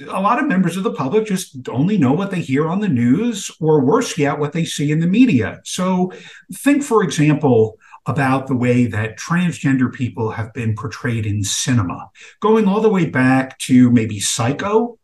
a 0.08 0.22
lot 0.22 0.40
of 0.40 0.48
members 0.48 0.78
of 0.78 0.84
the 0.84 0.94
public 0.94 1.26
just 1.26 1.68
only 1.70 1.98
know 1.98 2.14
what 2.14 2.32
they 2.32 2.42
hear 2.42 2.68
on 2.68 2.80
the 2.80 2.90
news, 2.90 3.52
or 3.60 3.84
worse 3.84 4.18
yet, 4.18 4.40
what 4.40 4.54
they 4.54 4.66
see 4.66 4.92
in 4.92 5.00
the 5.00 5.08
media. 5.08 5.60
So, 5.64 6.12
think, 6.54 6.84
for 6.84 7.04
example, 7.04 7.78
about 8.06 8.48
the 8.48 8.56
way 8.56 8.88
that 8.88 9.20
transgender 9.20 9.94
people 9.94 10.32
have 10.32 10.54
been 10.54 10.76
portrayed 10.76 11.26
in 11.26 11.44
cinema, 11.44 12.10
going 12.40 12.68
all 12.68 12.82
the 12.82 12.90
way 12.90 13.06
back 13.06 13.58
to 13.60 13.92
maybe 13.92 14.20
Psycho, 14.20 14.98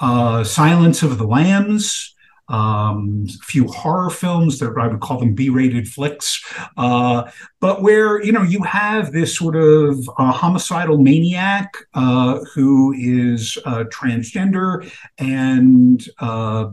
uh, 0.00 0.42
Silence 0.42 1.02
of 1.02 1.18
the 1.18 1.26
Lambs, 1.26 2.11
um, 2.48 3.26
a 3.28 3.44
few 3.44 3.66
horror 3.68 4.10
films 4.10 4.58
that 4.58 4.74
I 4.78 4.86
would 4.86 5.00
call 5.00 5.18
them 5.18 5.34
B-rated 5.34 5.88
flicks, 5.88 6.42
uh, 6.76 7.30
but 7.60 7.82
where 7.82 8.22
you 8.22 8.32
know 8.32 8.42
you 8.42 8.62
have 8.62 9.12
this 9.12 9.36
sort 9.36 9.56
of 9.56 10.08
uh, 10.18 10.32
homicidal 10.32 10.98
maniac 10.98 11.72
uh, 11.94 12.40
who 12.54 12.92
is 12.92 13.58
uh, 13.64 13.84
transgender, 13.84 14.90
and 15.18 16.04
uh, 16.18 16.70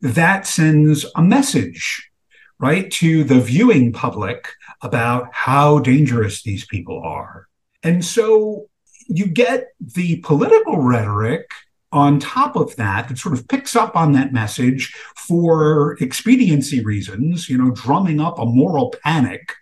that 0.00 0.46
sends 0.46 1.06
a 1.16 1.22
message 1.22 2.10
right 2.58 2.90
to 2.92 3.24
the 3.24 3.40
viewing 3.40 3.92
public 3.92 4.48
about 4.82 5.28
how 5.32 5.78
dangerous 5.78 6.42
these 6.42 6.66
people 6.66 7.00
are, 7.02 7.48
and 7.82 8.04
so 8.04 8.68
you 9.08 9.26
get 9.26 9.68
the 9.80 10.16
political 10.16 10.78
rhetoric 10.78 11.50
on 11.92 12.18
top 12.18 12.56
of 12.56 12.74
that, 12.76 13.08
that 13.08 13.18
sort 13.18 13.34
of 13.34 13.46
picks 13.48 13.76
up 13.76 13.94
on 13.94 14.12
that 14.12 14.32
message 14.32 14.94
for 15.16 15.96
expediency 16.00 16.82
reasons, 16.82 17.48
you 17.48 17.58
know, 17.58 17.70
drumming 17.70 18.20
up 18.20 18.38
a 18.38 18.46
moral 18.46 18.94
panic. 19.04 19.52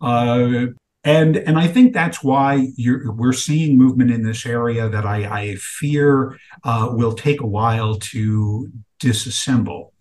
Uh, 0.00 0.66
and 1.04 1.36
and 1.36 1.58
I 1.58 1.66
think 1.68 1.92
that's 1.92 2.22
why 2.22 2.68
we're 2.76 3.32
seeing 3.32 3.78
movement 3.78 4.10
in 4.10 4.22
this 4.22 4.44
area 4.44 4.88
that 4.88 5.06
I, 5.06 5.40
I 5.40 5.54
fear 5.56 6.38
uh, 6.64 6.88
will 6.92 7.14
take 7.14 7.40
a 7.40 7.46
while 7.46 7.94
to 7.96 8.70
disassemble. 9.00 9.92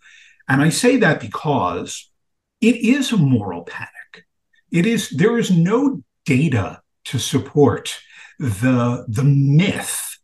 And 0.50 0.62
I 0.62 0.70
say 0.70 0.98
that 0.98 1.22
because 1.22 2.10
it 2.62 2.76
is 2.78 3.12
a 3.12 3.18
moral 3.18 3.64
panic. 3.64 4.26
It 4.72 4.86
is 4.86 5.10
there 5.12 5.38
is 5.38 5.52
no 5.52 6.02
data 6.26 6.82
to 7.06 7.20
support 7.20 8.00
the 8.40 9.06
the 9.08 9.24
myth 9.24 10.18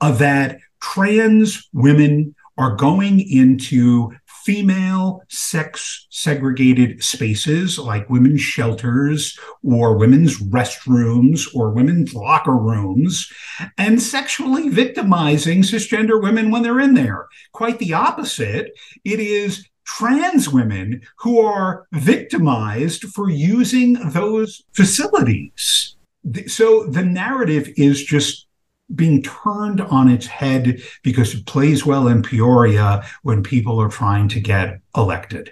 of 0.00 0.18
that 0.18 0.58
trans 0.92 1.68
women 1.72 2.34
are 2.58 2.76
going 2.76 3.20
into 3.28 4.10
female 4.44 5.20
sex 5.28 6.06
segregated 6.10 7.02
spaces 7.02 7.78
like 7.78 8.08
women's 8.08 8.40
shelters 8.40 9.36
or 9.64 9.98
women's 9.98 10.40
restrooms 10.40 11.52
or 11.54 11.72
women's 11.72 12.14
locker 12.14 12.56
rooms 12.56 13.30
and 13.76 14.00
sexually 14.00 14.68
victimizing 14.68 15.62
cisgender 15.62 16.22
women 16.22 16.50
when 16.50 16.62
they're 16.62 16.80
in 16.80 16.94
there. 16.94 17.26
Quite 17.52 17.80
the 17.80 17.92
opposite. 17.92 18.70
It 19.04 19.18
is 19.18 19.68
trans 19.84 20.48
women 20.48 21.02
who 21.18 21.40
are 21.40 21.86
victimized 21.92 23.02
for 23.06 23.28
using 23.28 23.94
those 24.10 24.62
facilities. 24.72 25.96
So 26.46 26.86
the 26.86 27.04
narrative 27.04 27.68
is 27.76 28.02
just 28.04 28.45
being 28.94 29.22
turned 29.22 29.80
on 29.80 30.08
its 30.08 30.26
head 30.26 30.80
because 31.02 31.34
it 31.34 31.46
plays 31.46 31.84
well 31.84 32.08
in 32.08 32.22
Peoria 32.22 33.04
when 33.22 33.42
people 33.42 33.80
are 33.80 33.88
trying 33.88 34.28
to 34.28 34.40
get 34.40 34.80
elected. 34.96 35.50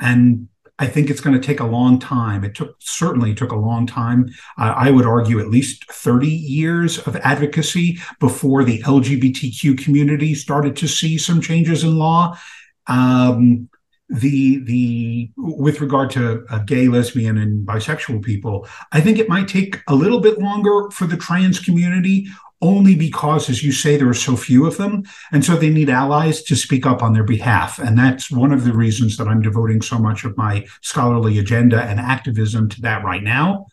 And 0.00 0.48
I 0.78 0.86
think 0.86 1.10
it's 1.10 1.20
going 1.20 1.38
to 1.38 1.44
take 1.44 1.58
a 1.58 1.66
long 1.66 1.98
time. 1.98 2.44
It 2.44 2.54
took 2.54 2.76
certainly 2.78 3.34
took 3.34 3.50
a 3.50 3.56
long 3.56 3.86
time. 3.86 4.28
Uh, 4.56 4.74
I 4.76 4.92
would 4.92 5.06
argue 5.06 5.40
at 5.40 5.50
least 5.50 5.90
30 5.90 6.28
years 6.28 6.98
of 6.98 7.16
advocacy 7.16 7.98
before 8.20 8.62
the 8.62 8.80
LGBTQ 8.82 9.82
community 9.82 10.34
started 10.34 10.76
to 10.76 10.86
see 10.86 11.18
some 11.18 11.40
changes 11.40 11.82
in 11.82 11.96
law. 11.96 12.38
Um, 12.86 13.68
the 14.08 14.64
the 14.64 15.30
with 15.36 15.82
regard 15.82 16.10
to 16.12 16.46
uh, 16.48 16.60
gay, 16.60 16.88
lesbian, 16.88 17.36
and 17.36 17.66
bisexual 17.66 18.22
people, 18.22 18.66
I 18.92 19.00
think 19.00 19.18
it 19.18 19.28
might 19.28 19.48
take 19.48 19.80
a 19.86 19.94
little 19.94 20.20
bit 20.20 20.38
longer 20.38 20.90
for 20.90 21.06
the 21.06 21.16
trans 21.16 21.60
community 21.60 22.28
only 22.60 22.96
because, 22.96 23.48
as 23.48 23.62
you 23.62 23.72
say, 23.72 23.96
there 23.96 24.08
are 24.08 24.14
so 24.14 24.36
few 24.36 24.66
of 24.66 24.76
them. 24.76 25.04
And 25.32 25.44
so 25.44 25.56
they 25.56 25.70
need 25.70 25.90
allies 25.90 26.42
to 26.44 26.56
speak 26.56 26.86
up 26.86 27.02
on 27.02 27.12
their 27.12 27.24
behalf. 27.24 27.78
And 27.78 27.96
that's 27.96 28.30
one 28.30 28.52
of 28.52 28.64
the 28.64 28.72
reasons 28.72 29.16
that 29.16 29.28
I'm 29.28 29.42
devoting 29.42 29.80
so 29.82 29.98
much 29.98 30.24
of 30.24 30.36
my 30.36 30.66
scholarly 30.80 31.38
agenda 31.38 31.82
and 31.82 32.00
activism 32.00 32.68
to 32.70 32.80
that 32.82 33.04
right 33.04 33.22
now. 33.22 33.66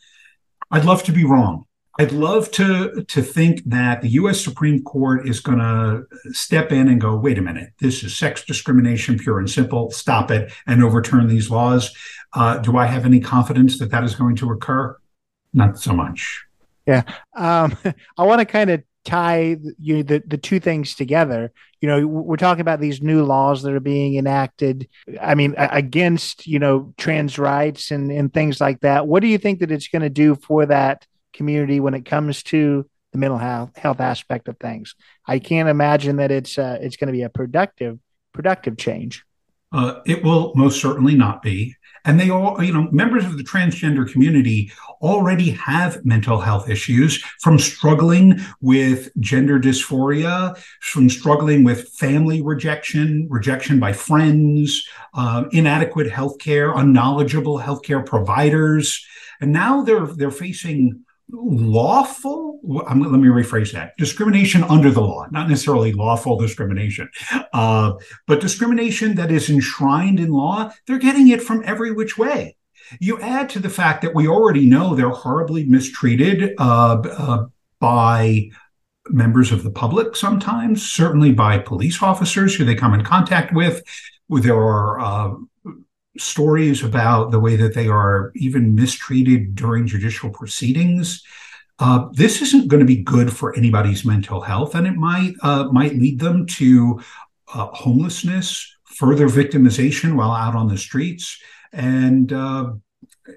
I'd 0.72 0.86
love 0.86 1.04
to 1.04 1.12
be 1.12 1.24
wrong. 1.24 1.66
I'd 1.98 2.12
love 2.12 2.52
to, 2.52 3.06
to 3.08 3.22
think 3.22 3.64
that 3.68 4.02
the 4.02 4.10
US 4.10 4.44
Supreme 4.44 4.84
Court 4.84 5.28
is 5.28 5.40
going 5.40 5.60
to 5.60 6.04
step 6.34 6.72
in 6.72 6.90
and 6.90 7.00
go, 7.00 7.16
wait 7.16 7.38
a 7.38 7.42
minute, 7.42 7.70
this 7.80 8.04
is 8.04 8.18
sex 8.18 8.44
discrimination, 8.44 9.18
pure 9.18 9.40
and 9.40 9.50
simple, 9.50 9.92
stop 9.92 10.30
it, 10.30 10.52
and 10.68 10.84
overturn 10.84 11.28
these 11.28 11.50
laws. 11.50 11.96
Uh, 12.34 12.58
do 12.58 12.76
I 12.76 12.86
have 12.86 13.06
any 13.06 13.22
confidence 13.22 13.80
that 13.80 13.92
that 13.92 14.04
is 14.04 14.14
going 14.14 14.36
to 14.38 14.52
occur? 14.52 14.98
Not 15.54 15.80
so 15.80 15.94
much. 15.94 16.46
Yeah. 16.86 17.04
Um, 17.36 17.78
I 18.18 18.24
want 18.24 18.40
to 18.40 18.46
kind 18.46 18.70
of 18.70 18.84
tie 19.06 19.58
you 19.80 19.98
know, 19.98 20.04
the, 20.04 20.24
the 20.26 20.38
two 20.38 20.60
things 20.60 20.96
together. 20.96 21.52
You 21.80 21.88
know, 21.88 22.08
we're 22.08 22.38
talking 22.38 22.62
about 22.62 22.80
these 22.80 23.02
new 23.02 23.24
laws 23.24 23.62
that 23.62 23.74
are 23.74 23.80
being 23.80 24.16
enacted. 24.16 24.90
I 25.22 25.36
mean, 25.36 25.54
against, 25.58 26.48
you 26.48 26.60
know, 26.60 26.94
trans 26.98 27.38
rights 27.38 27.92
and, 27.92 28.12
and 28.12 28.34
things 28.34 28.60
like 28.60 28.82
that. 28.82 29.08
What 29.08 29.22
do 29.22 29.28
you 29.28 29.38
think 29.38 29.60
that 29.60 29.72
it's 29.72 29.88
going 29.88 30.02
to 30.02 30.10
do 30.10 30.36
for 30.36 30.66
that 30.66 31.06
community 31.34 31.80
when 31.80 31.94
it 31.94 32.06
comes 32.06 32.42
to 32.44 32.90
the 33.12 33.20
mental 33.20 33.38
health, 33.38 33.78
health 33.78 34.00
aspect 34.00 34.48
of 34.48 34.58
things? 34.58 34.96
I 35.28 35.38
can't 35.38 35.70
imagine 35.70 36.18
that 36.18 36.32
it's 36.32 36.58
uh, 36.58 36.80
it's 36.82 36.98
going 36.98 37.08
to 37.08 37.14
be 37.14 37.22
a 37.22 37.30
productive 37.30 38.00
productive 38.34 38.78
change. 38.78 39.24
Uh, 39.72 40.00
it 40.06 40.24
will 40.24 40.54
most 40.56 40.82
certainly 40.82 41.16
not 41.16 41.42
be. 41.42 41.76
And 42.06 42.20
they 42.20 42.30
all, 42.30 42.62
you 42.64 42.72
know, 42.72 42.88
members 42.91 43.26
of 43.26 43.38
the 43.38 43.43
transgender 43.43 44.10
community 44.10 44.72
already 45.01 45.51
have 45.51 46.06
mental 46.06 46.39
health 46.39 46.70
issues 46.70 47.22
from 47.41 47.60
struggling 47.60 48.39
with 48.62 49.10
gender 49.20 49.60
dysphoria, 49.60 50.58
from 50.82 51.10
struggling 51.10 51.64
with 51.64 51.89
family 51.89 52.41
rejection, 52.41 53.28
rejection 53.30 53.80
by 53.80 53.93
friends, 53.93 54.88
uh, 55.16 55.45
inadequate 55.51 56.08
healthcare, 56.08 56.78
unknowledgeable 56.78 57.60
healthcare 57.60 58.06
providers. 58.06 59.06
And 59.41 59.51
now 59.51 59.82
they're 59.82 60.06
they're 60.08 60.32
facing 60.32 61.05
lawful? 61.32 62.60
I'm, 62.88 63.02
let 63.02 63.20
me 63.20 63.28
rephrase 63.28 63.72
that. 63.74 63.98
Discrimination 63.98 64.64
under 64.64 64.92
the 64.92 65.02
law 65.02 65.28
not 65.32 65.50
necessarily 65.50 65.92
lawful 65.92 66.38
discrimination. 66.38 67.10
Uh, 67.54 67.94
but 68.28 68.42
discrimination 68.42 69.16
that 69.16 69.32
is 69.32 69.50
enshrined 69.50 70.20
in 70.20 70.32
law 70.32 70.72
they're 70.86 71.00
getting 71.00 71.30
it 71.30 71.42
from 71.42 71.64
every 71.66 71.92
which 71.92 72.18
way. 72.18 72.56
You 73.00 73.20
add 73.20 73.50
to 73.50 73.60
the 73.60 73.70
fact 73.70 74.04
that 74.04 74.14
we 74.14 74.28
already 74.28 74.68
know 74.68 74.94
they're 74.94 75.10
horribly 75.10 75.66
mistreated 75.66 76.54
uh, 76.60 77.02
uh, 77.02 77.46
by 77.80 78.50
members 79.10 79.52
of 79.52 79.64
the 79.64 79.72
public 79.72 80.16
sometimes 80.16 80.92
certainly 80.92 81.32
by 81.32 81.58
police 81.60 82.02
officers 82.02 82.56
who 82.56 82.66
they 82.66 82.76
come 82.76 82.94
in 82.94 83.04
contact 83.04 83.54
with. 83.54 83.82
There 84.30 84.58
are 84.58 85.00
uh, 85.00 85.36
stories 86.18 86.84
about 86.84 87.32
the 87.32 87.39
way 87.39 87.55
that 87.55 87.74
they 87.74 87.88
are 87.88 88.32
even 88.36 88.76
mistreated 88.76 89.55
during 89.55 89.88
judicial 89.88 90.30
proceedings. 90.30 91.24
uh, 91.80 92.07
this 92.13 92.41
isn't 92.41 92.70
going 92.70 92.80
to 92.80 92.86
be 92.86 93.03
good 93.03 93.32
for 93.34 93.55
anybody's 93.55 94.05
mental 94.05 94.41
health, 94.41 94.76
and 94.76 94.88
it 94.88 94.95
might 94.95 95.34
uh, 95.41 95.66
might 95.66 95.95
lead 95.95 96.20
them 96.20 96.45
to 96.45 97.01
uh, 97.53 97.68
homelessness, 97.68 98.78
further 98.86 99.28
victimization 99.28 100.16
while 100.16 100.32
out 100.32 100.55
on 100.55 100.70
the 100.70 100.78
streets, 100.78 101.38
and 101.74 102.32
uh, 102.32 102.72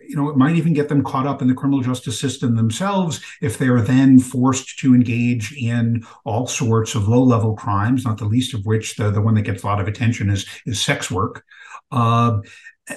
you 0.07 0.17
know, 0.17 0.29
it 0.29 0.37
might 0.37 0.57
even 0.57 0.73
get 0.73 0.89
them 0.89 1.03
caught 1.03 1.27
up 1.27 1.41
in 1.43 1.49
the 1.49 1.55
criminal 1.55 1.81
justice 1.81 2.21
system 2.21 2.57
themselves 2.57 3.21
if 3.41 3.59
they 3.59 3.69
are 3.69 3.81
then 3.81 4.19
forced 4.19 4.79
to 4.79 4.95
engage 4.95 5.53
in 5.53 6.05
all 6.25 6.47
sorts 6.47 6.95
of 6.95 7.09
low 7.09 7.23
level 7.23 7.57
crimes, 7.57 8.05
not 8.05 8.19
the 8.19 8.25
least 8.25 8.55
of 8.55 8.65
which 8.67 8.97
the, 8.97 9.11
the 9.11 9.21
one 9.21 9.35
that 9.35 9.43
gets 9.43 9.63
a 9.63 9.67
lot 9.67 9.81
of 9.81 9.89
attention 9.89 10.31
is, 10.31 10.47
is 10.67 10.81
sex 10.81 11.11
work. 11.11 11.45
Uh, 11.91 12.39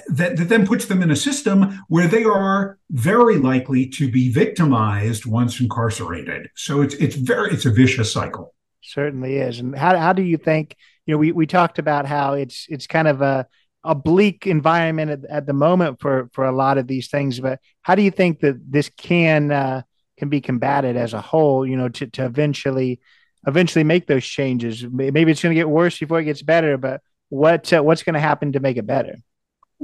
that, 0.08 0.36
that 0.36 0.48
then 0.48 0.66
puts 0.66 0.86
them 0.86 1.02
in 1.02 1.10
a 1.10 1.16
system 1.16 1.80
where 1.88 2.06
they 2.06 2.24
are 2.24 2.78
very 2.90 3.36
likely 3.36 3.86
to 3.86 4.10
be 4.10 4.30
victimized 4.30 5.26
once 5.26 5.60
incarcerated. 5.60 6.50
So 6.54 6.82
it's 6.82 6.94
it's 6.94 7.16
very 7.16 7.52
it's 7.52 7.66
a 7.66 7.70
vicious 7.70 8.12
cycle. 8.12 8.54
Certainly 8.82 9.36
is. 9.36 9.60
And 9.60 9.76
how 9.76 9.96
how 9.96 10.12
do 10.12 10.22
you 10.22 10.36
think? 10.36 10.76
You 11.06 11.14
know, 11.14 11.18
we 11.18 11.32
we 11.32 11.46
talked 11.46 11.78
about 11.78 12.06
how 12.06 12.34
it's 12.34 12.66
it's 12.68 12.86
kind 12.86 13.08
of 13.08 13.22
a 13.22 13.46
a 13.84 13.94
bleak 13.94 14.46
environment 14.46 15.10
at, 15.10 15.24
at, 15.24 15.46
the 15.46 15.52
moment 15.52 16.00
for 16.00 16.30
for 16.32 16.44
a 16.44 16.52
lot 16.52 16.78
of 16.78 16.86
these 16.86 17.08
things. 17.08 17.40
But 17.40 17.58
how 17.82 17.94
do 17.94 18.02
you 18.02 18.12
think 18.12 18.40
that 18.40 18.56
this 18.70 18.88
can 18.90 19.50
uh, 19.50 19.82
can 20.18 20.28
be 20.28 20.40
combated 20.40 20.96
as 20.96 21.14
a 21.14 21.20
whole? 21.20 21.66
You 21.66 21.76
know, 21.76 21.88
to 21.88 22.06
to 22.06 22.24
eventually 22.24 23.00
eventually 23.46 23.84
make 23.84 24.06
those 24.06 24.24
changes. 24.24 24.84
Maybe 24.88 25.32
it's 25.32 25.42
going 25.42 25.54
to 25.54 25.60
get 25.60 25.68
worse 25.68 25.98
before 25.98 26.20
it 26.20 26.24
gets 26.24 26.42
better. 26.42 26.78
But 26.78 27.02
what 27.28 27.72
uh, 27.72 27.82
what's 27.82 28.04
going 28.04 28.14
to 28.14 28.20
happen 28.20 28.52
to 28.52 28.60
make 28.60 28.76
it 28.76 28.86
better? 28.86 29.16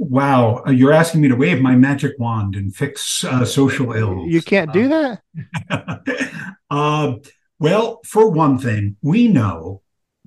Wow, 0.01 0.63
uh, 0.65 0.71
you're 0.71 0.93
asking 0.93 1.19
me 1.19 1.27
to 1.27 1.35
wave 1.35 1.61
my 1.61 1.75
magic 1.75 2.17
wand 2.17 2.55
and 2.55 2.73
fix 2.73 3.25
uh, 3.25 3.43
social 3.43 3.91
ills. 3.91 4.29
You 4.29 4.41
can't 4.41 4.71
do 4.71 4.87
that. 4.87 5.21
Uh, 6.71 7.15
well, 7.57 7.99
for 8.05 8.29
one 8.29 8.59
thing, 8.59 8.95
we 9.01 9.27
know 9.27 9.81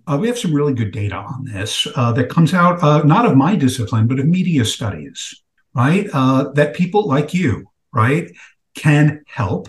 uh, 0.08 0.18
we 0.20 0.26
have 0.26 0.36
some 0.36 0.52
really 0.52 0.74
good 0.74 0.90
data 0.90 1.14
on 1.14 1.44
this 1.44 1.86
uh, 1.94 2.10
that 2.10 2.28
comes 2.28 2.52
out 2.52 2.82
uh, 2.82 3.04
not 3.04 3.24
of 3.24 3.36
my 3.36 3.54
discipline, 3.54 4.08
but 4.08 4.18
of 4.18 4.26
media 4.26 4.64
studies, 4.64 5.40
right? 5.72 6.08
Uh, 6.12 6.50
that 6.54 6.74
people 6.74 7.06
like 7.06 7.32
you, 7.32 7.64
right, 7.92 8.28
can 8.74 9.22
help 9.28 9.68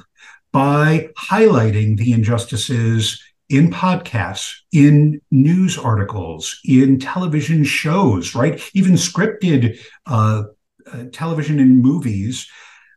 by 0.51 1.09
highlighting 1.15 1.95
the 1.95 2.11
injustices 2.11 3.22
in 3.49 3.69
podcasts, 3.69 4.55
in 4.71 5.21
news 5.31 5.77
articles, 5.77 6.59
in 6.65 6.99
television 6.99 7.63
shows, 7.63 8.35
right? 8.35 8.61
Even 8.73 8.93
scripted 8.93 9.79
uh, 10.05 10.43
uh, 10.91 11.03
television 11.11 11.59
and 11.59 11.81
movies 11.81 12.47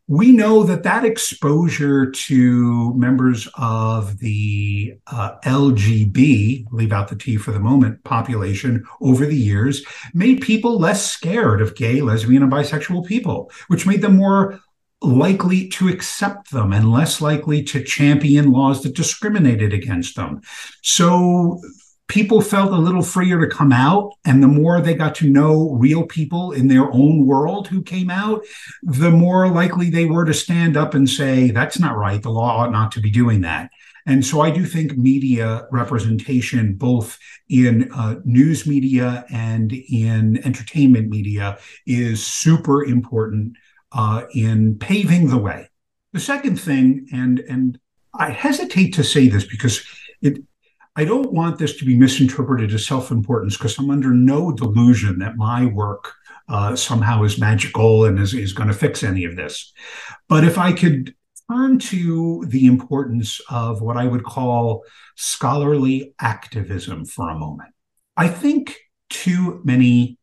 we 0.09 0.31
know 0.31 0.63
that 0.63 0.85
that 0.85 1.05
exposure 1.05 2.11
to 2.11 2.95
members 2.95 3.49
of 3.59 4.19
the 4.21 4.95
uh, 5.09 5.33
LGB, 5.45 6.67
leave 6.71 6.93
out 6.93 7.09
the 7.09 7.17
T 7.17 7.37
for 7.37 7.51
the 7.51 7.59
moment, 7.59 8.05
population 8.05 8.85
over 9.01 9.27
the 9.27 9.37
years 9.37 9.85
made 10.15 10.41
people 10.41 10.79
less 10.79 11.11
scared 11.11 11.61
of 11.61 11.75
gay, 11.75 12.03
lesbian, 12.03 12.45
and 12.45 12.53
bisexual 12.53 13.05
people, 13.07 13.51
which 13.67 13.87
made 13.87 14.01
them 14.01 14.17
more 14.17 14.61
likely 15.03 15.69
to 15.69 15.89
accept 15.89 16.51
them 16.51 16.73
and 16.73 16.91
less 16.91 17.21
likely 17.21 17.63
to 17.63 17.85
champion 17.85 18.51
laws 18.51 18.83
that 18.83 18.95
discriminated 18.95 19.73
against 19.73 20.17
them. 20.17 20.41
So 20.83 21.61
people 22.09 22.41
felt 22.41 22.73
a 22.73 22.79
little 22.79 23.03
freer 23.03 23.41
to 23.41 23.55
come 23.55 23.73
out. 23.73 24.13
And 24.25 24.43
the 24.43 24.49
more 24.49 24.81
they 24.81 24.95
got 24.95 25.15
to 25.17 25.29
know 25.29 25.73
real 25.73 26.07
people 26.07 26.53
in 26.53 26.69
their 26.69 26.91
own 26.93 27.27
world 27.27 27.69
who 27.69 27.83
came 27.83 28.11
out, 28.11 28.45
the 28.83 29.11
more 29.11 29.49
likely 29.49 29.91
they 29.91 30.07
were 30.07 30.25
to 30.25 30.35
stand 30.35 30.77
up 30.77 30.95
and 30.95 31.09
say, 31.09 31.51
that's 31.51 31.79
not 31.79 31.97
right. 31.97 32.23
The 32.23 32.31
law 32.31 32.59
ought 32.59 32.73
not 32.73 32.93
to 32.93 33.01
be 33.01 33.11
doing 33.11 33.41
that. 33.43 33.71
And 34.09 34.25
so 34.25 34.41
I 34.41 34.51
do 34.51 34.65
think 34.65 34.97
media 34.97 35.67
representation, 35.73 36.75
both 36.75 37.19
in 37.49 37.91
uh, 37.93 38.17
news 38.25 38.65
media 38.65 39.25
and 39.33 39.73
in 39.73 40.41
entertainment 40.47 41.09
media, 41.09 41.59
is 41.87 42.25
super 42.25 42.85
important 42.85 43.57
uh, 43.97 44.27
in 44.33 44.79
paving 44.79 45.29
the 45.29 45.39
way. 45.39 45.69
The 46.13 46.21
second 46.21 46.61
thing, 46.61 47.09
and 47.13 47.41
and 47.41 47.79
I 48.15 48.31
hesitate 48.31 48.95
to 48.95 49.05
say 49.05 49.29
this 49.29 49.47
because 49.47 49.85
it 50.23 50.39
I 50.95 51.05
don't 51.05 51.33
want 51.33 51.59
this 51.59 51.77
to 51.77 51.85
be 51.85 51.97
misinterpreted 51.97 52.73
as 52.73 52.87
self 52.87 53.11
importance 53.11 53.57
because 53.57 53.79
I'm 53.79 53.91
under 53.91 54.11
no 54.11 54.53
delusion 54.53 55.19
that 55.19 55.37
my 55.37 55.67
work 55.67 56.13
uh, 56.49 56.77
somehow 56.77 57.23
is 57.25 57.39
magical 57.39 58.05
and 58.05 58.19
is, 58.19 58.33
is 58.33 58.53
going 58.53 58.69
to 58.69 58.75
fix 58.75 59.03
any 59.03 59.25
of 59.25 59.37
this. 59.37 59.73
But 60.29 60.45
if 60.45 60.59
I 60.59 60.73
could 60.73 61.15
turn 61.51 61.79
to 61.79 62.45
the 62.49 62.67
importance 62.67 63.41
of 63.51 63.83
what 63.83 63.97
I 63.97 64.07
would 64.07 64.25
call 64.25 64.85
scholarly 65.17 66.15
activism 66.21 67.05
for 67.05 67.31
a 67.31 67.39
moment, 67.39 67.71
I 68.17 68.29
think 68.29 68.77
too 69.11 69.61
many 69.65 70.19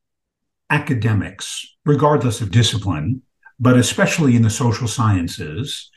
academics, 0.69 1.75
regardless 1.85 2.41
of 2.41 2.51
discipline, 2.51 3.21
but 3.59 3.77
especially 3.77 4.35
in 4.35 4.41
the 4.41 4.49
social 4.49 4.87
sciences, 4.87 5.89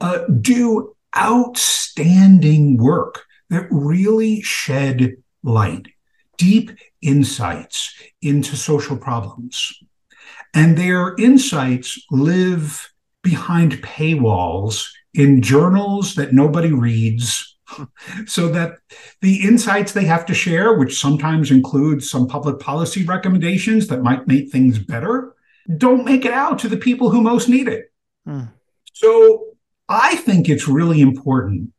uh, 0.00 0.18
do 0.40 0.94
outstanding 1.16 2.76
work 2.76 3.24
that 3.50 3.66
really 3.70 4.40
shed 4.40 5.16
light, 5.42 5.86
deep 6.38 6.70
insights 7.02 7.94
into 8.22 8.56
social 8.56 8.96
problems. 8.96 9.72
And 10.54 10.76
their 10.76 11.14
insights 11.16 11.98
live 12.10 12.90
behind 13.22 13.82
paywalls 13.82 14.88
in 15.14 15.42
journals 15.42 16.14
that 16.14 16.32
nobody 16.32 16.72
reads, 16.72 17.56
so 18.26 18.48
that 18.48 18.78
the 19.20 19.42
insights 19.46 19.92
they 19.92 20.04
have 20.04 20.26
to 20.26 20.34
share, 20.34 20.78
which 20.78 20.98
sometimes 20.98 21.50
include 21.50 22.02
some 22.02 22.26
public 22.26 22.58
policy 22.58 23.04
recommendations 23.04 23.88
that 23.88 24.02
might 24.02 24.26
make 24.26 24.50
things 24.50 24.78
better, 24.78 25.34
don't 25.76 26.04
make 26.04 26.24
it 26.24 26.32
out 26.32 26.58
to 26.60 26.68
the 26.68 26.76
people 26.76 27.10
who 27.10 27.20
most 27.20 27.48
need 27.48 27.68
it. 27.68 27.92
Hmm. 28.24 28.44
So 28.92 29.44
I 29.88 30.16
think 30.16 30.48
it's 30.48 30.68
really 30.68 31.00
important 31.00 31.72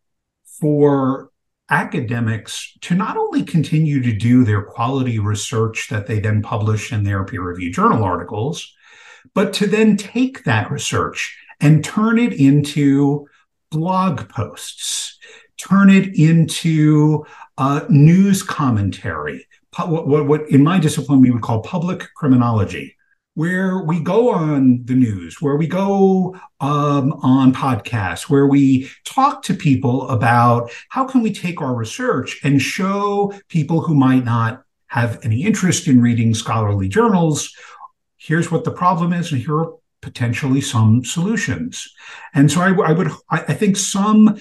for 0.60 1.30
academics 1.70 2.78
to 2.82 2.96
not 2.96 3.18
only 3.18 3.44
continue 3.44 4.02
to 4.02 4.14
do 4.14 4.44
their 4.44 4.62
quality 4.62 5.20
research 5.20 5.88
that 5.90 6.08
they 6.08 6.20
then 6.20 6.42
publish 6.42 6.92
in 6.92 7.04
their 7.04 7.24
peer 7.24 7.42
reviewed 7.42 7.74
journal 7.74 8.04
articles, 8.04 8.74
but 9.34 9.54
to 9.54 9.68
then 9.68 9.98
take 9.98 10.44
that 10.44 10.70
research 10.70 11.38
and 11.60 11.84
turn 11.84 12.20
it 12.20 12.34
into 12.34 13.28
blog 13.72 14.30
posts, 14.30 15.18
turn 15.58 15.90
it 15.90 16.16
into 16.16 17.26
uh, 17.58 17.82
news 17.90 18.44
commentary, 18.44 19.48
what, 19.78 20.08
what, 20.08 20.28
what 20.28 20.50
in 20.50 20.64
my 20.64 20.80
discipline 20.80 21.22
we 21.22 21.32
would 21.32 21.42
call 21.42 21.62
public 21.62 22.08
criminology 22.16 22.96
where 23.36 23.80
we 23.80 24.00
go 24.00 24.32
on 24.32 24.82
the 24.86 24.94
news, 24.94 25.42
where 25.42 25.56
we 25.56 25.66
go 25.66 26.36
um, 26.60 27.14
on 27.24 27.54
podcasts, 27.54 28.30
where 28.30 28.46
we 28.46 28.90
talk 29.06 29.42
to 29.44 29.54
people 29.54 30.08
about 30.10 30.72
how 30.90 31.06
can 31.06 31.22
we 31.22 31.34
take 31.34 31.62
our 31.62 31.74
research 31.74 32.40
and 32.44 32.62
show 32.62 33.34
people 33.50 33.82
who 33.82 33.96
might 33.96 34.24
not 34.24 34.64
have 34.88 35.20
any 35.24 35.44
interest 35.44 35.88
in 35.88 36.02
reading 36.02 36.36
scholarly 36.36 36.88
journals, 36.88 37.52
here's 38.18 38.52
what 38.52 38.64
the 38.64 38.72
problem 38.72 39.12
is, 39.12 39.32
and 39.32 39.42
here 39.42 39.58
are 39.58 39.74
potentially 40.04 40.62
some 40.62 41.04
solutions. 41.04 41.92
And 42.36 42.52
so 42.52 42.62
I, 42.62 42.90
I 42.90 42.92
would, 42.92 43.10
I, 43.32 43.40
I 43.48 43.54
think 43.54 43.78
some 43.78 44.38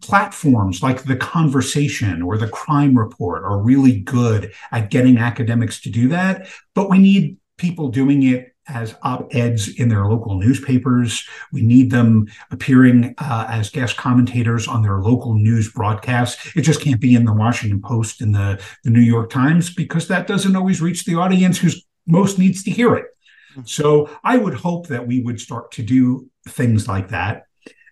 platforms 0.00 0.82
like 0.82 1.04
the 1.04 1.16
conversation 1.16 2.22
or 2.22 2.36
the 2.36 2.48
crime 2.48 2.96
report 2.96 3.42
are 3.44 3.60
really 3.60 4.00
good 4.00 4.52
at 4.70 4.90
getting 4.90 5.18
academics 5.18 5.80
to 5.80 5.90
do 5.90 6.06
that 6.06 6.46
but 6.72 6.88
we 6.88 6.98
need 6.98 7.36
people 7.62 7.88
doing 7.88 8.24
it 8.24 8.54
as 8.68 8.94
op-eds 9.02 9.68
in 9.80 9.88
their 9.88 10.06
local 10.06 10.38
newspapers. 10.38 11.26
We 11.52 11.62
need 11.62 11.90
them 11.90 12.26
appearing 12.50 13.14
uh, 13.18 13.46
as 13.48 13.70
guest 13.70 13.96
commentators 13.96 14.68
on 14.68 14.82
their 14.82 14.98
local 15.00 15.34
news 15.34 15.72
broadcasts. 15.72 16.54
It 16.54 16.62
just 16.62 16.80
can't 16.80 17.00
be 17.00 17.14
in 17.14 17.24
the 17.24 17.32
Washington 17.32 17.80
Post 17.80 18.20
and 18.20 18.34
the, 18.34 18.62
the 18.84 18.90
New 18.90 19.00
York 19.00 19.30
Times 19.30 19.74
because 19.74 20.08
that 20.08 20.26
doesn't 20.26 20.54
always 20.54 20.80
reach 20.80 21.04
the 21.04 21.14
audience 21.16 21.58
who's 21.58 21.84
most 22.06 22.38
needs 22.38 22.62
to 22.64 22.70
hear 22.70 22.94
it. 22.94 23.06
Hmm. 23.54 23.62
So 23.64 24.10
I 24.22 24.38
would 24.38 24.54
hope 24.54 24.88
that 24.88 25.06
we 25.06 25.22
would 25.22 25.40
start 25.40 25.70
to 25.72 25.82
do 25.82 26.28
things 26.48 26.86
like 26.86 27.08
that. 27.08 27.46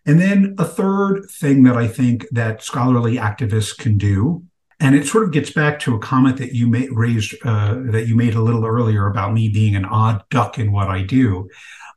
And 0.07 0.21
then 0.21 0.55
a 0.59 0.65
third 0.65 1.27
thing 1.31 1.63
that 1.65 1.77
I 1.77 1.87
think 1.87 2.27
that 2.31 2.63
scholarly 2.63 3.17
activists 3.17 3.77
can 3.77 3.99
do 3.99 4.45
and 4.81 4.95
it 4.95 5.07
sort 5.07 5.25
of 5.25 5.33
gets 5.33 5.51
back 5.51 5.79
to 5.81 5.95
a 5.95 5.99
comment 5.99 6.39
that 6.39 6.55
you 6.55 6.67
made, 6.67 6.91
raised 6.91 7.35
uh, 7.45 7.75
that 7.91 8.07
you 8.09 8.17
made 8.17 8.35
a 8.35 8.41
little 8.41 8.65
earlier 8.65 9.07
about 9.07 9.35
me 9.35 9.49
being 9.49 9.77
an 9.77 9.85
odd 9.85 10.25
duck 10.31 10.59
in 10.59 10.73
what 10.73 10.89
I 10.89 11.03
do, 11.03 11.49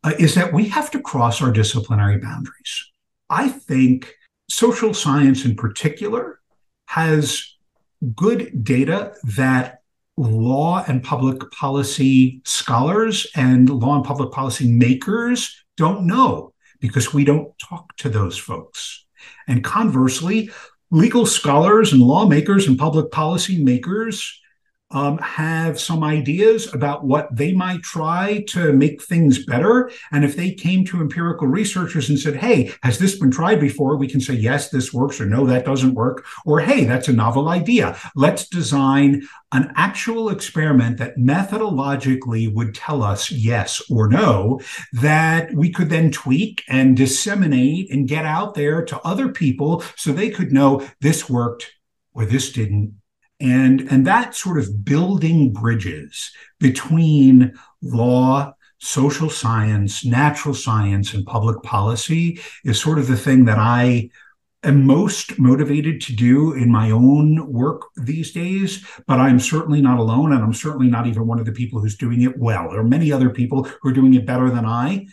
uh, 0.03 0.13
is 0.19 0.35
that 0.35 0.53
we 0.53 0.67
have 0.69 0.91
to 0.91 1.01
cross 1.01 1.41
our 1.41 1.51
disciplinary 1.51 2.17
boundaries. 2.17 2.91
I 3.29 3.47
think 3.47 4.15
social 4.49 4.93
science 4.93 5.45
in 5.45 5.55
particular 5.55 6.39
has 6.87 7.55
good 8.15 8.63
data 8.63 9.13
that 9.23 9.79
law 10.17 10.83
and 10.87 11.03
public 11.03 11.49
policy 11.51 12.41
scholars 12.43 13.25
and 13.35 13.69
law 13.69 13.95
and 13.95 14.05
public 14.05 14.31
policy 14.31 14.69
makers 14.69 15.63
don't 15.77 16.05
know 16.05 16.53
because 16.79 17.13
we 17.13 17.23
don't 17.23 17.57
talk 17.57 17.95
to 17.95 18.09
those 18.09 18.37
folks. 18.37 19.05
And 19.47 19.63
conversely, 19.63 20.51
legal 20.93 21.25
scholars 21.25 21.91
and 21.91 22.03
lawmakers 22.03 22.67
and 22.67 22.77
public 22.77 23.09
policy 23.09 23.61
makers 23.63 24.39
um, 24.93 25.17
have 25.17 25.79
some 25.79 26.03
ideas 26.03 26.73
about 26.73 27.03
what 27.03 27.35
they 27.35 27.51
might 27.51 27.81
try 27.81 28.43
to 28.47 28.71
make 28.73 29.01
things 29.01 29.43
better. 29.45 29.91
And 30.11 30.23
if 30.23 30.35
they 30.35 30.51
came 30.51 30.85
to 30.85 31.01
empirical 31.01 31.47
researchers 31.47 32.09
and 32.09 32.19
said, 32.19 32.35
hey, 32.35 32.71
has 32.83 32.99
this 32.99 33.17
been 33.19 33.31
tried 33.31 33.59
before? 33.59 33.97
We 33.97 34.07
can 34.07 34.21
say, 34.21 34.35
yes, 34.35 34.69
this 34.69 34.93
works, 34.93 35.19
or 35.19 35.25
no, 35.25 35.45
that 35.47 35.65
doesn't 35.65 35.95
work, 35.95 36.25
or 36.45 36.59
hey, 36.59 36.85
that's 36.85 37.07
a 37.07 37.13
novel 37.13 37.49
idea. 37.49 37.97
Let's 38.15 38.47
design 38.47 39.27
an 39.51 39.71
actual 39.75 40.29
experiment 40.29 40.97
that 40.97 41.17
methodologically 41.17 42.53
would 42.53 42.73
tell 42.73 43.03
us 43.03 43.31
yes 43.31 43.81
or 43.89 44.07
no, 44.07 44.59
that 44.93 45.53
we 45.53 45.71
could 45.71 45.89
then 45.89 46.11
tweak 46.11 46.63
and 46.67 46.97
disseminate 46.97 47.91
and 47.91 48.07
get 48.07 48.25
out 48.25 48.55
there 48.55 48.83
to 48.85 48.99
other 49.01 49.29
people 49.29 49.83
so 49.95 50.11
they 50.11 50.29
could 50.29 50.51
know 50.51 50.87
this 51.01 51.29
worked 51.29 51.71
or 52.13 52.25
this 52.25 52.51
didn't 52.51 52.95
and 53.43 53.81
and 53.91 54.07
that 54.07 54.33
sort 54.33 54.57
of 54.57 54.83
building 54.83 55.51
bridges 55.53 56.31
between 56.59 57.53
law 57.81 58.53
social 58.79 59.29
science 59.29 60.05
natural 60.05 60.53
science 60.53 61.13
and 61.13 61.25
public 61.25 61.61
policy 61.63 62.39
is 62.63 62.81
sort 62.81 62.97
of 62.97 63.07
the 63.07 63.17
thing 63.17 63.45
that 63.45 63.59
i 63.59 64.09
am 64.63 64.85
most 64.85 65.37
motivated 65.39 65.99
to 66.01 66.13
do 66.13 66.53
in 66.53 66.71
my 66.71 66.89
own 66.89 67.51
work 67.51 67.81
these 67.97 68.31
days. 68.31 68.85
But 69.07 69.19
i'm 69.19 69.39
certainly 69.39 69.81
not 69.81 69.99
alone 69.99 70.31
and 70.31 70.43
i'm 70.43 70.53
certainly 70.53 70.87
not 70.87 71.07
even 71.07 71.27
one 71.27 71.39
of 71.39 71.45
the 71.45 71.51
people 71.51 71.79
who's 71.79 71.97
doing 71.97 72.21
it 72.21 72.37
well. 72.37 72.69
There 72.69 72.79
are 72.79 72.83
many 72.83 73.11
other 73.11 73.29
people 73.29 73.63
who 73.63 73.89
are 73.89 73.93
doing 73.93 74.13
it 74.13 74.25
better 74.25 74.49
than 74.49 74.65
i. 74.65 75.05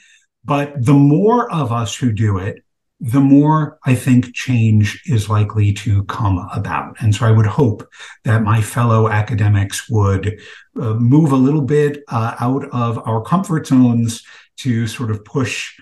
But 0.44 0.84
the 0.84 0.94
more 0.94 1.52
of 1.52 1.70
us 1.70 1.94
who 1.94 2.12
do 2.12 2.38
it 2.38 2.64
the 3.00 3.20
more 3.20 3.78
I 3.84 3.94
think 3.94 4.34
change 4.34 5.02
is 5.06 5.30
likely 5.30 5.72
to 5.72 6.04
come 6.04 6.46
about. 6.52 6.96
And 7.00 7.14
so 7.14 7.26
I 7.26 7.30
would 7.30 7.46
hope 7.46 7.88
that 8.24 8.42
my 8.42 8.60
fellow 8.60 9.08
academics 9.08 9.88
would 9.88 10.38
uh, 10.78 10.94
move 10.94 11.32
a 11.32 11.36
little 11.36 11.62
bit 11.62 12.02
uh, 12.08 12.36
out 12.40 12.64
of 12.72 12.98
our 13.06 13.22
comfort 13.22 13.66
zones 13.66 14.22
to 14.58 14.86
sort 14.86 15.10
of 15.10 15.24
push 15.24 15.74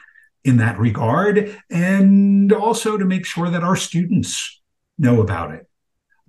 in 0.45 0.59
that 0.59 0.79
regard 0.79 1.57
and 1.71 2.53
also 2.53 2.97
to 2.97 3.05
make 3.05 3.27
sure 3.27 3.51
that 3.51 3.65
our 3.65 3.77
students 3.77 4.61
know 4.97 5.21
about 5.21 5.51
it 5.51 5.69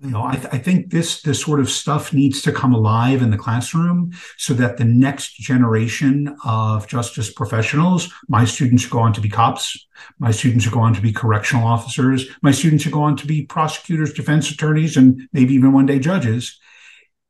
you 0.02 0.10
know, 0.10 0.24
I, 0.24 0.36
th- 0.36 0.48
I, 0.52 0.58
think 0.58 0.90
this 0.90 1.20
this 1.22 1.42
sort 1.42 1.60
of 1.60 1.68
stuff 1.68 2.14
needs 2.14 2.40
to 2.42 2.52
come 2.52 2.72
alive 2.72 3.20
in 3.20 3.30
the 3.30 3.36
classroom 3.36 4.12
so 4.38 4.54
that 4.54 4.78
the 4.78 4.84
next 4.84 5.34
generation 5.34 6.34
of 6.44 6.86
justice 6.86 7.30
professionals, 7.30 8.10
my 8.26 8.46
students 8.46 8.84
who 8.84 8.90
go 8.90 9.00
on 9.00 9.12
to 9.12 9.20
be 9.20 9.28
cops, 9.28 9.86
my 10.18 10.30
students 10.30 10.64
who 10.64 10.70
go 10.70 10.80
on 10.80 10.94
to 10.94 11.02
be 11.02 11.12
correctional 11.12 11.66
officers, 11.66 12.26
my 12.40 12.50
students 12.50 12.84
who 12.84 12.90
go 12.90 13.02
on 13.02 13.16
to 13.16 13.26
be 13.26 13.44
prosecutors, 13.44 14.14
defense 14.14 14.50
attorneys, 14.50 14.96
and 14.96 15.28
maybe 15.34 15.52
even 15.52 15.72
one 15.72 15.86
day 15.86 15.98
judges, 15.98 16.58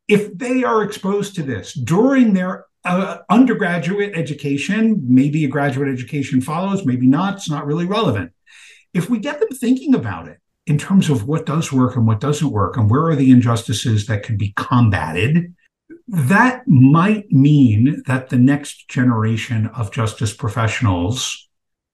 if 0.07 0.37
they 0.37 0.63
are 0.63 0.83
exposed 0.83 1.35
to 1.35 1.43
this 1.43 1.73
during 1.73 2.33
their 2.33 2.65
uh, 2.85 3.17
undergraduate 3.29 4.15
education, 4.15 4.99
maybe 5.03 5.43
a 5.43 5.49
graduate 5.49 5.89
education 5.89 6.39
follows, 6.39 6.85
maybe 6.85 7.07
not, 7.07 7.35
it's 7.35 7.49
not 7.49 7.65
really 7.65 7.85
relevant. 7.85 8.31
If 8.93 9.09
we 9.09 9.19
get 9.19 9.39
them 9.39 9.49
thinking 9.49 9.93
about 9.93 10.27
it 10.27 10.40
in 10.65 10.77
terms 10.77 11.09
of 11.09 11.27
what 11.27 11.45
does 11.45 11.71
work 11.71 11.95
and 11.95 12.05
what 12.05 12.19
doesn't 12.19 12.51
work, 12.51 12.77
and 12.77 12.89
where 12.89 13.05
are 13.05 13.15
the 13.15 13.31
injustices 13.31 14.05
that 14.05 14.23
can 14.23 14.37
be 14.37 14.53
combated, 14.55 15.53
that 16.07 16.67
might 16.67 17.31
mean 17.31 18.03
that 18.05 18.29
the 18.29 18.37
next 18.37 18.87
generation 18.89 19.67
of 19.67 19.91
justice 19.91 20.33
professionals 20.33 21.49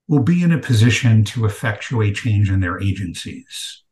will 0.07 0.23
be 0.23 0.41
in 0.41 0.51
a 0.51 0.57
position 0.57 1.23
to 1.23 1.45
effectuate 1.45 2.15
change 2.15 2.49
in 2.49 2.59
their 2.59 2.81
agencies. 2.81 3.83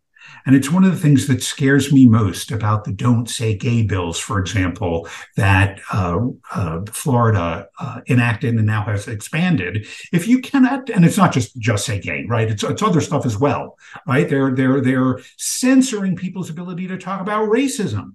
And 0.46 0.56
it's 0.56 0.72
one 0.72 0.84
of 0.84 0.92
the 0.92 0.98
things 0.98 1.28
that 1.28 1.42
scares 1.42 1.92
me 1.92 2.08
most 2.08 2.52
about 2.52 2.84
the 2.84 2.92
don't 2.92 3.30
say 3.30 3.56
gay 3.56 3.84
bills, 3.84 4.20
for 4.20 4.40
example, 4.40 5.08
that 5.36 5.80
uh, 5.92 6.20
uh, 6.54 6.82
Florida 6.92 7.68
uh, 7.80 8.02
enacted 8.08 8.56
and 8.56 8.66
now 8.66 8.84
has 8.84 9.08
expanded. 9.08 9.88
If 10.14 10.28
you 10.28 10.40
cannot, 10.40 10.90
and 10.90 11.04
it's 11.04 11.18
not 11.18 11.34
just 11.34 11.58
just 11.58 11.86
say 11.86 12.00
gay, 12.00 12.26
right? 12.28 12.50
It's, 12.50 12.64
it's 12.64 12.84
other 12.84 13.02
stuff 13.02 13.26
as 13.26 13.38
well, 13.38 13.78
right? 14.08 14.30
They're, 14.30 14.52
they're, 14.52 14.82
they're 14.82 15.20
censoring 15.38 16.16
people's 16.16 16.50
ability 16.50 16.88
to 16.88 16.98
talk 16.98 17.22
about 17.22 17.50
racism 17.50 18.14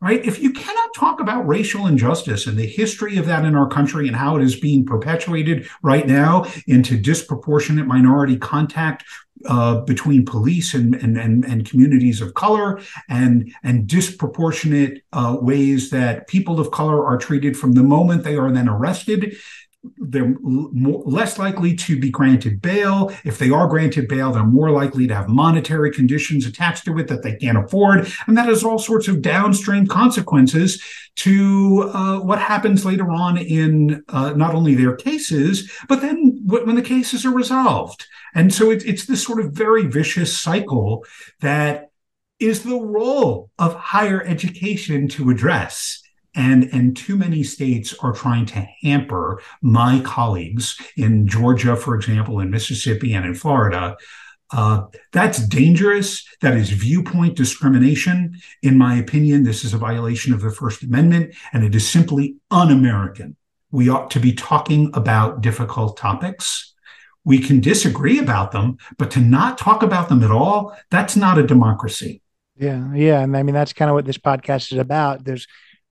right? 0.00 0.24
If 0.24 0.40
you 0.40 0.52
cannot 0.52 0.94
talk 0.94 1.20
about 1.20 1.46
racial 1.46 1.86
injustice 1.86 2.46
and 2.46 2.56
the 2.56 2.66
history 2.66 3.16
of 3.16 3.26
that 3.26 3.44
in 3.44 3.56
our 3.56 3.68
country 3.68 4.06
and 4.06 4.16
how 4.16 4.36
it 4.36 4.42
is 4.42 4.58
being 4.58 4.86
perpetuated 4.86 5.68
right 5.82 6.06
now 6.06 6.46
into 6.66 6.96
disproportionate 6.96 7.86
minority 7.86 8.36
contact 8.36 9.04
uh, 9.46 9.80
between 9.82 10.24
police 10.24 10.74
and, 10.74 10.94
and, 10.96 11.16
and, 11.16 11.44
and, 11.44 11.68
communities 11.68 12.20
of 12.20 12.34
color 12.34 12.80
and, 13.08 13.52
and 13.62 13.86
disproportionate 13.86 15.02
uh, 15.12 15.36
ways 15.40 15.90
that 15.90 16.26
people 16.26 16.58
of 16.58 16.72
color 16.72 17.06
are 17.06 17.16
treated 17.16 17.56
from 17.56 17.72
the 17.72 17.82
moment 17.82 18.24
they 18.24 18.36
are 18.36 18.50
then 18.50 18.68
arrested 18.68 19.36
they're 19.98 20.34
more, 20.40 21.02
less 21.04 21.38
likely 21.38 21.74
to 21.74 21.98
be 21.98 22.10
granted 22.10 22.60
bail. 22.60 23.12
If 23.24 23.38
they 23.38 23.50
are 23.50 23.68
granted 23.68 24.08
bail, 24.08 24.32
they're 24.32 24.44
more 24.44 24.70
likely 24.70 25.06
to 25.06 25.14
have 25.14 25.28
monetary 25.28 25.92
conditions 25.92 26.46
attached 26.46 26.84
to 26.86 26.98
it 26.98 27.08
that 27.08 27.22
they 27.22 27.36
can't 27.36 27.58
afford. 27.58 28.12
And 28.26 28.36
that 28.36 28.46
has 28.46 28.64
all 28.64 28.78
sorts 28.78 29.08
of 29.08 29.22
downstream 29.22 29.86
consequences 29.86 30.82
to 31.16 31.90
uh, 31.94 32.20
what 32.20 32.40
happens 32.40 32.84
later 32.84 33.10
on 33.10 33.38
in 33.38 34.02
uh, 34.08 34.32
not 34.32 34.54
only 34.54 34.74
their 34.74 34.96
cases, 34.96 35.70
but 35.88 36.00
then 36.00 36.40
when 36.44 36.74
the 36.74 36.82
cases 36.82 37.24
are 37.24 37.34
resolved. 37.34 38.06
And 38.34 38.52
so 38.52 38.70
it, 38.70 38.84
it's 38.84 39.06
this 39.06 39.22
sort 39.22 39.40
of 39.40 39.52
very 39.52 39.86
vicious 39.86 40.36
cycle 40.36 41.04
that 41.40 41.90
is 42.40 42.62
the 42.62 42.80
role 42.80 43.50
of 43.58 43.74
higher 43.74 44.22
education 44.22 45.08
to 45.08 45.30
address 45.30 46.02
and 46.38 46.70
and 46.72 46.96
too 46.96 47.16
many 47.16 47.42
states 47.42 47.92
are 48.00 48.12
trying 48.12 48.46
to 48.46 48.66
hamper 48.82 49.42
my 49.60 50.00
colleagues 50.04 50.80
in 50.96 51.26
Georgia, 51.26 51.76
for 51.76 51.94
example, 51.94 52.38
in 52.40 52.50
Mississippi 52.50 53.12
and 53.12 53.26
in 53.26 53.34
Florida. 53.34 53.96
Uh, 54.50 54.84
that's 55.12 55.46
dangerous. 55.46 56.24
That 56.40 56.56
is 56.56 56.70
viewpoint 56.70 57.36
discrimination. 57.36 58.34
In 58.62 58.78
my 58.78 58.96
opinion, 58.96 59.42
this 59.42 59.64
is 59.64 59.74
a 59.74 59.78
violation 59.78 60.32
of 60.32 60.40
the 60.40 60.50
First 60.50 60.82
Amendment, 60.82 61.34
and 61.52 61.64
it 61.64 61.74
is 61.74 61.86
simply 61.86 62.36
un 62.50 62.70
American. 62.70 63.36
We 63.70 63.90
ought 63.90 64.10
to 64.12 64.20
be 64.20 64.32
talking 64.32 64.90
about 64.94 65.42
difficult 65.42 65.98
topics. 65.98 66.72
We 67.24 67.40
can 67.40 67.60
disagree 67.60 68.18
about 68.18 68.52
them, 68.52 68.78
but 68.96 69.10
to 69.10 69.20
not 69.20 69.58
talk 69.58 69.82
about 69.82 70.08
them 70.08 70.22
at 70.22 70.30
all, 70.30 70.74
that's 70.90 71.14
not 71.14 71.36
a 71.36 71.42
democracy. 71.42 72.22
Yeah. 72.56 72.92
Yeah. 72.94 73.20
And 73.20 73.36
I 73.36 73.42
mean, 73.42 73.54
that's 73.54 73.74
kind 73.74 73.90
of 73.90 73.94
what 73.94 74.06
this 74.06 74.18
podcast 74.18 74.72
is 74.72 74.78
about. 74.78 75.24
There's 75.24 75.46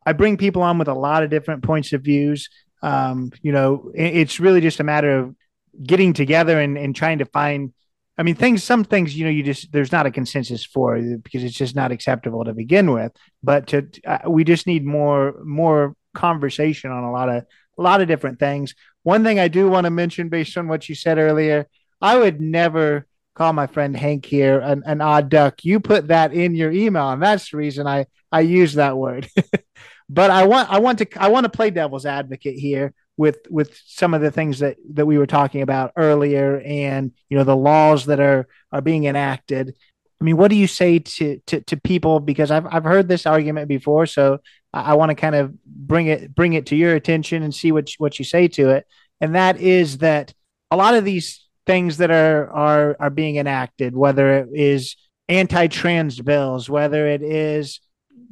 I 0.07 0.13
bring 0.13 0.37
people 0.37 0.61
on 0.61 0.77
with 0.77 0.87
a 0.87 0.93
lot 0.93 1.23
of 1.23 1.29
different 1.29 1.63
points 1.63 1.91
of 1.91 2.01
views. 2.01 2.49
Um, 2.81 3.33
you 3.41 3.51
know, 3.51 3.91
it, 3.93 4.15
it's 4.15 4.39
really 4.39 4.61
just 4.61 4.79
a 4.79 4.85
matter 4.85 5.19
of 5.19 5.35
getting 5.83 6.13
together 6.13 6.61
and, 6.61 6.77
and 6.77 6.95
trying 6.95 7.17
to 7.17 7.25
find. 7.25 7.73
I 8.17 8.23
mean, 8.23 8.35
things. 8.35 8.63
Some 8.63 8.85
things, 8.85 9.15
you 9.17 9.25
know, 9.25 9.29
you 9.29 9.43
just 9.43 9.73
there's 9.73 9.91
not 9.91 10.05
a 10.05 10.11
consensus 10.11 10.65
for 10.65 10.97
because 10.97 11.43
it's 11.43 11.57
just 11.57 11.75
not 11.75 11.91
acceptable 11.91 12.45
to 12.45 12.53
begin 12.53 12.91
with. 12.91 13.11
But 13.43 13.67
to 13.67 13.87
uh, 14.07 14.29
we 14.29 14.45
just 14.45 14.65
need 14.65 14.85
more 14.85 15.35
more 15.43 15.93
conversation 16.15 16.89
on 16.89 17.03
a 17.03 17.11
lot 17.11 17.27
of 17.27 17.43
a 17.77 17.81
lot 17.81 17.99
of 17.99 18.07
different 18.07 18.39
things. 18.39 18.75
One 19.03 19.25
thing 19.25 19.39
I 19.39 19.49
do 19.49 19.69
want 19.69 19.85
to 19.85 19.91
mention, 19.91 20.29
based 20.29 20.57
on 20.57 20.69
what 20.69 20.87
you 20.87 20.95
said 20.95 21.17
earlier, 21.17 21.67
I 22.01 22.17
would 22.17 22.39
never 22.39 23.05
call 23.35 23.51
my 23.51 23.67
friend 23.67 23.95
Hank 23.95 24.25
here 24.25 24.59
an, 24.59 24.83
an 24.85 25.01
odd 25.01 25.29
duck. 25.29 25.63
You 25.63 25.79
put 25.81 26.07
that 26.07 26.33
in 26.33 26.55
your 26.55 26.71
email, 26.71 27.09
and 27.09 27.21
that's 27.21 27.51
the 27.51 27.57
reason 27.57 27.87
I 27.87 28.05
I 28.31 28.39
use 28.39 28.75
that 28.75 28.97
word. 28.97 29.27
But 30.09 30.31
I 30.31 30.45
want 30.45 30.69
I 30.69 30.79
want 30.79 30.99
to 30.99 31.07
I 31.17 31.27
want 31.29 31.43
to 31.43 31.49
play 31.49 31.69
devil's 31.69 32.05
advocate 32.05 32.57
here 32.57 32.93
with 33.17 33.39
with 33.49 33.77
some 33.85 34.13
of 34.13 34.21
the 34.21 34.31
things 34.31 34.59
that 34.59 34.77
that 34.93 35.05
we 35.05 35.17
were 35.17 35.27
talking 35.27 35.61
about 35.61 35.91
earlier 35.97 36.61
and 36.65 37.11
you 37.29 37.37
know 37.37 37.43
the 37.43 37.55
laws 37.55 38.05
that 38.05 38.19
are 38.19 38.47
are 38.71 38.81
being 38.81 39.05
enacted. 39.05 39.75
I 40.19 40.23
mean, 40.23 40.37
what 40.37 40.49
do 40.49 40.55
you 40.55 40.67
say 40.67 40.99
to 40.99 41.39
to, 41.47 41.61
to 41.61 41.77
people? 41.77 42.19
Because 42.19 42.51
I've 42.51 42.65
I've 42.67 42.83
heard 42.85 43.07
this 43.07 43.25
argument 43.25 43.67
before, 43.67 44.05
so 44.05 44.39
I, 44.71 44.91
I 44.91 44.93
want 44.93 45.09
to 45.09 45.15
kind 45.15 45.35
of 45.35 45.53
bring 45.65 46.07
it 46.07 46.33
bring 46.33 46.53
it 46.53 46.67
to 46.67 46.75
your 46.75 46.95
attention 46.95 47.43
and 47.43 47.53
see 47.53 47.71
what 47.71 47.89
what 47.97 48.17
you 48.17 48.25
say 48.25 48.47
to 48.49 48.69
it. 48.69 48.85
And 49.19 49.35
that 49.35 49.59
is 49.59 49.97
that 49.99 50.33
a 50.71 50.77
lot 50.77 50.93
of 50.93 51.03
these 51.03 51.45
things 51.65 51.97
that 51.97 52.11
are 52.11 52.49
are 52.51 52.95
are 52.99 53.09
being 53.09 53.35
enacted, 53.35 53.95
whether 53.95 54.39
it 54.39 54.49
is 54.53 54.95
anti-trans 55.27 56.21
bills, 56.21 56.69
whether 56.69 57.07
it 57.07 57.21
is 57.21 57.81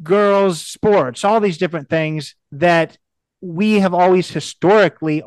girls, 0.03 0.61
sports, 0.61 1.23
all 1.23 1.39
these 1.39 1.57
different 1.57 1.89
things 1.89 2.35
that 2.51 2.97
we 3.41 3.79
have 3.79 3.93
always 3.93 4.29
historically 4.29 5.23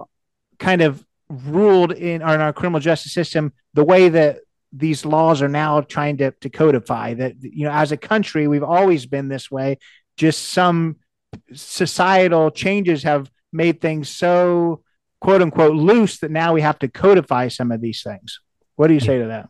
kind 0.59 0.83
of 0.83 1.05
ruled 1.29 1.93
in 1.93 2.23
our, 2.23 2.35
in 2.35 2.41
our 2.41 2.53
criminal 2.53 2.81
justice 2.81 3.13
system 3.13 3.53
the 3.75 3.85
way 3.85 4.09
that 4.09 4.39
these 4.73 5.05
laws 5.05 5.41
are 5.43 5.49
now 5.49 5.81
trying 5.81 6.17
to, 6.19 6.31
to 6.41 6.51
codify 6.51 7.15
that 7.15 7.35
you 7.41 7.65
know 7.65 7.73
as 7.73 7.91
a 7.91 7.97
country 7.97 8.47
we've 8.47 8.63
always 8.63 9.07
been 9.07 9.29
this 9.29 9.51
way. 9.51 9.79
Just 10.17 10.49
some 10.49 10.97
societal 11.53 12.51
changes 12.51 13.03
have 13.05 13.31
made 13.53 13.81
things 13.81 14.09
so 14.09 14.83
quote 15.21 15.43
unquote 15.43 15.75
loose 15.75 16.19
that 16.19 16.31
now 16.31 16.53
we 16.53 16.61
have 16.61 16.79
to 16.81 16.89
codify 16.89 17.49
some 17.49 17.71
of 17.71 17.81
these 17.81 18.03
things. 18.03 18.41
What 18.77 18.89
do 18.89 18.95
you 18.95 19.01
say 19.01 19.19
to 19.19 19.27
that? 19.27 19.49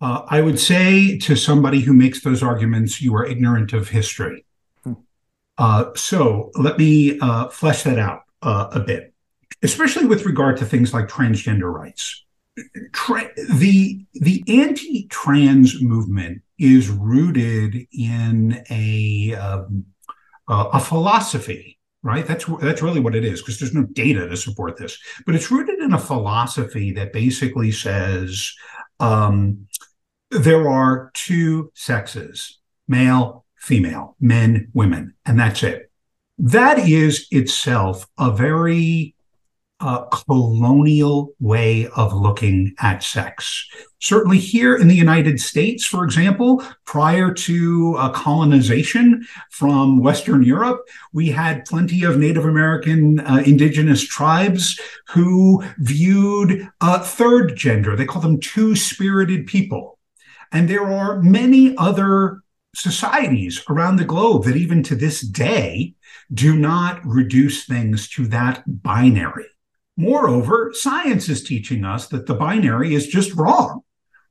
Uh, 0.00 0.22
I 0.28 0.40
would 0.40 0.60
say 0.60 1.18
to 1.18 1.34
somebody 1.34 1.80
who 1.80 1.92
makes 1.92 2.22
those 2.22 2.42
arguments, 2.42 3.02
you 3.02 3.16
are 3.16 3.26
ignorant 3.26 3.72
of 3.72 3.88
history. 3.88 4.44
Uh, 5.58 5.86
so 5.96 6.50
let 6.54 6.78
me 6.78 7.18
uh, 7.20 7.48
flesh 7.48 7.82
that 7.82 7.98
out 7.98 8.22
uh, 8.42 8.68
a 8.72 8.80
bit, 8.80 9.12
especially 9.62 10.06
with 10.06 10.24
regard 10.24 10.56
to 10.56 10.64
things 10.64 10.94
like 10.94 11.08
transgender 11.08 11.72
rights. 11.72 12.24
Tra- 12.92 13.30
the 13.54 14.04
the 14.14 14.42
anti-trans 14.48 15.80
movement 15.82 16.42
is 16.58 16.88
rooted 16.88 17.86
in 17.92 18.64
a 18.70 19.34
um, 19.34 19.84
a 20.48 20.80
philosophy 20.80 21.78
right 22.02 22.26
that's 22.26 22.46
that's 22.60 22.82
really 22.82 23.00
what 23.00 23.14
it 23.14 23.24
is 23.24 23.40
because 23.40 23.58
there's 23.58 23.74
no 23.74 23.82
data 23.84 24.28
to 24.28 24.36
support 24.36 24.76
this 24.76 24.98
but 25.26 25.34
it's 25.34 25.50
rooted 25.50 25.78
in 25.80 25.92
a 25.92 25.98
philosophy 25.98 26.92
that 26.92 27.12
basically 27.12 27.70
says 27.70 28.52
um, 29.00 29.66
there 30.30 30.68
are 30.68 31.10
two 31.14 31.70
sexes 31.74 32.58
male 32.86 33.44
female 33.60 34.16
men 34.20 34.68
women 34.74 35.14
and 35.26 35.38
that's 35.38 35.62
it 35.62 35.90
that 36.38 36.78
is 36.78 37.26
itself 37.30 38.06
a 38.18 38.30
very 38.30 39.14
uh, 39.80 40.04
colonial 40.06 41.34
way 41.40 41.86
of 41.96 42.12
looking 42.12 42.74
at 42.80 43.02
sex. 43.02 43.68
Certainly, 44.00 44.38
here 44.38 44.76
in 44.76 44.88
the 44.88 44.94
United 44.94 45.40
States, 45.40 45.84
for 45.84 46.04
example, 46.04 46.62
prior 46.84 47.32
to 47.32 47.94
uh, 47.96 48.10
colonization 48.10 49.26
from 49.50 50.00
Western 50.00 50.42
Europe, 50.42 50.80
we 51.12 51.28
had 51.28 51.64
plenty 51.64 52.04
of 52.04 52.18
Native 52.18 52.44
American 52.44 53.20
uh, 53.20 53.42
indigenous 53.44 54.06
tribes 54.06 54.80
who 55.08 55.62
viewed 55.78 56.68
a 56.80 56.98
third 57.00 57.56
gender. 57.56 57.94
They 57.94 58.06
call 58.06 58.22
them 58.22 58.40
two 58.40 58.74
spirited 58.74 59.46
people. 59.46 59.98
And 60.50 60.68
there 60.68 60.86
are 60.86 61.20
many 61.20 61.76
other 61.76 62.42
societies 62.78 63.62
around 63.68 63.96
the 63.96 64.04
globe 64.04 64.44
that, 64.44 64.56
even 64.56 64.82
to 64.84 64.94
this 64.94 65.20
day, 65.20 65.94
do 66.32 66.56
not 66.56 67.04
reduce 67.04 67.64
things 67.64 68.08
to 68.10 68.26
that 68.28 68.62
binary. 68.66 69.46
Moreover, 69.96 70.72
science 70.74 71.28
is 71.28 71.42
teaching 71.42 71.84
us 71.84 72.06
that 72.08 72.26
the 72.26 72.34
binary 72.34 72.94
is 72.94 73.08
just 73.08 73.34
wrong, 73.34 73.80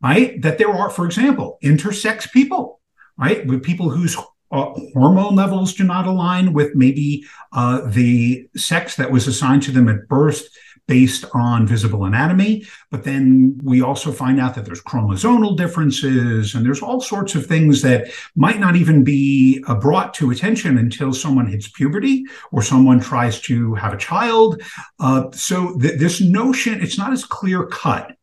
right? 0.01 0.41
That 0.41 0.57
there 0.57 0.69
are, 0.69 0.89
for 0.89 1.05
example, 1.05 1.57
intersex 1.63 2.31
people, 2.31 2.79
right? 3.17 3.45
With 3.45 3.63
people 3.63 3.89
whose 3.89 4.15
uh, 4.49 4.73
hormone 4.93 5.35
levels 5.35 5.73
do 5.73 5.83
not 5.83 6.07
align 6.07 6.53
with 6.53 6.73
maybe 6.73 7.25
uh, 7.51 7.81
the 7.89 8.47
sex 8.55 8.95
that 8.95 9.11
was 9.11 9.27
assigned 9.27 9.63
to 9.63 9.71
them 9.71 9.89
at 9.89 10.07
birth 10.07 10.47
based 10.87 11.25
on 11.33 11.67
visible 11.67 12.05
anatomy. 12.05 12.65
But 12.89 13.03
then 13.03 13.59
we 13.63 13.81
also 13.81 14.11
find 14.11 14.39
out 14.39 14.55
that 14.55 14.65
there's 14.65 14.81
chromosomal 14.81 15.57
differences 15.57 16.55
and 16.55 16.65
there's 16.65 16.81
all 16.81 17.01
sorts 17.01 17.35
of 17.35 17.45
things 17.45 17.81
that 17.81 18.07
might 18.35 18.59
not 18.59 18.75
even 18.75 19.03
be 19.03 19.63
uh, 19.67 19.75
brought 19.75 20.13
to 20.15 20.31
attention 20.31 20.77
until 20.77 21.13
someone 21.13 21.47
hits 21.47 21.67
puberty 21.67 22.25
or 22.51 22.61
someone 22.61 22.99
tries 22.99 23.41
to 23.41 23.75
have 23.75 23.93
a 23.93 23.97
child. 23.97 24.61
Uh, 24.99 25.29
so 25.31 25.77
th- 25.77 25.99
this 25.99 26.21
notion, 26.21 26.81
it's 26.81 26.97
not 26.97 27.13
as 27.13 27.25
clear 27.25 27.65
cut. 27.67 28.13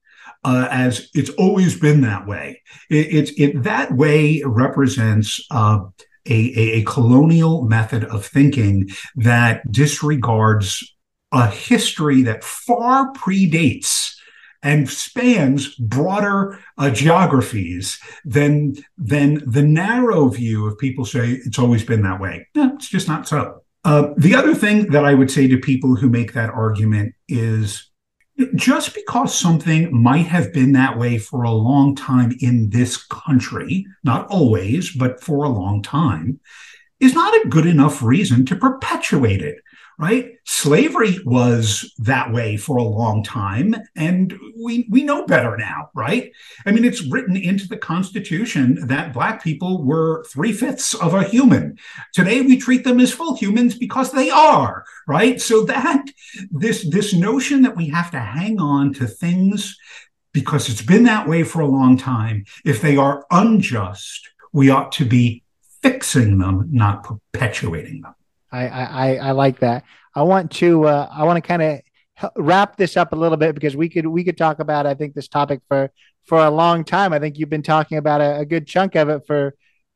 Uh, 0.46 0.68
as 0.70 1.08
it's 1.14 1.30
always 1.38 1.80
been 1.80 2.02
that 2.02 2.26
way. 2.26 2.60
It, 2.90 3.30
it, 3.30 3.40
it 3.40 3.62
that 3.62 3.92
way 3.92 4.42
represents 4.44 5.40
uh, 5.50 5.84
a, 6.26 6.34
a, 6.34 6.80
a, 6.80 6.82
colonial 6.84 7.62
method 7.62 8.04
of 8.04 8.26
thinking 8.26 8.90
that 9.16 9.62
disregards 9.72 10.93
a 11.34 11.48
history 11.48 12.22
that 12.22 12.44
far 12.44 13.12
predates 13.12 14.14
and 14.62 14.88
spans 14.88 15.74
broader 15.74 16.58
uh, 16.78 16.88
geographies 16.88 18.00
than 18.24 18.74
than 18.96 19.42
the 19.44 19.62
narrow 19.62 20.28
view 20.28 20.66
of 20.66 20.78
people 20.78 21.04
say 21.04 21.32
it's 21.44 21.58
always 21.58 21.84
been 21.84 22.02
that 22.02 22.20
way. 22.20 22.46
No, 22.54 22.74
it's 22.74 22.88
just 22.88 23.08
not 23.08 23.28
so. 23.28 23.62
Uh, 23.84 24.14
the 24.16 24.34
other 24.34 24.54
thing 24.54 24.90
that 24.92 25.04
I 25.04 25.12
would 25.12 25.30
say 25.30 25.46
to 25.48 25.58
people 25.58 25.96
who 25.96 26.08
make 26.08 26.32
that 26.32 26.48
argument 26.48 27.14
is 27.28 27.90
just 28.54 28.94
because 28.94 29.38
something 29.38 29.94
might 29.94 30.26
have 30.26 30.52
been 30.52 30.72
that 30.72 30.98
way 30.98 31.18
for 31.18 31.42
a 31.42 31.50
long 31.50 31.94
time 31.94 32.34
in 32.40 32.70
this 32.70 32.96
country, 32.96 33.86
not 34.02 34.26
always, 34.28 34.90
but 34.92 35.20
for 35.20 35.44
a 35.44 35.50
long 35.50 35.82
time, 35.82 36.40
is 37.00 37.14
not 37.14 37.34
a 37.34 37.48
good 37.48 37.66
enough 37.66 38.02
reason 38.02 38.46
to 38.46 38.56
perpetuate 38.56 39.42
it 39.42 39.58
right? 39.98 40.32
Slavery 40.44 41.18
was 41.24 41.92
that 41.98 42.32
way 42.32 42.56
for 42.56 42.76
a 42.76 42.82
long 42.82 43.22
time, 43.22 43.74
and 43.96 44.36
we 44.62 44.86
we 44.90 45.02
know 45.04 45.26
better 45.26 45.56
now, 45.56 45.90
right? 45.94 46.32
I 46.66 46.72
mean, 46.72 46.84
it's 46.84 47.02
written 47.02 47.36
into 47.36 47.68
the 47.68 47.76
Constitution 47.76 48.86
that 48.86 49.12
Black 49.12 49.42
people 49.42 49.84
were 49.84 50.24
three 50.24 50.52
fifths 50.52 50.94
of 50.94 51.14
a 51.14 51.22
human. 51.22 51.78
Today, 52.12 52.40
we 52.40 52.56
treat 52.56 52.84
them 52.84 53.00
as 53.00 53.12
full 53.12 53.36
humans 53.36 53.76
because 53.76 54.12
they 54.12 54.30
are, 54.30 54.84
right? 55.06 55.40
So 55.40 55.64
that 55.64 56.04
this 56.50 56.88
this 56.90 57.12
notion 57.14 57.62
that 57.62 57.76
we 57.76 57.88
have 57.88 58.10
to 58.10 58.20
hang 58.20 58.60
on 58.60 58.92
to 58.94 59.06
things 59.06 59.76
because 60.32 60.68
it's 60.68 60.82
been 60.82 61.04
that 61.04 61.28
way 61.28 61.44
for 61.44 61.60
a 61.60 61.66
long 61.66 61.96
time, 61.96 62.44
if 62.64 62.82
they 62.82 62.96
are 62.96 63.24
unjust, 63.30 64.28
we 64.52 64.68
ought 64.68 64.90
to 64.92 65.04
be 65.04 65.44
fixing 65.80 66.38
them, 66.38 66.68
not 66.70 67.04
perpetuating 67.04 68.00
them. 68.00 68.14
I, 68.54 68.84
I, 68.84 69.14
I 69.16 69.30
like 69.32 69.60
that. 69.60 69.84
I 70.14 70.22
want 70.22 70.50
to 70.52 70.84
uh, 70.86 71.08
I 71.12 71.24
want 71.24 71.42
to 71.42 71.46
kind 71.46 71.62
of 71.62 72.32
wrap 72.36 72.76
this 72.76 72.96
up 72.96 73.12
a 73.12 73.16
little 73.16 73.36
bit 73.36 73.54
because 73.54 73.76
we 73.76 73.88
could 73.88 74.06
we 74.06 74.24
could 74.24 74.38
talk 74.38 74.60
about 74.60 74.86
I 74.86 74.94
think 74.94 75.14
this 75.14 75.28
topic 75.28 75.60
for 75.68 75.90
for 76.24 76.38
a 76.38 76.50
long 76.50 76.84
time. 76.84 77.12
I 77.12 77.18
think 77.18 77.38
you've 77.38 77.50
been 77.50 77.62
talking 77.62 77.98
about 77.98 78.20
a, 78.20 78.38
a 78.38 78.44
good 78.44 78.66
chunk 78.66 78.94
of 78.94 79.08
it 79.08 79.26
for 79.26 79.54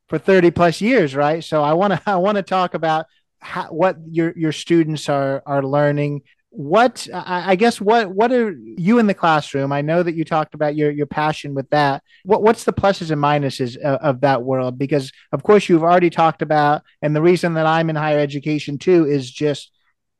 for 0.09 0.18
30 0.18 0.50
plus 0.50 0.80
years, 0.80 1.14
right? 1.14 1.44
So 1.44 1.62
I 1.62 1.74
want 1.74 1.92
to 1.92 2.02
I 2.06 2.16
want 2.16 2.36
to 2.36 2.42
talk 2.42 2.74
about 2.74 3.06
how, 3.40 3.66
what 3.66 3.96
your 4.11 4.32
your 4.36 4.52
students 4.52 5.09
are 5.09 5.42
are 5.46 5.62
learning 5.62 6.22
what 6.51 7.07
I 7.12 7.57
guess 7.57 7.80
what 7.80 8.11
what 8.11 8.32
are 8.32 8.57
you 8.59 8.99
in 8.99 9.07
the 9.07 9.14
classroom? 9.14 9.70
I 9.70 9.82
know 9.82 10.03
that 10.03 10.14
you 10.14 10.24
talked 10.24 10.55
about 10.55 10.76
your 10.76 10.90
your 10.90 11.07
passion 11.07 11.55
with 11.55 11.68
that. 11.70 12.03
What 12.24 12.42
what's 12.42 12.64
the 12.64 12.72
pluses 12.72 13.11
and 13.11 13.22
minuses 13.22 13.76
of, 13.76 14.01
of, 14.01 14.20
that 14.22 14.42
world? 14.42 14.78
Because 14.78 15.12
of 15.32 15.42
course 15.42 15.68
you've 15.68 15.82
already 15.82 16.09
talked 16.09 16.40
about, 16.40 16.82
and 17.03 17.14
the 17.14 17.20
reason 17.20 17.55
that 17.55 17.66
I'm 17.66 17.90
in 17.90 17.96
higher 17.96 18.18
education 18.18 18.78
too 18.78 19.07
is 19.07 19.30
just 19.30 19.70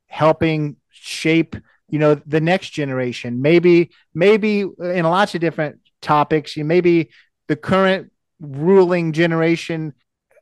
helping 0.07 0.77
shape 0.91 1.57
you 1.89 1.99
know 1.99 2.15
the 2.15 2.41
next 2.41 2.71
generation. 2.71 3.41
Maybe 3.41 3.91
maybe 4.15 4.61
in 4.61 5.05
lots 5.05 5.35
of 5.35 5.41
different 5.41 5.81
topics. 6.03 6.57
You 6.57 6.65
maybe 6.65 7.09
the 7.47 7.57
current 7.57 8.13
ruling 8.39 9.13
generation 9.13 9.95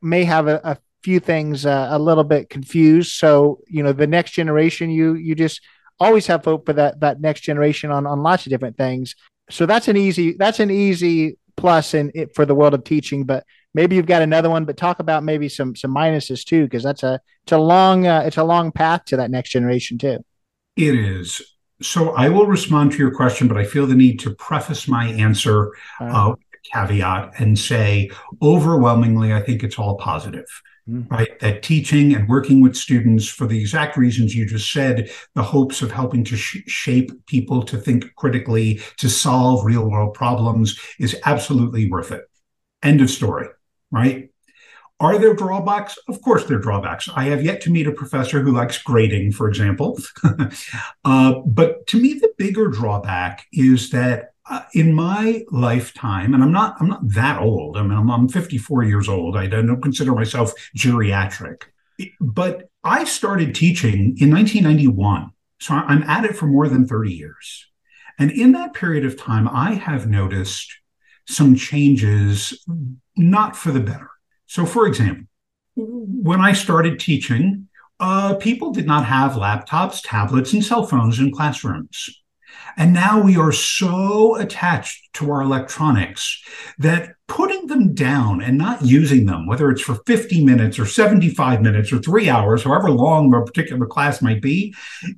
may 0.03 0.25
have 0.25 0.49
a, 0.49 0.61
a 0.65 0.79
few 1.05 1.21
things 1.21 1.65
uh, 1.65 1.89
a 1.91 1.99
little 2.01 2.25
bit 2.25 2.51
confused. 2.51 3.13
So 3.13 3.61
you 3.69 3.85
know 3.85 3.93
the 3.93 4.09
next 4.09 4.33
generation, 4.33 4.91
you 4.91 5.15
you 5.15 5.37
just 5.37 5.61
always 5.99 6.27
have 6.27 6.45
hope 6.45 6.67
for 6.67 6.73
that 6.75 7.01
that 7.01 7.21
next 7.21 7.41
generation 7.41 7.91
on 7.91 8.07
on 8.07 8.23
lots 8.23 8.47
of 8.47 8.51
different 8.51 8.77
things. 8.77 9.15
So 9.51 9.67
that's 9.67 9.89
an 9.89 9.97
easy 9.97 10.35
that's 10.39 10.61
an 10.61 10.71
easy 10.71 11.39
plus 11.57 11.95
in 11.95 12.11
it 12.15 12.35
for 12.35 12.45
the 12.45 12.55
world 12.55 12.75
of 12.75 12.85
teaching. 12.85 13.25
But 13.25 13.45
maybe 13.75 13.97
you've 13.97 14.07
got 14.07 14.23
another 14.23 14.51
one. 14.51 14.65
But 14.65 14.77
talk 14.77 15.01
about 15.01 15.25
maybe 15.25 15.49
some 15.49 15.75
some 15.75 15.95
minuses 15.95 16.45
too, 16.45 16.65
because 16.65 16.83
that's 16.83 17.03
a 17.03 17.21
it's 17.45 17.53
a 17.53 17.59
long 17.59 18.07
uh, 18.07 18.23
it's 18.27 18.39
a 18.39 18.45
long 18.45 18.73
path 18.73 19.05
to 19.07 19.17
that 19.17 19.31
next 19.31 19.51
generation 19.51 19.99
too. 19.99 20.25
It 20.77 20.95
is. 20.95 21.41
So 21.83 22.11
I 22.11 22.31
will 22.31 22.47
respond 22.47 22.93
to 22.93 22.99
your 22.99 23.15
question, 23.15 23.49
but 23.49 23.59
I 23.59 23.65
feel 23.65 23.87
the 23.87 23.95
need 23.95 24.19
to 24.21 24.35
preface 24.35 24.89
my 24.89 25.09
answer 25.09 25.73
uh, 26.01 26.35
caveat 26.73 27.33
and 27.39 27.59
say 27.59 28.11
overwhelmingly, 28.41 29.35
I 29.35 29.43
think 29.43 29.63
it's 29.63 29.79
all 29.79 29.97
positive 29.97 30.47
mm-hmm. 30.89 31.13
right? 31.13 31.39
That 31.41 31.63
teaching 31.63 32.15
and 32.15 32.29
working 32.29 32.61
with 32.61 32.77
students 32.77 33.29
for 33.29 33.47
the 33.47 33.61
exact 33.61 33.97
reasons 33.97 34.35
you 34.35 34.47
just 34.47 34.73
said, 34.73 35.11
the 35.35 35.43
hopes 35.43 35.83
of 35.83 35.91
helping 35.91 36.25
to 36.25 36.37
sh- 36.37 36.63
shape 36.67 37.11
people 37.27 37.63
to 37.65 37.77
think 37.77 38.15
critically, 38.17 38.81
to 38.99 39.09
solve 39.09 39.65
real 39.65 39.89
world 39.89 40.15
problems 40.15 40.79
is 40.99 41.17
absolutely 41.25 41.91
worth 41.91 42.13
it. 42.13 42.23
End 42.83 43.01
of 43.01 43.11
story, 43.11 43.49
right? 43.91 44.31
Are 44.99 45.19
there 45.19 45.35
drawbacks? 45.35 45.99
Of 46.09 46.23
course, 46.23 46.45
there 46.45 46.57
are 46.57 46.61
drawbacks. 46.61 47.09
I 47.15 47.25
have 47.25 47.45
yet 47.45 47.61
to 47.63 47.71
meet 47.71 47.87
a 47.87 47.93
professor 47.93 48.41
who 48.41 48.53
likes 48.53 48.83
grading, 48.83 49.33
for 49.33 49.47
example. 49.47 49.99
uh, 51.05 51.35
but 51.45 51.87
to 51.89 52.01
me, 52.01 52.15
the 52.15 52.33
bigger 52.39 52.69
drawback 52.69 53.47
is 53.53 53.91
that 53.91 54.31
uh, 54.49 54.63
in 54.75 54.95
my 54.95 55.45
lifetime, 55.51 56.35
and 56.35 56.43
I'm 56.43 56.53
not 56.53 56.77
I'm 56.81 56.89
not 56.89 57.09
that 57.15 57.41
old. 57.41 57.77
I 57.77 57.83
mean, 57.83 57.99
I'm, 57.99 58.11
I'm 58.11 58.29
54 58.29 58.85
years 58.85 59.09
old. 59.09 59.37
I 59.37 59.47
don't 59.47 59.81
consider 59.81 60.15
myself 60.15 60.53
geriatric, 60.77 61.63
but 62.21 62.71
I 62.85 63.05
started 63.05 63.55
teaching 63.55 64.17
in 64.19 64.31
1991, 64.33 65.31
so 65.61 65.75
I'm 65.75 66.03
at 66.05 66.25
it 66.25 66.37
for 66.37 66.47
more 66.47 66.69
than 66.69 66.87
30 66.87 67.13
years. 67.13 67.67
And 68.19 68.31
in 68.31 68.53
that 68.53 68.73
period 68.73 69.05
of 69.05 69.19
time, 69.19 69.49
I 69.49 69.75
have 69.75 70.09
noticed 70.09 70.73
some 71.27 71.57
changes, 71.57 72.65
not 73.17 73.57
for 73.57 73.73
the 73.73 73.81
better. 73.81 74.11
So, 74.47 74.65
for 74.65 74.87
example, 74.87 75.27
when 75.75 76.41
I 76.41 76.53
started 76.53 77.01
teaching, 77.01 77.69
uh, 77.99 78.35
people 78.37 78.73
did 78.73 78.87
not 78.87 79.05
have 79.05 79.33
laptops, 79.33 80.01
tablets, 80.03 80.53
and 80.53 80.65
cell 80.65 80.87
phones 80.87 81.19
in 81.19 81.33
classrooms. 81.33 82.23
And 82.77 82.93
now 82.93 83.21
we 83.23 83.37
are 83.37 83.53
so 83.53 84.37
attached 84.37 85.06
to 85.17 85.31
our 85.31 85.43
electronics 85.43 86.43
that 86.79 87.17
putting 87.29 87.67
them 87.67 87.93
down 87.95 88.41
and 88.41 88.57
not 88.57 88.83
using 88.83 89.27
them, 89.27 89.47
whether 89.47 89.71
it's 89.71 89.83
for 89.83 89.97
50 90.07 90.45
minutes 90.45 90.79
or 90.79 90.87
75 90.87 91.61
minutes 91.61 91.93
or 91.93 91.99
three 91.99 92.29
hours, 92.29 92.63
however 92.63 92.91
long 92.91 93.35
a 93.35 93.45
particular 93.45 93.87
class 93.87 94.23
might 94.23 94.41
be, 94.41 94.75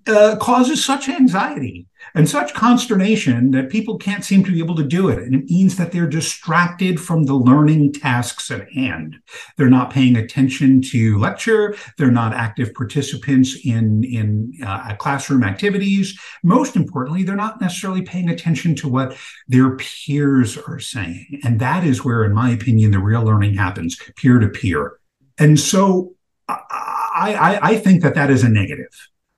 uh, 0.06 0.36
causes 0.40 0.84
such 0.84 1.08
anxiety 1.08 1.86
and 2.14 2.28
such 2.28 2.54
consternation 2.54 3.50
that 3.50 3.68
people 3.68 3.98
can't 3.98 4.24
seem 4.24 4.44
to 4.44 4.52
be 4.52 4.60
able 4.60 4.76
to 4.76 4.84
do 4.84 5.08
it. 5.08 5.18
And 5.18 5.34
it 5.34 5.44
means 5.50 5.76
that 5.76 5.92
they're 5.92 6.06
distracted 6.06 7.00
from 7.00 7.24
the 7.24 7.34
learning 7.34 7.92
tasks 7.92 8.50
at 8.50 8.72
hand. 8.72 9.16
They're 9.56 9.68
not 9.68 9.92
paying 9.92 10.16
attention 10.16 10.80
to 10.82 11.18
lecture. 11.18 11.76
They're 11.98 12.10
not 12.10 12.32
active 12.32 12.72
participants 12.72 13.58
in, 13.64 14.04
in 14.04 14.52
uh, 14.64 14.94
classroom 14.96 15.44
activities. 15.44 16.18
Most 16.42 16.76
importantly, 16.76 17.24
they're 17.24 17.36
not 17.36 17.60
necessarily 17.60 18.02
paying 18.02 18.30
attention 18.30 18.74
to 18.76 18.88
what 18.88 19.16
their 19.48 19.76
peers 19.76 19.87
are 20.66 20.78
saying. 20.78 21.40
And 21.44 21.60
that 21.60 21.84
is 21.84 22.04
where, 22.04 22.24
in 22.24 22.32
my 22.32 22.50
opinion, 22.50 22.92
the 22.92 22.98
real 22.98 23.22
learning 23.22 23.54
happens 23.54 23.98
peer 24.16 24.38
to 24.38 24.48
peer. 24.48 24.98
And 25.38 25.58
so 25.58 26.14
I, 26.48 27.34
I, 27.34 27.58
I 27.70 27.76
think 27.78 28.02
that 28.02 28.14
that 28.14 28.30
is 28.30 28.42
a 28.42 28.48
negative. 28.48 28.88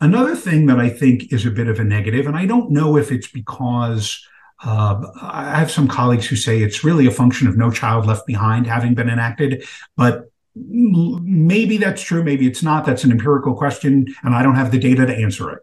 Another 0.00 0.34
thing 0.34 0.66
that 0.66 0.78
I 0.78 0.88
think 0.88 1.32
is 1.32 1.44
a 1.44 1.50
bit 1.50 1.68
of 1.68 1.78
a 1.78 1.84
negative, 1.84 2.26
and 2.26 2.36
I 2.36 2.46
don't 2.46 2.70
know 2.70 2.96
if 2.96 3.12
it's 3.12 3.28
because 3.28 4.26
uh, 4.64 5.02
I 5.20 5.58
have 5.58 5.70
some 5.70 5.88
colleagues 5.88 6.26
who 6.26 6.36
say 6.36 6.62
it's 6.62 6.84
really 6.84 7.06
a 7.06 7.10
function 7.10 7.48
of 7.48 7.56
No 7.56 7.70
Child 7.70 8.06
Left 8.06 8.26
Behind 8.26 8.66
having 8.66 8.94
been 8.94 9.10
enacted, 9.10 9.64
but 9.96 10.30
maybe 10.54 11.76
that's 11.76 12.02
true, 12.02 12.24
maybe 12.24 12.46
it's 12.46 12.62
not. 12.62 12.84
That's 12.84 13.04
an 13.04 13.10
empirical 13.10 13.54
question, 13.54 14.06
and 14.22 14.34
I 14.34 14.42
don't 14.42 14.56
have 14.56 14.70
the 14.70 14.78
data 14.78 15.06
to 15.06 15.14
answer 15.14 15.50
it. 15.50 15.60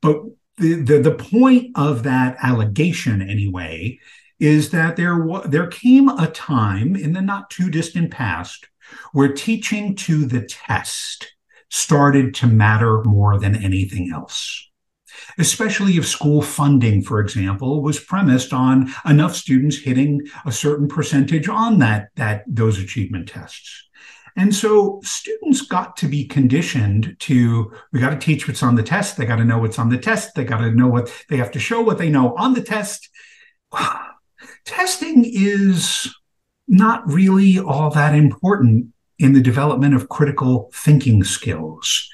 But 0.00 0.22
the, 0.58 0.74
the, 0.74 0.98
the 0.98 1.14
point 1.14 1.72
of 1.76 2.04
that 2.04 2.36
allegation, 2.42 3.22
anyway, 3.22 3.98
is 4.42 4.70
that 4.70 4.96
there 4.96 5.24
there 5.46 5.68
came 5.68 6.08
a 6.08 6.26
time 6.26 6.96
in 6.96 7.12
the 7.12 7.22
not 7.22 7.48
too 7.48 7.70
distant 7.70 8.10
past 8.10 8.66
where 9.12 9.32
teaching 9.32 9.94
to 9.94 10.26
the 10.26 10.42
test 10.42 11.32
started 11.70 12.34
to 12.34 12.46
matter 12.48 13.02
more 13.04 13.38
than 13.38 13.54
anything 13.54 14.10
else. 14.12 14.68
Especially 15.38 15.96
if 15.96 16.06
school 16.06 16.42
funding, 16.42 17.02
for 17.02 17.20
example, 17.20 17.82
was 17.82 18.00
premised 18.00 18.52
on 18.52 18.92
enough 19.06 19.36
students 19.36 19.78
hitting 19.78 20.20
a 20.44 20.50
certain 20.50 20.88
percentage 20.88 21.48
on 21.48 21.78
that, 21.78 22.08
that 22.16 22.42
those 22.48 22.78
achievement 22.78 23.28
tests. 23.28 23.88
And 24.34 24.52
so 24.52 25.00
students 25.04 25.62
got 25.62 25.96
to 25.98 26.08
be 26.08 26.24
conditioned 26.24 27.14
to, 27.20 27.72
we 27.92 28.00
got 28.00 28.10
to 28.10 28.18
teach 28.18 28.48
what's 28.48 28.62
on 28.62 28.74
the 28.74 28.82
test. 28.82 29.16
They 29.16 29.26
got 29.26 29.36
to 29.36 29.44
know 29.44 29.58
what's 29.58 29.78
on 29.78 29.90
the 29.90 29.98
test. 29.98 30.34
They 30.34 30.44
got 30.44 30.58
to 30.58 30.72
know 30.72 30.88
what 30.88 31.12
they 31.28 31.36
have 31.36 31.52
to 31.52 31.60
show 31.60 31.80
what 31.80 31.98
they 31.98 32.10
know 32.10 32.34
on 32.34 32.54
the 32.54 32.62
test. 32.62 33.08
Testing 34.64 35.24
is 35.26 36.12
not 36.68 37.06
really 37.10 37.58
all 37.58 37.90
that 37.90 38.14
important 38.14 38.86
in 39.18 39.32
the 39.32 39.40
development 39.40 39.94
of 39.94 40.08
critical 40.08 40.70
thinking 40.74 41.22
skills, 41.24 42.08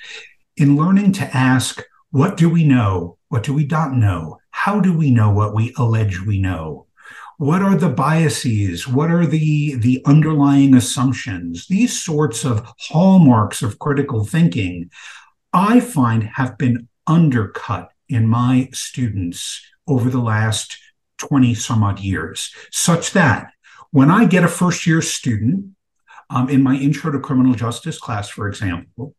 in 0.57 0.76
learning 0.76 1.12
to 1.12 1.36
ask, 1.36 1.82
what 2.11 2.36
do 2.36 2.49
we 2.49 2.64
know? 2.64 3.18
What 3.28 3.42
do 3.42 3.53
we 3.53 3.66
not 3.66 3.92
know? 3.92 4.38
How 4.51 4.80
do 4.80 4.96
we 4.96 5.11
know 5.11 5.30
what 5.30 5.55
we 5.55 5.74
allege 5.76 6.20
we 6.20 6.40
know? 6.40 6.86
What 7.36 7.62
are 7.62 7.76
the 7.76 7.88
biases? 7.88 8.88
What 8.88 9.11
are 9.11 9.26
the, 9.26 9.74
the 9.76 10.03
underlying 10.07 10.74
assumptions? 10.74 11.66
These 11.68 12.03
sorts 12.03 12.44
of 12.44 12.66
hallmarks 12.78 13.62
of 13.62 13.78
critical 13.78 14.24
thinking, 14.24 14.90
I 15.53 15.80
find 15.80 16.24
have 16.24 16.59
been 16.59 16.88
undercut 17.07 17.92
in 18.09 18.26
my 18.26 18.70
students 18.72 19.62
over 19.86 20.11
the 20.11 20.18
last 20.18 20.78
20 21.18 21.54
some 21.54 21.82
odd 21.82 22.00
years, 22.00 22.52
such 22.70 23.12
that 23.12 23.52
when 23.90 24.10
I 24.10 24.24
get 24.24 24.44
a 24.44 24.48
first 24.48 24.86
year 24.86 25.02
student 25.02 25.66
um, 26.30 26.48
in 26.48 26.62
my 26.62 26.76
intro 26.76 27.10
to 27.10 27.20
criminal 27.20 27.54
justice 27.54 27.98
class, 27.98 28.28
for 28.28 28.48
example, 28.48 29.14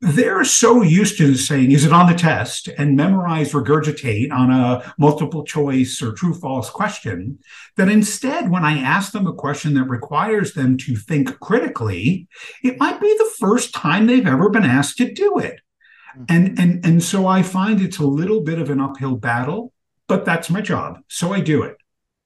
they're 0.00 0.44
so 0.44 0.82
used 0.82 1.16
to 1.16 1.34
saying, 1.34 1.72
is 1.72 1.84
it 1.84 1.92
on 1.92 2.06
the 2.06 2.18
test 2.18 2.68
and 2.68 2.96
memorize, 2.96 3.52
regurgitate 3.52 4.30
on 4.30 4.50
a 4.50 4.94
multiple 4.98 5.44
choice 5.44 6.02
or 6.02 6.12
true 6.12 6.34
false 6.34 6.68
question, 6.68 7.38
that 7.76 7.88
instead, 7.88 8.50
when 8.50 8.64
I 8.64 8.78
ask 8.78 9.12
them 9.12 9.26
a 9.26 9.32
question 9.32 9.74
that 9.74 9.84
requires 9.84 10.52
them 10.52 10.76
to 10.78 10.96
think 10.96 11.40
critically, 11.40 12.28
it 12.62 12.78
might 12.78 13.00
be 13.00 13.14
the 13.16 13.32
first 13.38 13.72
time 13.72 14.06
they've 14.06 14.26
ever 14.26 14.50
been 14.50 14.64
asked 14.64 14.98
to 14.98 15.10
do 15.10 15.38
it. 15.38 15.60
Mm-hmm. 16.18 16.24
And, 16.28 16.58
and, 16.58 16.84
and 16.84 17.02
so 17.02 17.26
I 17.26 17.42
find 17.42 17.80
it's 17.80 17.98
a 17.98 18.06
little 18.06 18.42
bit 18.42 18.58
of 18.58 18.68
an 18.68 18.80
uphill 18.80 19.16
battle, 19.16 19.72
but 20.08 20.24
that's 20.24 20.50
my 20.50 20.60
job. 20.60 21.00
So 21.08 21.32
I 21.32 21.40
do 21.40 21.62
it. 21.62 21.76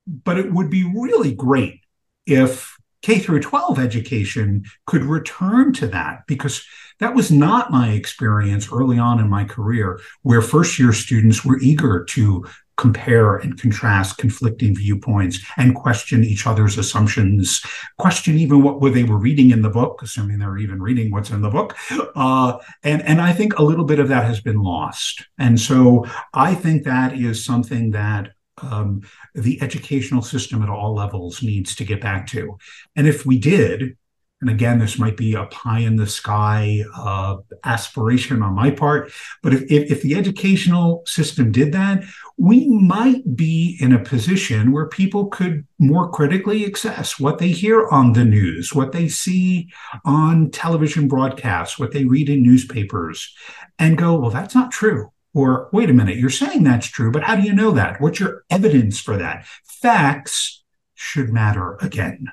But 0.06 0.38
it 0.38 0.52
would 0.52 0.70
be 0.70 0.84
really 0.84 1.34
great 1.34 1.80
if 2.26 2.76
K 3.02 3.18
through 3.18 3.40
12 3.40 3.78
education 3.78 4.64
could 4.86 5.04
return 5.04 5.72
to 5.74 5.86
that 5.88 6.26
because 6.26 6.64
that 6.98 7.14
was 7.14 7.30
not 7.30 7.70
my 7.70 7.90
experience 7.90 8.72
early 8.72 8.98
on 8.98 9.20
in 9.20 9.28
my 9.28 9.44
career, 9.44 10.00
where 10.22 10.42
first 10.42 10.78
year 10.78 10.92
students 10.92 11.44
were 11.44 11.60
eager 11.60 12.04
to 12.10 12.46
compare 12.78 13.36
and 13.36 13.60
contrast 13.60 14.16
conflicting 14.18 14.74
viewpoints 14.74 15.40
and 15.56 15.74
question 15.74 16.24
each 16.24 16.46
other's 16.46 16.78
assumptions, 16.78 17.60
question 17.98 18.38
even 18.38 18.62
what 18.62 18.80
were 18.80 18.90
they 18.90 19.04
were 19.04 19.18
reading 19.18 19.50
in 19.50 19.62
the 19.62 19.68
book, 19.68 20.00
assuming 20.02 20.38
they're 20.38 20.56
even 20.58 20.80
reading 20.80 21.10
what's 21.10 21.30
in 21.30 21.42
the 21.42 21.50
book. 21.50 21.76
Uh, 22.16 22.56
and, 22.84 23.02
and 23.02 23.20
I 23.20 23.32
think 23.32 23.58
a 23.58 23.62
little 23.62 23.84
bit 23.84 23.98
of 23.98 24.08
that 24.08 24.24
has 24.24 24.40
been 24.40 24.62
lost. 24.62 25.26
And 25.38 25.60
so 25.60 26.06
I 26.32 26.54
think 26.54 26.84
that 26.84 27.14
is 27.14 27.44
something 27.44 27.90
that 27.90 28.30
um, 28.62 29.02
the 29.34 29.60
educational 29.60 30.22
system 30.22 30.62
at 30.62 30.68
all 30.68 30.94
levels 30.94 31.42
needs 31.42 31.74
to 31.76 31.84
get 31.84 32.00
back 32.00 32.26
to. 32.28 32.58
And 32.96 33.06
if 33.06 33.26
we 33.26 33.38
did, 33.38 33.96
and 34.40 34.50
again, 34.50 34.78
this 34.78 34.98
might 34.98 35.16
be 35.16 35.34
a 35.34 35.46
pie 35.46 35.80
in 35.80 35.96
the 35.96 36.06
sky 36.06 36.84
uh, 36.96 37.38
aspiration 37.64 38.40
on 38.40 38.54
my 38.54 38.70
part, 38.70 39.10
but 39.42 39.52
if, 39.52 39.62
if, 39.62 39.90
if 39.90 40.02
the 40.02 40.14
educational 40.14 41.02
system 41.06 41.50
did 41.50 41.72
that, 41.72 42.04
we 42.36 42.68
might 42.68 43.34
be 43.34 43.76
in 43.80 43.92
a 43.92 43.98
position 43.98 44.70
where 44.70 44.86
people 44.86 45.26
could 45.26 45.66
more 45.80 46.08
critically 46.10 46.64
assess 46.64 47.18
what 47.18 47.38
they 47.38 47.48
hear 47.48 47.88
on 47.88 48.12
the 48.12 48.24
news, 48.24 48.72
what 48.72 48.92
they 48.92 49.08
see 49.08 49.68
on 50.04 50.50
television 50.50 51.08
broadcasts, 51.08 51.78
what 51.78 51.90
they 51.90 52.04
read 52.04 52.28
in 52.28 52.42
newspapers, 52.42 53.34
and 53.78 53.98
go, 53.98 54.14
well, 54.14 54.30
that's 54.30 54.54
not 54.54 54.70
true. 54.70 55.10
Or, 55.34 55.68
wait 55.72 55.90
a 55.90 55.94
minute, 55.94 56.16
you're 56.16 56.30
saying 56.30 56.62
that's 56.62 56.86
true, 56.86 57.10
but 57.10 57.24
how 57.24 57.34
do 57.34 57.42
you 57.42 57.52
know 57.52 57.72
that? 57.72 58.00
What's 58.00 58.20
your 58.20 58.44
evidence 58.50 59.00
for 59.00 59.16
that? 59.16 59.46
Facts 59.64 60.62
should 60.94 61.30
matter 61.30 61.76
again. 61.80 62.26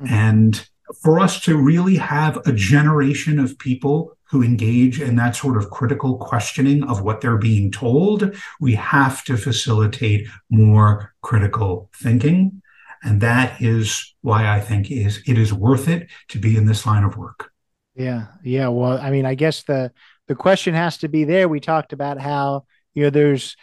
Mm-hmm. 0.00 0.14
And 0.14 0.68
for 1.02 1.18
us 1.18 1.40
to 1.42 1.56
really 1.56 1.96
have 1.96 2.36
a 2.46 2.52
generation 2.52 3.38
of 3.38 3.58
people 3.58 4.16
who 4.30 4.42
engage 4.42 5.00
in 5.00 5.16
that 5.16 5.36
sort 5.36 5.56
of 5.56 5.70
critical 5.70 6.18
questioning 6.18 6.82
of 6.84 7.02
what 7.02 7.20
they're 7.20 7.38
being 7.38 7.70
told, 7.70 8.34
we 8.60 8.74
have 8.74 9.24
to 9.24 9.36
facilitate 9.36 10.26
more 10.50 11.14
critical 11.22 11.88
thinking. 11.94 12.60
And 13.02 13.20
that 13.20 13.60
is 13.60 14.14
why 14.22 14.48
I 14.48 14.60
think 14.60 14.90
is 14.90 15.22
it 15.26 15.38
is 15.38 15.52
worth 15.52 15.88
it 15.88 16.08
to 16.28 16.38
be 16.38 16.56
in 16.56 16.66
this 16.66 16.86
line 16.86 17.04
of 17.04 17.16
work. 17.16 17.50
Yeah. 17.94 18.26
Yeah. 18.42 18.68
Well, 18.68 18.98
I 18.98 19.10
mean, 19.10 19.26
I 19.26 19.34
guess 19.34 19.62
the 19.62 19.92
the 20.26 20.34
question 20.34 20.74
has 20.74 20.98
to 20.98 21.08
be 21.08 21.24
there. 21.24 21.48
We 21.48 21.60
talked 21.60 21.92
about 21.92 22.18
how, 22.18 22.64
you 22.94 23.04
know, 23.04 23.10
there's 23.10 23.56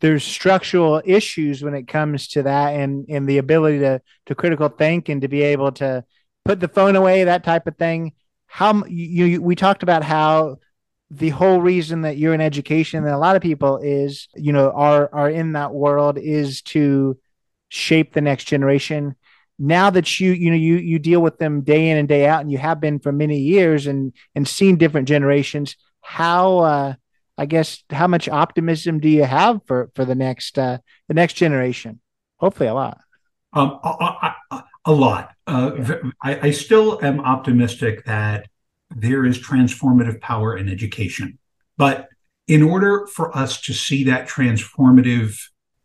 there's 0.00 0.24
structural 0.24 1.00
issues 1.04 1.62
when 1.62 1.74
it 1.74 1.88
comes 1.88 2.28
to 2.28 2.42
that 2.42 2.74
and 2.74 3.06
and 3.08 3.26
the 3.26 3.38
ability 3.38 3.78
to 3.80 4.02
to 4.26 4.34
critical 4.34 4.68
think 4.68 5.08
and 5.08 5.22
to 5.22 5.28
be 5.28 5.42
able 5.42 5.72
to 5.72 6.04
put 6.48 6.60
the 6.60 6.68
phone 6.68 6.96
away, 6.96 7.24
that 7.24 7.44
type 7.44 7.66
of 7.66 7.76
thing. 7.76 8.12
How 8.46 8.84
you, 8.86 9.26
you 9.26 9.42
we 9.42 9.54
talked 9.54 9.82
about 9.82 10.02
how 10.02 10.56
the 11.10 11.28
whole 11.28 11.60
reason 11.60 12.02
that 12.02 12.16
you're 12.16 12.34
in 12.34 12.40
education 12.40 13.04
and 13.04 13.14
a 13.14 13.18
lot 13.18 13.36
of 13.36 13.42
people 13.42 13.78
is, 13.78 14.28
you 14.34 14.52
know, 14.52 14.70
are 14.70 15.10
are 15.12 15.30
in 15.30 15.52
that 15.52 15.74
world 15.74 16.18
is 16.18 16.62
to 16.62 17.18
shape 17.68 18.14
the 18.14 18.22
next 18.22 18.44
generation 18.44 19.14
now 19.58 19.90
that 19.90 20.20
you 20.20 20.32
you 20.32 20.50
know 20.50 20.56
you 20.56 20.76
you 20.76 20.98
deal 20.98 21.20
with 21.20 21.36
them 21.38 21.60
day 21.60 21.90
in 21.90 21.98
and 21.98 22.08
day 22.08 22.26
out 22.26 22.40
and 22.40 22.50
you 22.50 22.56
have 22.56 22.80
been 22.80 22.98
for 22.98 23.12
many 23.12 23.38
years 23.38 23.86
and 23.86 24.14
and 24.34 24.48
seen 24.48 24.76
different 24.76 25.06
generations 25.06 25.76
how 26.00 26.58
uh, 26.60 26.94
I 27.36 27.44
guess 27.44 27.84
how 27.90 28.06
much 28.06 28.28
optimism 28.28 29.00
do 29.00 29.08
you 29.08 29.24
have 29.24 29.60
for 29.66 29.90
for 29.94 30.06
the 30.06 30.14
next 30.14 30.58
uh, 30.58 30.78
the 31.08 31.14
next 31.14 31.34
generation? 31.34 32.00
Hopefully, 32.38 32.68
a 32.68 32.74
lot. 32.74 32.98
Um, 33.52 33.78
a, 33.82 34.34
a, 34.50 34.64
a 34.88 34.92
lot. 34.92 35.34
Uh, 35.46 35.72
yeah. 35.76 35.96
I, 36.22 36.48
I 36.48 36.50
still 36.50 36.98
am 37.04 37.20
optimistic 37.20 38.06
that 38.06 38.48
there 38.96 39.26
is 39.26 39.38
transformative 39.38 40.18
power 40.20 40.56
in 40.56 40.68
education, 40.68 41.38
but 41.76 42.08
in 42.46 42.62
order 42.62 43.06
for 43.06 43.36
us 43.36 43.60
to 43.60 43.74
see 43.74 44.02
that 44.04 44.26
transformative 44.26 45.38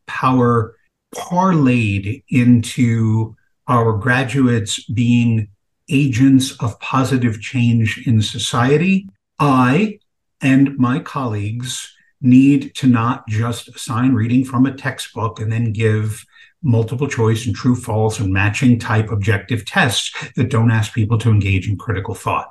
power 0.07 0.77
parlayed 1.13 2.23
into 2.29 3.35
our 3.67 3.91
graduates 3.97 4.81
being 4.85 5.49
agents 5.89 6.55
of 6.61 6.79
positive 6.79 7.41
change 7.41 8.07
in 8.07 8.21
society, 8.21 9.09
I 9.37 9.99
and 10.41 10.77
my 10.77 10.99
colleagues 10.99 11.93
need 12.21 12.73
to 12.75 12.87
not 12.87 13.27
just 13.27 13.67
assign 13.75 14.13
reading 14.13 14.45
from 14.45 14.65
a 14.65 14.73
textbook 14.73 15.41
and 15.41 15.51
then 15.51 15.73
give 15.73 16.25
multiple 16.63 17.07
choice 17.07 17.45
and 17.45 17.55
true 17.55 17.75
false 17.75 18.19
and 18.19 18.33
matching 18.33 18.79
type 18.79 19.11
objective 19.11 19.65
tests 19.65 20.13
that 20.35 20.49
don't 20.49 20.71
ask 20.71 20.93
people 20.93 21.17
to 21.17 21.29
engage 21.29 21.69
in 21.69 21.77
critical 21.77 22.15
thought 22.15 22.49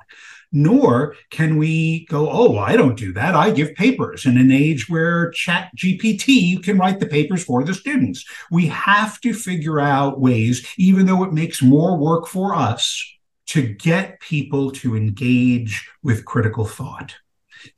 nor 0.52 1.16
can 1.30 1.56
we 1.56 2.04
go, 2.06 2.30
oh, 2.30 2.58
I 2.58 2.76
don't 2.76 2.96
do 2.96 3.12
that. 3.14 3.34
I 3.34 3.50
give 3.50 3.74
papers 3.74 4.26
in 4.26 4.36
an 4.36 4.52
age 4.52 4.88
where 4.88 5.30
chat 5.30 5.70
GPT 5.76 6.62
can 6.62 6.78
write 6.78 7.00
the 7.00 7.06
papers 7.06 7.42
for 7.42 7.64
the 7.64 7.74
students. 7.74 8.24
We 8.50 8.66
have 8.66 9.20
to 9.22 9.32
figure 9.32 9.80
out 9.80 10.20
ways, 10.20 10.66
even 10.76 11.06
though 11.06 11.24
it 11.24 11.32
makes 11.32 11.62
more 11.62 11.96
work 11.96 12.26
for 12.26 12.54
us, 12.54 13.02
to 13.46 13.62
get 13.62 14.20
people 14.20 14.70
to 14.70 14.96
engage 14.96 15.88
with 16.02 16.24
critical 16.24 16.64
thought 16.64 17.14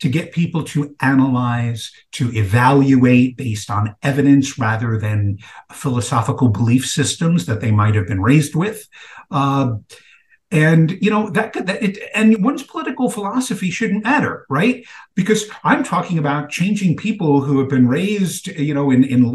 to 0.01 0.09
get 0.09 0.33
people 0.33 0.65
to 0.65 0.95
analyze, 1.01 1.93
to 2.13 2.33
evaluate 2.35 3.37
based 3.37 3.71
on 3.71 3.95
evidence 4.03 4.59
rather 4.59 4.99
than 4.99 5.39
philosophical 5.73 6.49
belief 6.49 6.87
systems 6.87 7.47
that 7.47 7.61
they 7.61 7.71
might 7.71 7.95
have 7.95 8.07
been 8.07 8.21
raised 8.21 8.55
with. 8.55 8.89
Uh, 9.31 9.75
and 10.55 10.93
you 11.03 11.11
know 11.11 11.29
that, 11.31 11.53
that 11.53 11.83
it, 11.83 11.99
and 12.15 12.43
one's 12.43 12.63
political 12.63 13.11
philosophy 13.11 13.71
shouldn't 13.71 14.05
matter 14.05 14.47
right? 14.49 14.87
Because 15.15 15.49
i'm 15.63 15.85
talking 15.85 16.19
about 16.19 16.51
changing 16.51 16.97
people 16.97 17.41
who 17.41 17.59
have 17.61 17.69
been 17.69 17.89
raised 17.89 18.49
you 18.49 18.75
know 18.75 18.91
in 18.91 19.05
in 19.05 19.35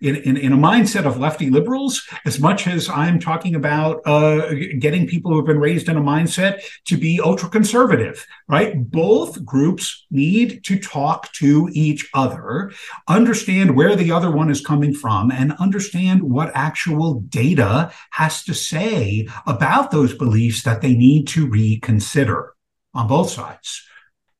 in, 0.00 0.36
in, 0.36 0.52
a 0.52 0.56
mindset 0.56 1.04
of 1.04 1.18
lefty 1.18 1.50
liberals 1.50 2.06
as 2.24 2.40
much 2.40 2.66
as 2.66 2.88
i'm 2.88 3.18
talking 3.18 3.54
about 3.54 4.00
uh, 4.06 4.54
getting 4.78 5.06
people 5.06 5.30
who 5.30 5.36
have 5.38 5.46
been 5.46 5.60
raised 5.60 5.88
in 5.88 5.96
a 5.96 6.00
mindset 6.00 6.60
to 6.84 6.96
be 6.96 7.20
ultra 7.20 7.48
conservative 7.48 8.26
right? 8.48 8.90
Both 8.90 9.44
groups 9.44 10.06
need 10.10 10.64
to 10.64 10.78
talk 10.78 11.32
to 11.34 11.70
each 11.72 12.08
other 12.12 12.72
understand 13.08 13.74
where 13.74 13.96
the 13.96 14.12
other 14.12 14.30
one 14.30 14.50
is 14.50 14.60
coming 14.60 14.92
from 14.92 15.30
and 15.30 15.52
understand 15.54 16.22
what 16.22 16.52
actual 16.54 17.20
data 17.20 17.90
has 18.10 18.44
to 18.44 18.54
say 18.54 19.26
about 19.46 19.90
those 19.90 20.14
beliefs 20.14 20.43
beliefs 20.44 20.62
that 20.64 20.82
they 20.82 20.94
need 20.94 21.26
to 21.26 21.46
reconsider 21.46 22.54
on 22.92 23.08
both 23.08 23.30
sides. 23.30 23.82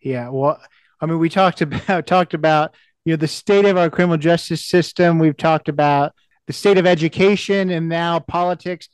Yeah, 0.01 0.29
well, 0.29 0.61
I 1.01 1.07
mean, 1.07 1.19
we 1.19 1.29
talked 1.29 1.63
about 1.63 2.07
talked 2.07 2.35
about 2.35 2.75
you 3.05 3.13
know 3.13 3.17
the 3.17 3.29
state 3.29 3.65
of 3.65 3.77
our 3.77 3.91
criminal 3.91 4.19
justice 4.19 4.65
system. 4.65 5.19
We've 5.19 5.37
talked 5.37 5.69
about 5.69 6.13
the 6.47 6.53
state 6.53 6.79
of 6.79 6.87
education 6.87 7.71
and 7.71 7.89
now 7.89 8.19
politics. 8.21 8.89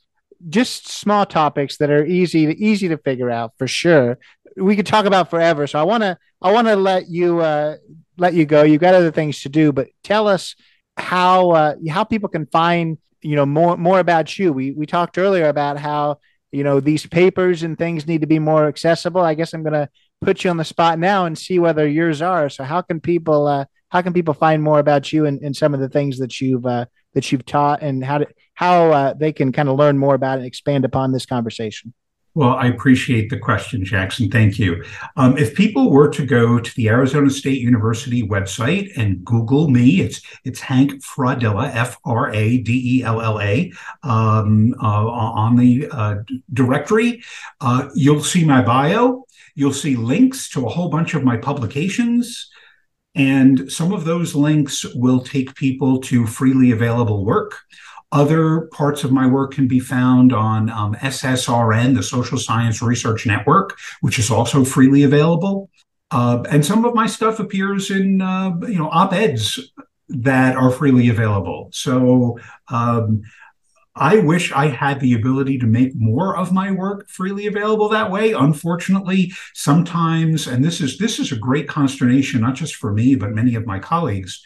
Just 0.49 0.89
small 0.89 1.25
topics 1.25 1.77
that 1.77 1.91
are 1.91 2.05
easy 2.05 2.47
to 2.47 2.57
easy 2.57 2.87
to 2.87 2.97
figure 2.97 3.29
out 3.29 3.53
for 3.57 3.67
sure. 3.67 4.17
We 4.55 4.75
could 4.75 4.87
talk 4.87 5.05
about 5.05 5.29
forever. 5.29 5.67
So 5.67 5.79
I 5.79 5.83
want 5.83 6.03
to 6.03 6.17
I 6.41 6.51
want 6.51 6.67
to 6.67 6.75
let 6.75 7.09
you 7.09 7.41
uh, 7.41 7.75
let 8.17 8.33
you 8.33 8.45
go. 8.45 8.63
You've 8.63 8.81
got 8.81 8.95
other 8.95 9.11
things 9.11 9.41
to 9.41 9.49
do, 9.49 9.71
but 9.71 9.87
tell 10.03 10.27
us 10.27 10.55
how 10.97 11.51
uh, 11.51 11.75
how 11.89 12.05
people 12.05 12.29
can 12.29 12.47
find 12.47 12.97
you 13.21 13.35
know 13.35 13.45
more 13.45 13.77
more 13.77 13.99
about 13.99 14.39
you. 14.39 14.53
We 14.53 14.71
we 14.71 14.85
talked 14.85 15.17
earlier 15.17 15.47
about 15.47 15.77
how 15.77 16.17
you 16.51 16.63
know 16.63 16.79
these 16.79 17.05
papers 17.05 17.63
and 17.63 17.77
things 17.77 18.07
need 18.07 18.21
to 18.21 18.27
be 18.27 18.39
more 18.39 18.67
accessible. 18.67 19.21
I 19.21 19.33
guess 19.33 19.53
i'm 19.53 19.63
going 19.63 19.73
to 19.73 19.89
put 20.21 20.43
you 20.43 20.49
on 20.49 20.57
the 20.57 20.65
spot 20.65 20.99
now 20.99 21.25
and 21.25 21.37
see 21.37 21.59
whether 21.59 21.87
yours 21.87 22.21
are. 22.21 22.49
So 22.49 22.63
how 22.63 22.81
can 22.81 22.99
people 22.99 23.47
uh, 23.47 23.65
how 23.89 24.01
can 24.01 24.13
people 24.13 24.33
find 24.33 24.61
more 24.61 24.79
about 24.79 25.11
you 25.11 25.25
and, 25.25 25.41
and 25.41 25.55
some 25.55 25.73
of 25.73 25.79
the 25.79 25.89
things 25.89 26.19
that 26.19 26.39
you've 26.39 26.65
uh, 26.65 26.85
that 27.13 27.31
you've 27.31 27.45
taught 27.45 27.81
and 27.81 28.03
how 28.03 28.19
to, 28.19 28.27
how 28.53 28.91
uh, 28.91 29.13
they 29.13 29.33
can 29.33 29.51
kind 29.51 29.69
of 29.69 29.77
learn 29.77 29.97
more 29.97 30.15
about 30.15 30.37
and 30.37 30.47
expand 30.47 30.85
upon 30.85 31.11
this 31.11 31.25
conversation 31.25 31.93
well, 32.33 32.53
I 32.53 32.67
appreciate 32.67 33.29
the 33.29 33.37
question, 33.37 33.83
Jackson. 33.83 34.29
Thank 34.29 34.57
you. 34.57 34.83
Um, 35.17 35.37
if 35.37 35.53
people 35.53 35.91
were 35.91 36.09
to 36.09 36.25
go 36.25 36.59
to 36.59 36.75
the 36.75 36.87
Arizona 36.87 37.29
State 37.29 37.59
University 37.59 38.23
website 38.23 38.89
and 38.95 39.23
Google 39.25 39.69
me, 39.69 40.01
it's 40.01 40.21
it's 40.45 40.61
Hank 40.61 40.93
Fradella, 41.03 41.75
F 41.75 41.97
R 42.05 42.33
A 42.33 42.57
D 42.59 42.99
E 42.99 43.03
L 43.03 43.21
L 43.21 43.41
A, 43.41 43.71
um, 44.03 44.73
uh, 44.81 44.85
on 44.85 45.57
the 45.57 45.87
uh, 45.91 46.15
directory. 46.53 47.21
Uh, 47.59 47.89
you'll 47.95 48.23
see 48.23 48.45
my 48.45 48.61
bio. 48.61 49.25
You'll 49.55 49.73
see 49.73 49.97
links 49.97 50.49
to 50.51 50.65
a 50.65 50.69
whole 50.69 50.89
bunch 50.89 51.13
of 51.13 51.23
my 51.23 51.35
publications. 51.35 52.49
And 53.13 53.69
some 53.69 53.91
of 53.91 54.05
those 54.05 54.35
links 54.35 54.85
will 54.95 55.19
take 55.19 55.53
people 55.55 55.99
to 56.01 56.25
freely 56.25 56.71
available 56.71 57.25
work. 57.25 57.59
Other 58.11 58.61
parts 58.73 59.03
of 59.03 59.11
my 59.11 59.25
work 59.25 59.53
can 59.53 59.67
be 59.67 59.79
found 59.79 60.33
on 60.33 60.69
um, 60.69 60.95
SSRN, 60.95 61.95
the 61.95 62.03
Social 62.03 62.37
Science 62.37 62.81
Research 62.81 63.25
Network, 63.25 63.77
which 64.01 64.19
is 64.19 64.29
also 64.29 64.65
freely 64.65 65.03
available. 65.03 65.69
Uh, 66.11 66.43
and 66.49 66.65
some 66.65 66.83
of 66.83 66.93
my 66.93 67.07
stuff 67.07 67.39
appears 67.39 67.89
in 67.89 68.21
uh, 68.21 68.51
you 68.67 68.77
know 68.77 68.89
op-eds 68.89 69.71
that 70.09 70.57
are 70.57 70.71
freely 70.71 71.07
available. 71.07 71.69
So 71.71 72.37
um, 72.67 73.21
I 73.95 74.19
wish 74.19 74.53
I 74.53 74.67
had 74.67 74.99
the 74.99 75.13
ability 75.13 75.57
to 75.59 75.65
make 75.65 75.91
more 75.95 76.37
of 76.37 76.53
my 76.53 76.71
work 76.71 77.09
freely 77.09 77.47
available 77.47 77.89
that 77.89 78.09
way. 78.09 78.31
Unfortunately, 78.31 79.33
sometimes, 79.53 80.47
and 80.47 80.63
this 80.63 80.79
is 80.79 80.97
this 80.97 81.19
is 81.19 81.31
a 81.31 81.37
great 81.37 81.67
consternation, 81.67 82.41
not 82.41 82.55
just 82.55 82.75
for 82.75 82.93
me, 82.93 83.15
but 83.15 83.31
many 83.31 83.55
of 83.55 83.65
my 83.65 83.79
colleagues 83.79 84.41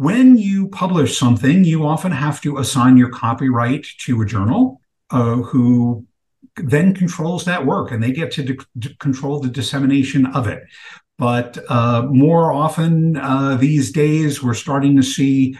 when 0.00 0.38
you 0.38 0.66
publish 0.68 1.18
something, 1.18 1.62
you 1.62 1.86
often 1.86 2.10
have 2.10 2.40
to 2.40 2.56
assign 2.56 2.96
your 2.96 3.10
copyright 3.10 3.86
to 3.98 4.22
a 4.22 4.24
journal 4.24 4.80
uh, 5.10 5.36
who 5.36 6.06
then 6.56 6.94
controls 6.94 7.44
that 7.44 7.66
work 7.66 7.90
and 7.90 8.02
they 8.02 8.10
get 8.10 8.32
to 8.32 8.42
de- 8.78 8.94
control 8.94 9.40
the 9.40 9.48
dissemination 9.50 10.24
of 10.24 10.46
it. 10.46 10.62
But 11.18 11.58
uh, 11.68 12.06
more 12.10 12.50
often 12.50 13.18
uh, 13.18 13.56
these 13.56 13.92
days, 13.92 14.42
we're 14.42 14.54
starting 14.54 14.96
to 14.96 15.02
see 15.02 15.58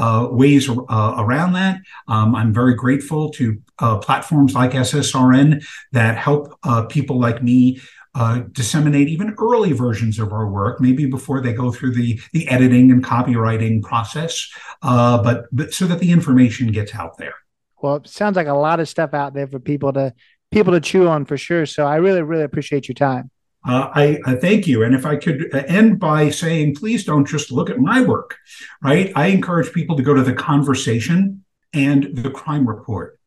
uh, 0.00 0.28
ways 0.30 0.68
uh, 0.68 1.14
around 1.18 1.52
that. 1.52 1.80
Um, 2.08 2.34
I'm 2.34 2.52
very 2.52 2.74
grateful 2.74 3.30
to 3.32 3.60
uh, 3.78 3.98
platforms 3.98 4.54
like 4.54 4.72
SSRN 4.72 5.62
that 5.92 6.16
help 6.16 6.58
uh, 6.62 6.86
people 6.86 7.20
like 7.20 7.42
me 7.42 7.80
uh, 8.14 8.40
disseminate 8.50 9.08
even 9.08 9.36
early 9.38 9.72
versions 9.72 10.18
of 10.18 10.32
our 10.32 10.48
work, 10.50 10.80
maybe 10.80 11.06
before 11.06 11.40
they 11.40 11.52
go 11.52 11.70
through 11.70 11.92
the 11.92 12.20
the 12.32 12.48
editing 12.48 12.90
and 12.90 13.04
copywriting 13.04 13.82
process, 13.82 14.50
uh, 14.82 15.22
but, 15.22 15.44
but 15.52 15.72
so 15.72 15.86
that 15.86 16.00
the 16.00 16.10
information 16.10 16.72
gets 16.72 16.94
out 16.94 17.16
there. 17.18 17.34
Well, 17.80 17.96
it 17.96 18.08
sounds 18.08 18.36
like 18.36 18.48
a 18.48 18.54
lot 18.54 18.80
of 18.80 18.88
stuff 18.88 19.14
out 19.14 19.34
there 19.34 19.46
for 19.46 19.60
people 19.60 19.92
to 19.92 20.12
people 20.50 20.72
to 20.72 20.80
chew 20.80 21.06
on 21.06 21.24
for 21.24 21.36
sure. 21.36 21.66
So 21.66 21.86
I 21.86 21.96
really 21.96 22.22
really 22.22 22.42
appreciate 22.42 22.88
your 22.88 22.94
time. 22.94 23.30
Uh, 23.66 23.90
I, 23.94 24.18
I, 24.24 24.34
thank 24.36 24.66
you. 24.66 24.82
And 24.82 24.94
if 24.94 25.04
I 25.04 25.16
could 25.16 25.54
end 25.54 25.98
by 25.98 26.30
saying, 26.30 26.76
please 26.76 27.04
don't 27.04 27.26
just 27.26 27.52
look 27.52 27.68
at 27.68 27.78
my 27.78 28.00
work, 28.00 28.38
right? 28.82 29.12
I 29.14 29.26
encourage 29.26 29.72
people 29.72 29.96
to 29.96 30.02
go 30.02 30.14
to 30.14 30.22
the 30.22 30.32
conversation 30.32 31.44
and 31.74 32.16
the 32.16 32.30
crime 32.30 32.66
report 32.66 33.20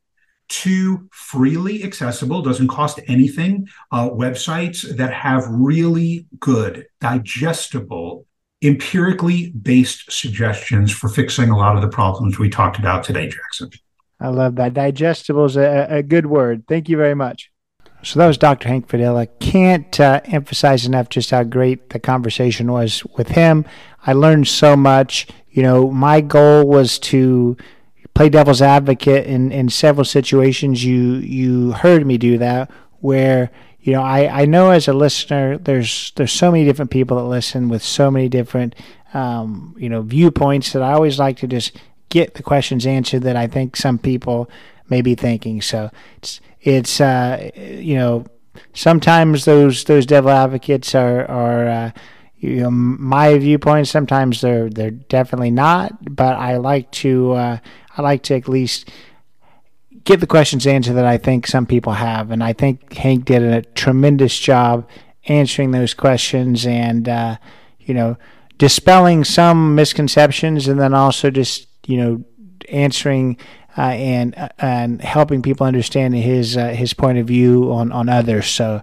two 0.48 1.08
freely 1.10 1.84
accessible, 1.84 2.42
doesn't 2.42 2.68
cost 2.68 3.00
anything, 3.06 3.66
uh, 3.92 4.08
websites 4.10 4.96
that 4.96 5.12
have 5.12 5.46
really 5.48 6.26
good, 6.38 6.86
digestible, 7.00 8.26
empirically 8.62 9.50
based 9.50 10.10
suggestions 10.10 10.92
for 10.92 11.08
fixing 11.08 11.50
a 11.50 11.56
lot 11.56 11.76
of 11.76 11.82
the 11.82 11.88
problems 11.88 12.38
we 12.38 12.48
talked 12.48 12.78
about 12.78 13.04
today, 13.04 13.28
Jackson. 13.28 13.70
I 14.20 14.28
love 14.28 14.54
that. 14.56 14.74
Digestible 14.74 15.46
is 15.46 15.56
a, 15.56 15.86
a 15.90 16.02
good 16.02 16.26
word. 16.26 16.64
Thank 16.68 16.88
you 16.88 16.96
very 16.96 17.14
much. 17.14 17.50
So 18.04 18.18
that 18.18 18.26
was 18.26 18.38
Dr. 18.38 18.68
Hank 18.68 18.88
Fradella. 18.88 19.28
Can't 19.40 19.98
uh, 19.98 20.20
emphasize 20.26 20.84
enough 20.86 21.08
just 21.08 21.30
how 21.30 21.42
great 21.42 21.90
the 21.90 21.98
conversation 21.98 22.70
was 22.70 23.04
with 23.16 23.28
him. 23.28 23.64
I 24.06 24.12
learned 24.12 24.46
so 24.46 24.76
much. 24.76 25.26
You 25.50 25.62
know, 25.62 25.90
my 25.90 26.20
goal 26.20 26.66
was 26.66 26.98
to 27.00 27.56
play 28.14 28.28
devil's 28.28 28.62
advocate 28.62 29.26
in, 29.26 29.50
in 29.52 29.68
several 29.68 30.04
situations. 30.04 30.84
You 30.84 31.14
you 31.14 31.72
heard 31.72 32.06
me 32.06 32.18
do 32.18 32.38
that 32.38 32.70
where 33.00 33.50
you 33.80 33.92
know 33.92 34.02
I, 34.02 34.42
I 34.42 34.44
know 34.44 34.70
as 34.70 34.88
a 34.88 34.92
listener 34.92 35.58
there's 35.58 36.12
there's 36.16 36.32
so 36.32 36.50
many 36.50 36.64
different 36.64 36.90
people 36.90 37.16
that 37.16 37.24
listen 37.24 37.68
with 37.68 37.82
so 37.82 38.10
many 38.10 38.28
different 38.28 38.74
um, 39.12 39.74
you 39.78 39.88
know 39.88 40.02
viewpoints 40.02 40.72
that 40.72 40.82
I 40.82 40.92
always 40.92 41.18
like 41.18 41.38
to 41.38 41.46
just 41.46 41.76
get 42.08 42.34
the 42.34 42.42
questions 42.42 42.86
answered 42.86 43.22
that 43.22 43.36
I 43.36 43.46
think 43.46 43.76
some 43.76 43.98
people 43.98 44.48
may 44.88 45.02
be 45.02 45.14
thinking. 45.14 45.62
So 45.62 45.90
it's 46.18 46.40
it's 46.60 47.00
uh, 47.00 47.50
you 47.56 47.96
know 47.96 48.26
sometimes 48.72 49.44
those 49.44 49.84
those 49.84 50.06
devil 50.06 50.30
advocates 50.30 50.94
are 50.94 51.24
are 51.30 51.68
uh, 51.68 51.90
you 52.36 52.60
know, 52.60 52.70
my 52.70 53.38
viewpoint. 53.38 53.88
sometimes 53.88 54.40
they're 54.40 54.68
they're 54.68 54.90
definitely 54.90 55.50
not 55.50 56.14
but 56.14 56.36
I 56.36 56.56
like 56.56 56.90
to 56.92 57.32
uh, 57.32 57.58
I 57.96 58.02
like 58.02 58.22
to 58.24 58.36
at 58.36 58.48
least 58.48 58.90
get 60.04 60.20
the 60.20 60.26
questions 60.26 60.66
answered 60.66 60.94
that 60.94 61.06
I 61.06 61.18
think 61.18 61.46
some 61.46 61.66
people 61.66 61.94
have. 61.94 62.30
And 62.30 62.44
I 62.44 62.52
think 62.52 62.92
Hank 62.92 63.24
did 63.24 63.42
a 63.42 63.62
tremendous 63.62 64.38
job 64.38 64.88
answering 65.26 65.70
those 65.70 65.94
questions 65.94 66.66
and, 66.66 67.08
uh, 67.08 67.36
you 67.80 67.94
know, 67.94 68.16
dispelling 68.58 69.24
some 69.24 69.74
misconceptions 69.74 70.68
and 70.68 70.78
then 70.78 70.94
also 70.94 71.30
just, 71.30 71.66
you 71.86 71.96
know, 71.96 72.24
answering 72.68 73.38
uh, 73.76 73.82
and 73.82 74.36
uh, 74.36 74.48
and 74.58 75.00
helping 75.02 75.42
people 75.42 75.66
understand 75.66 76.14
his 76.14 76.56
uh, 76.56 76.68
his 76.68 76.94
point 76.94 77.18
of 77.18 77.26
view 77.26 77.72
on, 77.72 77.92
on 77.92 78.08
others. 78.08 78.46
So 78.46 78.82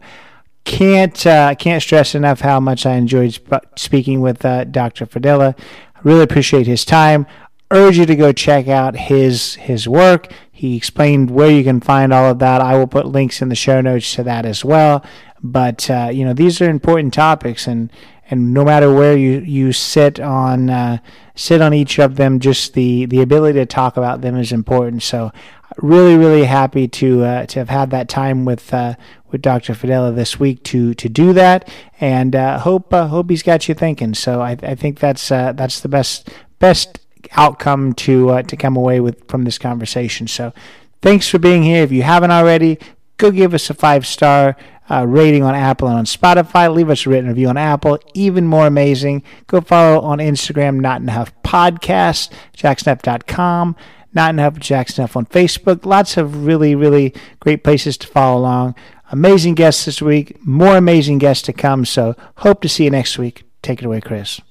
can't 0.63 1.25
uh, 1.25 1.55
can't 1.55 1.81
stress 1.81 2.15
enough 2.15 2.41
how 2.41 2.59
much 2.59 2.85
I 2.85 2.93
enjoyed 2.93 3.33
sp- 3.33 3.65
speaking 3.75 4.21
with 4.21 4.45
uh, 4.45 4.65
Dr. 4.65 5.05
Fradella. 5.05 5.57
I 5.95 5.99
really 6.03 6.23
appreciate 6.23 6.67
his 6.67 6.85
time. 6.85 7.25
Urge 7.71 7.97
you 7.97 8.05
to 8.05 8.15
go 8.15 8.31
check 8.31 8.67
out 8.67 8.95
his 8.95 9.55
his 9.55 9.87
work. 9.87 10.31
He 10.51 10.75
explained 10.75 11.31
where 11.31 11.49
you 11.49 11.63
can 11.63 11.79
find 11.79 12.13
all 12.13 12.29
of 12.29 12.39
that. 12.39 12.61
I 12.61 12.77
will 12.77 12.87
put 12.87 13.07
links 13.07 13.41
in 13.41 13.49
the 13.49 13.55
show 13.55 13.81
notes 13.81 14.13
to 14.15 14.23
that 14.23 14.45
as 14.45 14.63
well. 14.63 15.03
But 15.41 15.89
uh, 15.89 16.09
you 16.13 16.25
know 16.25 16.33
these 16.33 16.61
are 16.61 16.69
important 16.69 17.13
topics, 17.13 17.65
and 17.65 17.91
and 18.31 18.53
no 18.53 18.63
matter 18.63 18.91
where 18.91 19.15
you 19.15 19.39
you 19.39 19.73
sit 19.73 20.19
on 20.19 20.69
uh, 20.69 20.97
sit 21.35 21.61
on 21.61 21.73
each 21.73 21.99
of 21.99 22.15
them, 22.15 22.39
just 22.39 22.73
the 22.73 23.05
the 23.05 23.21
ability 23.21 23.59
to 23.59 23.65
talk 23.65 23.97
about 23.97 24.21
them 24.21 24.37
is 24.37 24.51
important. 24.53 25.03
So 25.03 25.31
really, 25.77 26.15
really 26.15 26.45
happy 26.45 26.87
to 26.87 27.23
uh, 27.23 27.45
to 27.47 27.59
have 27.59 27.69
had 27.69 27.91
that 27.91 28.07
time 28.07 28.45
with 28.45 28.73
uh, 28.73 28.95
with 29.29 29.41
Dr. 29.41 29.73
Fradella 29.73 30.15
this 30.15 30.39
week 30.39 30.63
to 30.63 30.93
to 30.93 31.09
do 31.09 31.33
that, 31.33 31.69
and 31.99 32.35
uh, 32.35 32.59
hope 32.59 32.93
uh, 32.93 33.07
hope 33.07 33.29
he's 33.29 33.43
got 33.43 33.67
you 33.67 33.75
thinking. 33.75 34.13
So 34.13 34.41
I, 34.41 34.51
I 34.63 34.75
think 34.75 34.99
that's 34.99 35.29
uh, 35.29 35.51
that's 35.51 35.81
the 35.81 35.89
best 35.89 36.29
best 36.59 36.99
outcome 37.33 37.93
to 37.93 38.41
to 38.43 38.55
come 38.55 38.77
away 38.77 39.01
with 39.01 39.27
from 39.27 39.43
this 39.43 39.57
conversation. 39.57 40.27
So 40.27 40.53
thanks 41.01 41.27
for 41.27 41.37
being 41.37 41.63
here. 41.63 41.83
If 41.83 41.91
you 41.91 42.03
haven't 42.03 42.31
already, 42.31 42.79
go 43.21 43.31
give 43.31 43.53
us 43.53 43.69
a 43.69 43.73
five 43.73 44.05
star. 44.05 44.57
Uh, 44.89 45.05
rating 45.05 45.41
on 45.41 45.55
Apple 45.55 45.87
and 45.87 45.99
on 45.99 46.03
Spotify. 46.03 46.73
Leave 46.73 46.89
us 46.89 47.05
a 47.05 47.09
written 47.09 47.29
review 47.29 47.47
on 47.47 47.55
Apple. 47.55 47.97
Even 48.13 48.45
more 48.45 48.67
amazing. 48.67 49.23
Go 49.47 49.61
follow 49.61 50.01
on 50.01 50.17
Instagram, 50.17 50.81
Not 50.81 50.99
in 50.99 51.07
a 51.07 51.13
Huff 51.13 51.31
Podcast, 51.43 52.33
jacksneff.com. 52.57 53.77
Not 54.13 54.31
Enough 54.31 54.59
Jackson 54.59 55.05
F 55.05 55.15
on 55.15 55.27
Facebook. 55.27 55.85
Lots 55.85 56.17
of 56.17 56.45
really, 56.45 56.75
really 56.75 57.13
great 57.39 57.63
places 57.63 57.95
to 57.99 58.07
follow 58.07 58.41
along. 58.41 58.75
Amazing 59.11 59.55
guests 59.55 59.85
this 59.85 60.01
week. 60.01 60.45
More 60.45 60.75
amazing 60.75 61.19
guests 61.19 61.43
to 61.43 61.53
come. 61.53 61.85
So 61.85 62.15
hope 62.37 62.61
to 62.61 62.67
see 62.67 62.83
you 62.83 62.89
next 62.89 63.17
week. 63.17 63.43
Take 63.61 63.79
it 63.81 63.85
away, 63.85 64.01
Chris. 64.01 64.41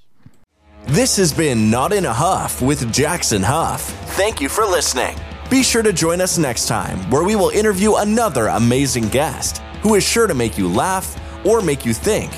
This 0.87 1.19
has 1.19 1.35
been 1.35 1.71
Not 1.71 1.93
in 1.93 2.07
a 2.07 2.15
Huff 2.15 2.63
with 2.63 2.91
Jackson 2.91 3.43
Huff. 3.43 3.83
Thank 4.17 4.41
you 4.41 4.49
for 4.49 4.65
listening. 4.65 5.17
Be 5.51 5.65
sure 5.65 5.83
to 5.83 5.93
join 5.93 6.21
us 6.21 6.39
next 6.39 6.69
time 6.69 6.99
where 7.11 7.25
we 7.25 7.35
will 7.35 7.51
interview 7.51 7.97
another 7.97 8.47
amazing 8.47 9.09
guest 9.09 9.59
who 9.83 9.97
is 9.97 10.05
sure 10.05 10.29
to 10.29 10.35
make 10.35 10.57
you 10.57 10.69
laugh 10.69 11.21
or 11.45 11.61
make 11.61 11.85
you 11.85 11.93
think. 11.93 12.31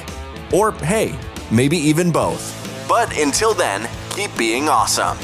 Or, 0.50 0.72
hey, 0.72 1.14
maybe 1.50 1.76
even 1.76 2.10
both. 2.10 2.40
But 2.88 3.14
until 3.18 3.52
then, 3.52 3.86
keep 4.16 4.34
being 4.38 4.70
awesome. 4.70 5.18